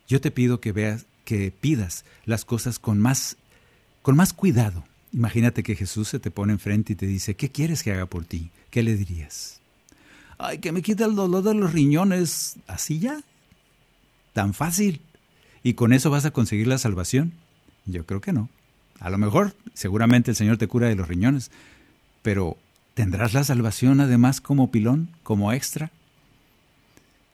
Yo 0.09 0.21
te 0.21 0.33
pido 0.33 0.61
que 0.61 0.73
veas, 0.73 1.07
que 1.25 1.53
pidas 1.53 2.05
las 2.25 2.45
cosas 2.45 2.81
con 2.81 2.99
más, 2.99 3.37
con 4.11 4.17
más 4.17 4.33
cuidado. 4.33 4.83
Imagínate 5.13 5.63
que 5.63 5.77
Jesús 5.77 6.09
se 6.09 6.19
te 6.19 6.33
pone 6.33 6.53
enfrente 6.53 6.95
y 6.95 6.97
te 6.97 7.07
dice, 7.07 7.37
¿qué 7.37 7.49
quieres 7.49 7.85
que 7.85 7.93
haga 7.93 8.07
por 8.07 8.25
ti? 8.25 8.51
¿Qué 8.69 8.83
le 8.83 8.97
dirías? 8.97 9.61
Ay, 10.37 10.59
que 10.59 10.73
me 10.73 10.83
quite 10.83 11.05
el 11.05 11.15
dolor 11.15 11.45
de 11.45 11.55
los 11.55 11.73
riñones. 11.73 12.57
¿Así 12.67 12.99
ya? 12.99 13.21
¿Tan 14.33 14.53
fácil? 14.53 15.01
¿Y 15.63 15.75
con 15.75 15.93
eso 15.93 16.11
vas 16.11 16.25
a 16.25 16.33
conseguir 16.33 16.67
la 16.67 16.79
salvación? 16.79 17.35
Yo 17.87 18.05
creo 18.05 18.21
que 18.21 18.33
no. 18.33 18.49
A 18.99 19.11
lo 19.11 19.19
mejor, 19.19 19.55
seguramente 19.75 20.33
el 20.33 20.37
Señor 20.37 20.57
te 20.57 20.67
cura 20.67 20.89
de 20.89 20.97
los 20.97 21.07
riñones, 21.07 21.53
pero 22.23 22.57
¿tendrás 22.95 23.33
la 23.33 23.45
salvación 23.45 24.01
además 24.01 24.41
como 24.41 24.73
pilón, 24.73 25.09
como 25.23 25.53
extra? 25.53 25.93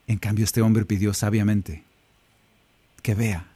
En 0.08 0.18
cambio, 0.18 0.44
este 0.44 0.60
hombre 0.60 0.84
pidió 0.84 1.14
sabiamente 1.14 1.84
que 3.00 3.14
vea. 3.14 3.55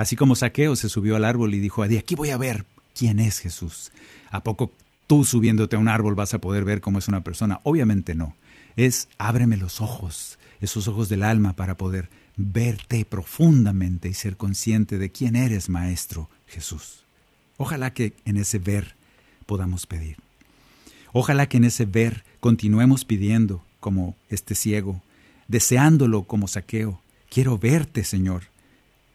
Así 0.00 0.16
como 0.16 0.34
Saqueo 0.34 0.76
se 0.76 0.88
subió 0.88 1.14
al 1.14 1.26
árbol 1.26 1.52
y 1.52 1.58
dijo, 1.58 1.86
de 1.86 1.98
aquí 1.98 2.14
voy 2.14 2.30
a 2.30 2.38
ver 2.38 2.64
quién 2.94 3.20
es 3.20 3.38
Jesús. 3.38 3.92
¿A 4.30 4.42
poco 4.42 4.72
tú 5.06 5.26
subiéndote 5.26 5.76
a 5.76 5.78
un 5.78 5.88
árbol 5.88 6.14
vas 6.14 6.32
a 6.32 6.38
poder 6.38 6.64
ver 6.64 6.80
cómo 6.80 6.98
es 6.98 7.06
una 7.06 7.22
persona? 7.22 7.60
Obviamente 7.64 8.14
no. 8.14 8.34
Es 8.76 9.10
ábreme 9.18 9.58
los 9.58 9.82
ojos, 9.82 10.38
esos 10.62 10.88
ojos 10.88 11.10
del 11.10 11.22
alma 11.22 11.54
para 11.54 11.76
poder 11.76 12.08
verte 12.38 13.04
profundamente 13.04 14.08
y 14.08 14.14
ser 14.14 14.38
consciente 14.38 14.96
de 14.96 15.12
quién 15.12 15.36
eres, 15.36 15.68
Maestro 15.68 16.30
Jesús. 16.46 17.04
Ojalá 17.58 17.92
que 17.92 18.14
en 18.24 18.38
ese 18.38 18.58
ver 18.58 18.94
podamos 19.44 19.84
pedir. 19.86 20.16
Ojalá 21.12 21.46
que 21.46 21.58
en 21.58 21.64
ese 21.64 21.84
ver 21.84 22.24
continuemos 22.40 23.04
pidiendo 23.04 23.62
como 23.80 24.16
este 24.30 24.54
ciego, 24.54 25.02
deseándolo 25.46 26.22
como 26.22 26.48
saqueo. 26.48 27.02
Quiero 27.28 27.58
verte, 27.58 28.02
Señor, 28.02 28.44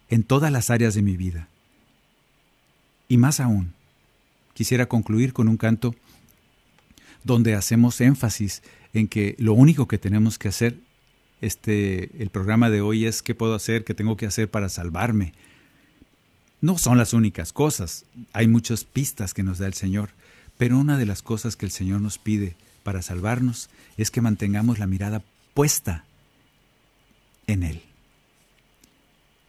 en 0.09 0.23
todas 0.23 0.51
las 0.51 0.69
áreas 0.69 0.93
de 0.93 1.01
mi 1.01 1.17
vida. 1.17 1.47
Y 3.07 3.17
más 3.17 3.39
aún, 3.39 3.73
quisiera 4.53 4.87
concluir 4.87 5.33
con 5.33 5.47
un 5.47 5.57
canto 5.57 5.95
donde 7.23 7.55
hacemos 7.55 8.01
énfasis 8.01 8.61
en 8.93 9.07
que 9.07 9.35
lo 9.39 9.53
único 9.53 9.87
que 9.87 9.97
tenemos 9.97 10.37
que 10.37 10.47
hacer, 10.47 10.77
este, 11.41 12.21
el 12.21 12.29
programa 12.29 12.69
de 12.69 12.81
hoy 12.81 13.05
es 13.05 13.21
qué 13.21 13.35
puedo 13.35 13.55
hacer, 13.55 13.83
qué 13.83 13.93
tengo 13.93 14.15
que 14.15 14.25
hacer 14.25 14.49
para 14.49 14.69
salvarme, 14.69 15.33
no 16.61 16.77
son 16.77 16.97
las 16.97 17.13
únicas 17.13 17.51
cosas, 17.51 18.05
hay 18.33 18.47
muchas 18.47 18.85
pistas 18.85 19.33
que 19.33 19.43
nos 19.43 19.59
da 19.59 19.67
el 19.67 19.73
Señor, 19.73 20.11
pero 20.57 20.79
una 20.79 20.97
de 20.97 21.05
las 21.05 21.21
cosas 21.21 21.55
que 21.55 21.65
el 21.65 21.71
Señor 21.71 22.01
nos 22.01 22.17
pide 22.17 22.55
para 22.83 23.01
salvarnos 23.01 23.69
es 23.97 24.09
que 24.09 24.21
mantengamos 24.21 24.79
la 24.79 24.87
mirada 24.87 25.23
puesta 25.53 26.05
en 27.47 27.63
Él. 27.63 27.81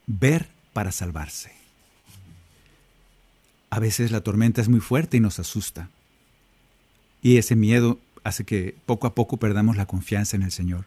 Ver 0.07 0.49
para 0.73 0.93
salvarse. 0.93 1.53
A 3.71 3.81
veces 3.81 4.11
la 4.11 4.21
tormenta 4.21 4.61
es 4.61 4.69
muy 4.69 4.81
fuerte 4.81 5.17
y 5.17 5.21
nos 5.21 5.39
asusta. 5.39 5.91
Y 7.23 7.39
ese 7.39 7.57
miedo 7.57 7.99
hace 8.25 8.45
que 8.45 8.77
poco 8.87 9.07
a 9.07 9.15
poco 9.15 9.37
perdamos 9.37 9.77
la 9.77 9.87
confianza 9.87 10.37
en 10.37 10.43
el 10.43 10.53
Señor. 10.53 10.87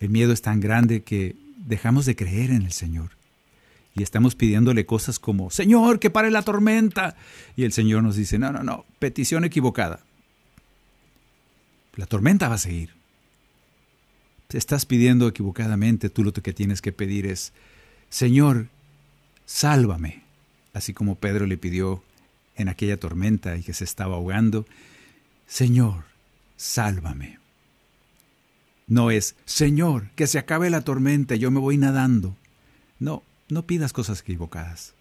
El 0.00 0.10
miedo 0.10 0.32
es 0.32 0.42
tan 0.42 0.60
grande 0.60 1.02
que 1.02 1.36
dejamos 1.56 2.06
de 2.06 2.16
creer 2.16 2.50
en 2.50 2.62
el 2.62 2.72
Señor 2.72 3.16
y 3.96 4.02
estamos 4.02 4.34
pidiéndole 4.34 4.84
cosas 4.84 5.18
como, 5.18 5.50
Señor, 5.50 5.98
que 5.98 6.10
pare 6.10 6.30
la 6.30 6.42
tormenta. 6.42 7.16
Y 7.56 7.64
el 7.64 7.72
Señor 7.72 8.02
nos 8.02 8.16
dice, 8.16 8.38
no, 8.38 8.52
no, 8.52 8.62
no, 8.62 8.84
petición 8.98 9.44
equivocada. 9.44 10.00
La 11.94 12.04
tormenta 12.04 12.48
va 12.48 12.56
a 12.56 12.58
seguir. 12.58 12.90
Te 14.48 14.58
estás 14.58 14.84
pidiendo 14.84 15.26
equivocadamente, 15.26 16.10
tú 16.10 16.24
lo 16.24 16.34
que 16.34 16.52
tienes 16.52 16.82
que 16.82 16.92
pedir 16.92 17.24
es 17.24 17.54
Señor, 18.08 18.68
sálvame, 19.44 20.22
así 20.72 20.92
como 20.92 21.16
Pedro 21.16 21.46
le 21.46 21.58
pidió 21.58 22.02
en 22.56 22.68
aquella 22.68 22.98
tormenta 22.98 23.56
y 23.56 23.62
que 23.62 23.74
se 23.74 23.84
estaba 23.84 24.16
ahogando, 24.16 24.66
Señor, 25.46 26.04
sálvame. 26.56 27.38
No 28.86 29.10
es, 29.10 29.34
Señor, 29.44 30.10
que 30.14 30.26
se 30.26 30.38
acabe 30.38 30.70
la 30.70 30.82
tormenta, 30.82 31.34
yo 31.34 31.50
me 31.50 31.60
voy 31.60 31.76
nadando. 31.76 32.36
No, 32.98 33.22
no 33.48 33.66
pidas 33.66 33.92
cosas 33.92 34.20
equivocadas. 34.20 34.94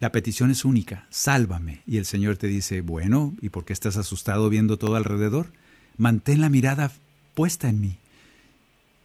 La 0.00 0.12
petición 0.12 0.50
es 0.50 0.64
única, 0.64 1.06
sálvame. 1.10 1.82
Y 1.86 1.98
el 1.98 2.04
Señor 2.04 2.36
te 2.36 2.46
dice, 2.46 2.82
bueno, 2.82 3.34
¿y 3.40 3.48
por 3.48 3.64
qué 3.64 3.72
estás 3.72 3.96
asustado 3.96 4.48
viendo 4.48 4.78
todo 4.78 4.96
alrededor? 4.96 5.52
Mantén 5.96 6.40
la 6.40 6.48
mirada 6.48 6.92
puesta 7.34 7.68
en 7.68 7.80
mí. 7.80 7.98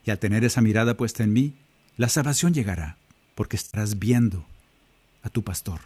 Y 0.05 0.12
al 0.12 0.20
tener 0.20 0.43
esa 0.43 0.62
mirada 0.62 0.97
puesta 0.97 1.24
en 1.24 1.34
mí, 1.34 1.53
la 1.97 2.10
salvación 2.10 2.53
llegará, 2.53 2.97
porque 3.40 3.56
estarás 3.56 4.00
viendo 4.00 4.44
a 5.24 5.30
tu 5.30 5.44
pastor, 5.44 5.80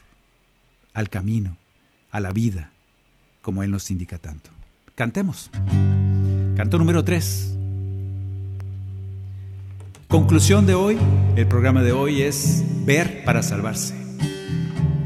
al 0.95 1.07
camino, 1.11 1.55
a 2.09 2.19
la 2.19 2.31
vida, 2.31 2.71
como 3.43 3.61
Él 3.61 3.69
nos 3.69 3.91
indica 3.91 4.17
tanto. 4.17 4.49
Cantemos. 4.95 5.51
Canto 6.55 6.79
número 6.79 7.03
3. 7.03 7.53
Conclusión 10.07 10.65
de 10.65 10.73
hoy, 10.73 10.97
el 11.35 11.45
programa 11.45 11.83
de 11.83 11.91
hoy 11.91 12.23
es 12.23 12.63
ver 12.87 13.23
para 13.23 13.43
salvarse. 13.43 13.93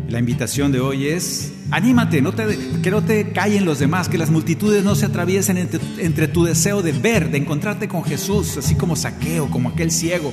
La 0.07 0.19
invitación 0.19 0.71
de 0.71 0.79
hoy 0.79 1.07
es, 1.07 1.51
anímate, 1.69 2.21
no 2.21 2.33
te, 2.33 2.57
que 2.81 2.91
no 2.91 3.03
te 3.03 3.33
callen 3.33 3.65
los 3.65 3.79
demás, 3.79 4.07
que 4.07 4.17
las 4.17 4.29
multitudes 4.29 4.85
no 4.85 4.95
se 4.95 5.07
atraviesen 5.07 5.57
entre, 5.57 5.81
entre 5.97 6.29
tu 6.29 6.45
deseo 6.45 6.81
de 6.81 6.93
ver, 6.93 7.29
de 7.29 7.39
encontrarte 7.39 7.89
con 7.89 8.05
Jesús, 8.05 8.55
así 8.55 8.75
como 8.75 8.95
saqueo, 8.95 9.49
como 9.51 9.67
aquel 9.67 9.91
ciego. 9.91 10.31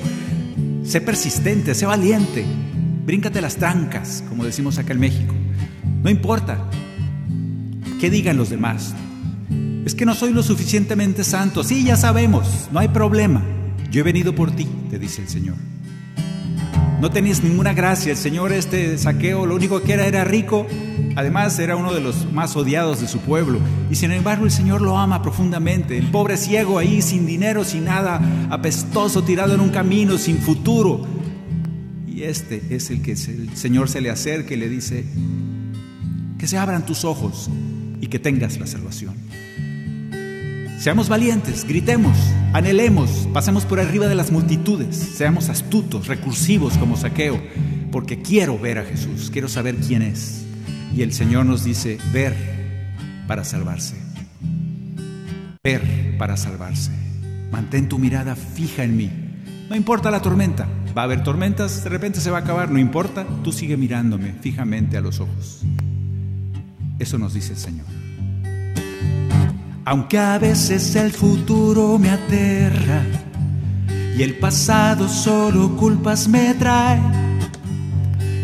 Sé 0.85 1.01
persistente, 1.01 1.73
sé 1.73 1.87
valiente, 1.87 2.45
bríncate 3.05 3.41
las 3.41 3.57
trancas, 3.57 4.23
como 4.29 4.45
decimos 4.45 4.77
acá 4.77 4.93
en 4.93 4.99
México. 4.99 5.33
No 6.03 6.11
importa 6.11 6.69
qué 7.99 8.11
digan 8.11 8.37
los 8.37 8.51
demás. 8.51 8.93
Es 9.83 9.95
que 9.95 10.05
no 10.05 10.13
soy 10.13 10.31
lo 10.31 10.43
suficientemente 10.43 11.23
santo. 11.23 11.63
Sí, 11.63 11.83
ya 11.83 11.97
sabemos, 11.97 12.69
no 12.71 12.79
hay 12.79 12.89
problema. 12.89 13.43
Yo 13.89 14.01
he 14.01 14.03
venido 14.03 14.35
por 14.35 14.51
ti, 14.51 14.67
te 14.89 14.99
dice 14.99 15.23
el 15.23 15.27
Señor. 15.27 15.55
No 17.01 17.11
tenías 17.11 17.43
ninguna 17.43 17.73
gracia, 17.73 18.11
el 18.11 18.17
Señor 18.17 18.53
este 18.53 18.97
saqueo 18.97 19.45
lo 19.45 19.55
único 19.55 19.81
que 19.81 19.93
era 19.93 20.07
era 20.07 20.23
rico, 20.23 20.65
además 21.15 21.59
era 21.59 21.75
uno 21.75 21.93
de 21.93 21.99
los 21.99 22.31
más 22.31 22.55
odiados 22.55 23.01
de 23.01 23.07
su 23.07 23.19
pueblo, 23.19 23.59
y 23.91 23.95
sin 23.95 24.11
embargo 24.11 24.45
el 24.45 24.51
Señor 24.51 24.81
lo 24.81 24.97
ama 24.97 25.21
profundamente, 25.21 25.97
el 25.97 26.09
pobre 26.09 26.37
ciego 26.37 26.79
ahí 26.79 27.01
sin 27.01 27.25
dinero, 27.25 27.63
sin 27.65 27.85
nada, 27.85 28.21
apestoso, 28.49 29.23
tirado 29.23 29.53
en 29.53 29.59
un 29.59 29.69
camino, 29.69 30.17
sin 30.17 30.37
futuro. 30.37 31.05
Y 32.07 32.23
este 32.23 32.63
es 32.69 32.89
el 32.89 33.01
que 33.01 33.11
el 33.11 33.55
Señor 33.55 33.89
se 33.89 33.99
le 33.99 34.09
acerca 34.09 34.53
y 34.53 34.57
le 34.57 34.69
dice, 34.69 35.03
que 36.39 36.47
se 36.47 36.57
abran 36.57 36.85
tus 36.85 37.03
ojos 37.03 37.49
y 37.99 38.07
que 38.07 38.19
tengas 38.19 38.57
la 38.57 38.67
salvación. 38.67 39.15
Seamos 40.77 41.09
valientes, 41.09 41.65
gritemos, 41.65 42.17
anhelemos, 42.53 43.27
pasemos 43.33 43.65
por 43.65 43.79
arriba 43.79 44.07
de 44.07 44.15
las 44.15 44.31
multitudes, 44.31 44.95
seamos 44.95 45.49
astutos, 45.49 46.07
recursivos 46.07 46.77
como 46.77 46.97
saqueo, 46.97 47.41
porque 47.91 48.21
quiero 48.21 48.59
ver 48.59 48.79
a 48.79 48.83
Jesús, 48.83 49.31
quiero 49.31 49.47
saber 49.47 49.75
quién 49.77 50.01
es. 50.01 50.45
Y 50.95 51.01
el 51.01 51.13
Señor 51.13 51.45
nos 51.45 51.63
dice, 51.63 51.97
ver 52.13 52.35
para 53.25 53.43
salvarse, 53.43 53.95
ver 55.63 56.17
para 56.17 56.37
salvarse. 56.37 56.91
Mantén 57.51 57.87
tu 57.87 57.97
mirada 57.97 58.35
fija 58.35 58.83
en 58.83 58.97
mí. 58.97 59.09
No 59.69 59.75
importa 59.75 60.11
la 60.11 60.21
tormenta, 60.21 60.67
va 60.95 61.01
a 61.01 61.05
haber 61.05 61.23
tormentas, 61.23 61.83
de 61.83 61.89
repente 61.89 62.19
se 62.21 62.29
va 62.29 62.39
a 62.39 62.41
acabar, 62.41 62.69
no 62.69 62.79
importa, 62.79 63.25
tú 63.43 63.51
sigue 63.51 63.77
mirándome 63.77 64.33
fijamente 64.33 64.97
a 64.97 65.01
los 65.01 65.19
ojos. 65.19 65.61
Eso 66.99 67.17
nos 67.17 67.33
dice 67.33 67.53
el 67.53 67.59
Señor. 67.59 68.04
Aunque 69.87 70.17
a 70.17 70.39
veces 70.39 70.95
el 70.95 71.11
futuro 71.11 71.99
me 71.99 72.09
aterra 72.09 73.03
y 74.17 74.23
el 74.23 74.35
pasado 74.39 75.07
solo 75.07 75.77
culpas 75.77 76.27
me 76.27 76.55
trae 76.55 76.99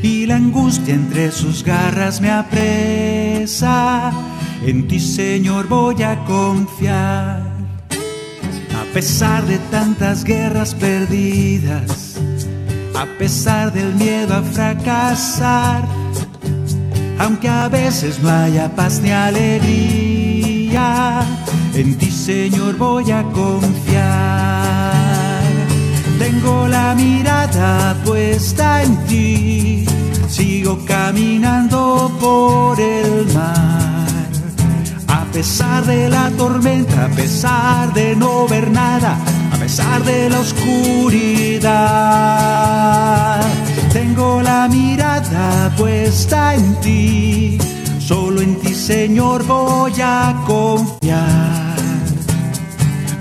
y 0.04 0.28
la 0.28 0.36
angustia 0.36 0.94
entre 0.94 1.32
sus 1.32 1.64
garras 1.64 2.22
me 2.22 2.30
apresa, 2.30 4.12
en 4.64 4.88
ti 4.88 5.00
Señor 5.00 5.68
voy 5.68 6.04
a 6.04 6.24
confiar. 6.26 7.42
A 8.80 8.94
pesar 8.94 9.44
de 9.48 9.58
tantas 9.72 10.24
guerras 10.24 10.76
perdidas, 10.76 12.20
a 12.94 13.06
pesar 13.18 13.74
del 13.74 13.96
miedo 13.96 14.36
a 14.36 14.44
fracasar, 14.44 15.88
aunque 17.18 17.50
a 17.50 17.68
veces 17.68 18.20
no 18.20 18.30
haya 18.30 18.76
paz 18.76 19.00
ni 19.02 19.10
alegría 19.10 20.21
en 20.74 21.98
ti 21.98 22.12
Señor 22.12 22.78
voy 22.78 23.12
a 23.12 23.24
confiar. 23.24 24.92
Tengo 26.20 26.68
la 26.68 26.94
mirada 26.96 27.96
puesta 28.06 28.84
en 28.84 28.96
ti, 29.06 29.86
sigo 30.30 30.86
caminando 30.86 32.12
por 32.20 32.80
el 32.80 33.26
mar. 33.34 34.08
A 35.08 35.26
pesar 35.34 35.86
de 35.86 36.10
la 36.10 36.30
tormenta, 36.32 37.06
a 37.06 37.10
pesar 37.10 37.94
de 37.94 38.16
no 38.16 38.48
ver 38.48 38.72
nada, 38.72 39.18
a 39.52 39.58
pesar 39.58 40.04
de 40.04 40.30
la 40.30 40.40
oscuridad, 40.40 41.72
tengo 43.92 44.42
la 44.42 44.68
mirada 44.68 45.74
puesta 45.76 46.56
en 46.56 46.76
ti 46.82 47.58
Solo 48.12 48.42
en 48.42 48.56
ti, 48.60 48.76
Señor, 48.76 49.46
voy 49.46 49.94
a 50.04 50.44
confiar. 50.46 51.78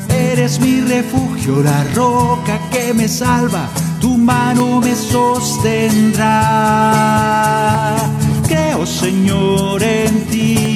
Eres 0.08 0.58
mi 0.58 0.80
refugio, 0.80 1.62
la 1.62 1.84
roca 1.94 2.58
que 2.72 2.92
me 2.92 3.06
salva, 3.06 3.68
tu 4.00 4.18
mano 4.18 4.80
me 4.80 4.96
sostendrá. 4.96 6.34
Creo, 8.48 8.84
Señor, 8.84 9.80
en 9.80 10.26
ti. 10.26 10.69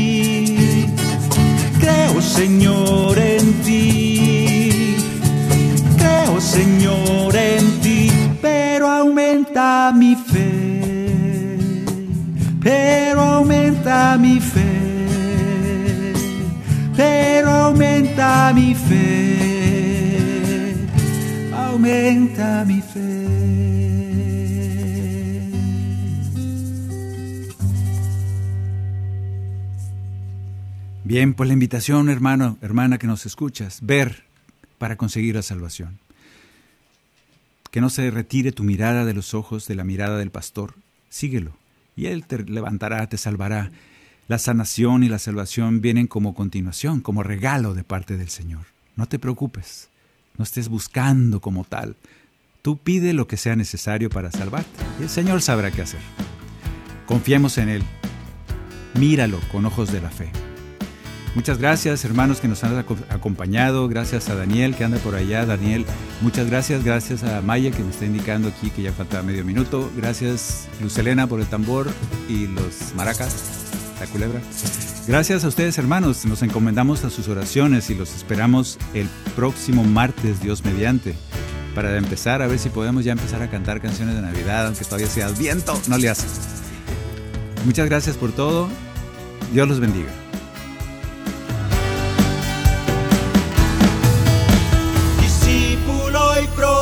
Bien, 31.25 31.33
pues 31.33 31.47
la 31.47 31.55
invitación, 31.55 32.11
hermano, 32.11 32.59
hermana 32.61 32.99
que 32.99 33.07
nos 33.07 33.25
escuchas, 33.25 33.79
ver 33.81 34.25
para 34.77 34.97
conseguir 34.97 35.35
la 35.35 35.41
salvación. 35.41 35.99
Que 37.71 37.81
no 37.81 37.89
se 37.89 38.11
retire 38.11 38.53
tu 38.53 38.63
mirada 38.63 39.07
de 39.07 39.15
los 39.15 39.33
ojos 39.33 39.67
de 39.67 39.75
la 39.75 39.85
mirada 39.85 40.19
del 40.19 40.31
pastor, 40.31 40.75
síguelo 41.09 41.57
y 41.97 42.09
Él 42.09 42.27
te 42.27 42.45
levantará, 42.45 43.07
te 43.07 43.17
salvará. 43.17 43.71
La 44.29 44.39
sanación 44.39 45.03
y 45.03 45.09
la 45.09 45.19
salvación 45.19 45.81
vienen 45.81 46.09
como 46.09 46.35
continuación, 46.35 47.01
como 47.01 47.23
regalo 47.23 47.73
de 47.73 47.85
parte 47.85 48.19
del 48.19 48.29
Señor. 48.29 48.67
No 48.95 49.07
te 49.07 49.19
preocupes, 49.19 49.89
no 50.37 50.45
estés 50.45 50.69
buscando 50.69 51.41
como 51.41 51.65
tal. 51.65 51.97
Tú 52.61 52.77
pide 52.77 53.15
lo 53.15 53.27
que 53.27 53.39
sea 53.39 53.57
necesario 53.57 54.11
para 54.11 54.31
salvarte 54.31 54.85
y 55.01 55.05
el 55.05 55.09
Señor 55.09 55.41
sabrá 55.41 55.71
qué 55.71 55.81
hacer. 55.81 56.03
Confiemos 57.07 57.57
en 57.57 57.71
Él. 57.71 57.83
Míralo 59.01 59.41
con 59.51 59.65
ojos 59.65 59.91
de 59.91 60.03
la 60.03 60.11
fe. 60.11 60.31
Muchas 61.35 61.59
gracias, 61.59 62.05
hermanos 62.05 62.41
que 62.41 62.47
nos 62.47 62.63
han 62.63 62.79
acompañado. 62.79 63.89
Gracias 63.89 64.29
a 64.29 64.37
Daniel 64.37 64.77
que 64.77 64.85
anda 64.85 64.99
por 64.99 65.17
allá. 65.17 65.45
Daniel, 65.45 65.85
muchas 66.21 66.49
gracias. 66.49 66.85
Gracias 66.85 67.25
a 67.25 67.41
Maya 67.43 67.73
que 67.73 67.83
me 67.83 67.91
está 67.91 68.05
indicando 68.05 68.49
aquí 68.49 68.71
que 68.71 68.83
ya 68.83 68.93
falta 68.93 69.21
medio 69.23 69.45
minuto. 69.45 69.91
Gracias, 69.97 70.69
Lucelena, 70.81 71.27
por 71.27 71.41
el 71.41 71.47
tambor 71.47 71.91
y 72.29 72.47
los 72.47 72.95
maracas, 72.95 73.35
la 73.99 74.07
culebra. 74.07 74.41
Gracias 75.09 75.45
a 75.45 75.49
ustedes, 75.49 75.77
hermanos. 75.77 76.25
Nos 76.25 76.43
encomendamos 76.43 77.05
a 77.05 77.11
sus 77.11 77.27
oraciones 77.27 77.91
y 77.91 77.97
los 77.97 78.15
esperamos 78.15 78.79
el 78.95 79.09
próximo 79.35 79.83
martes, 79.83 80.41
Dios 80.41 80.65
mediante. 80.65 81.15
Para 81.75 81.97
empezar, 81.99 82.43
a 82.43 82.47
ver 82.47 82.61
si 82.61 82.69
podemos 82.69 83.05
ya 83.05 83.11
empezar 83.11 83.43
a 83.43 83.51
cantar 83.51 83.81
canciones 83.81 84.15
de 84.15 84.23
Navidad, 84.23 84.67
aunque 84.67 84.85
todavía 84.85 85.09
sea 85.09 85.29
viento, 85.31 85.79
no 85.89 85.99
le 85.99 86.09
hace. 86.09 86.27
Muchas 87.65 87.87
gracias 87.87 88.17
por 88.17 88.31
todo. 88.31 88.69
Dios 89.53 89.67
los 89.69 89.81
bendiga. 89.81 90.24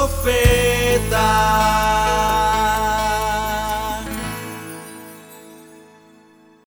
profeta. 0.03 1.91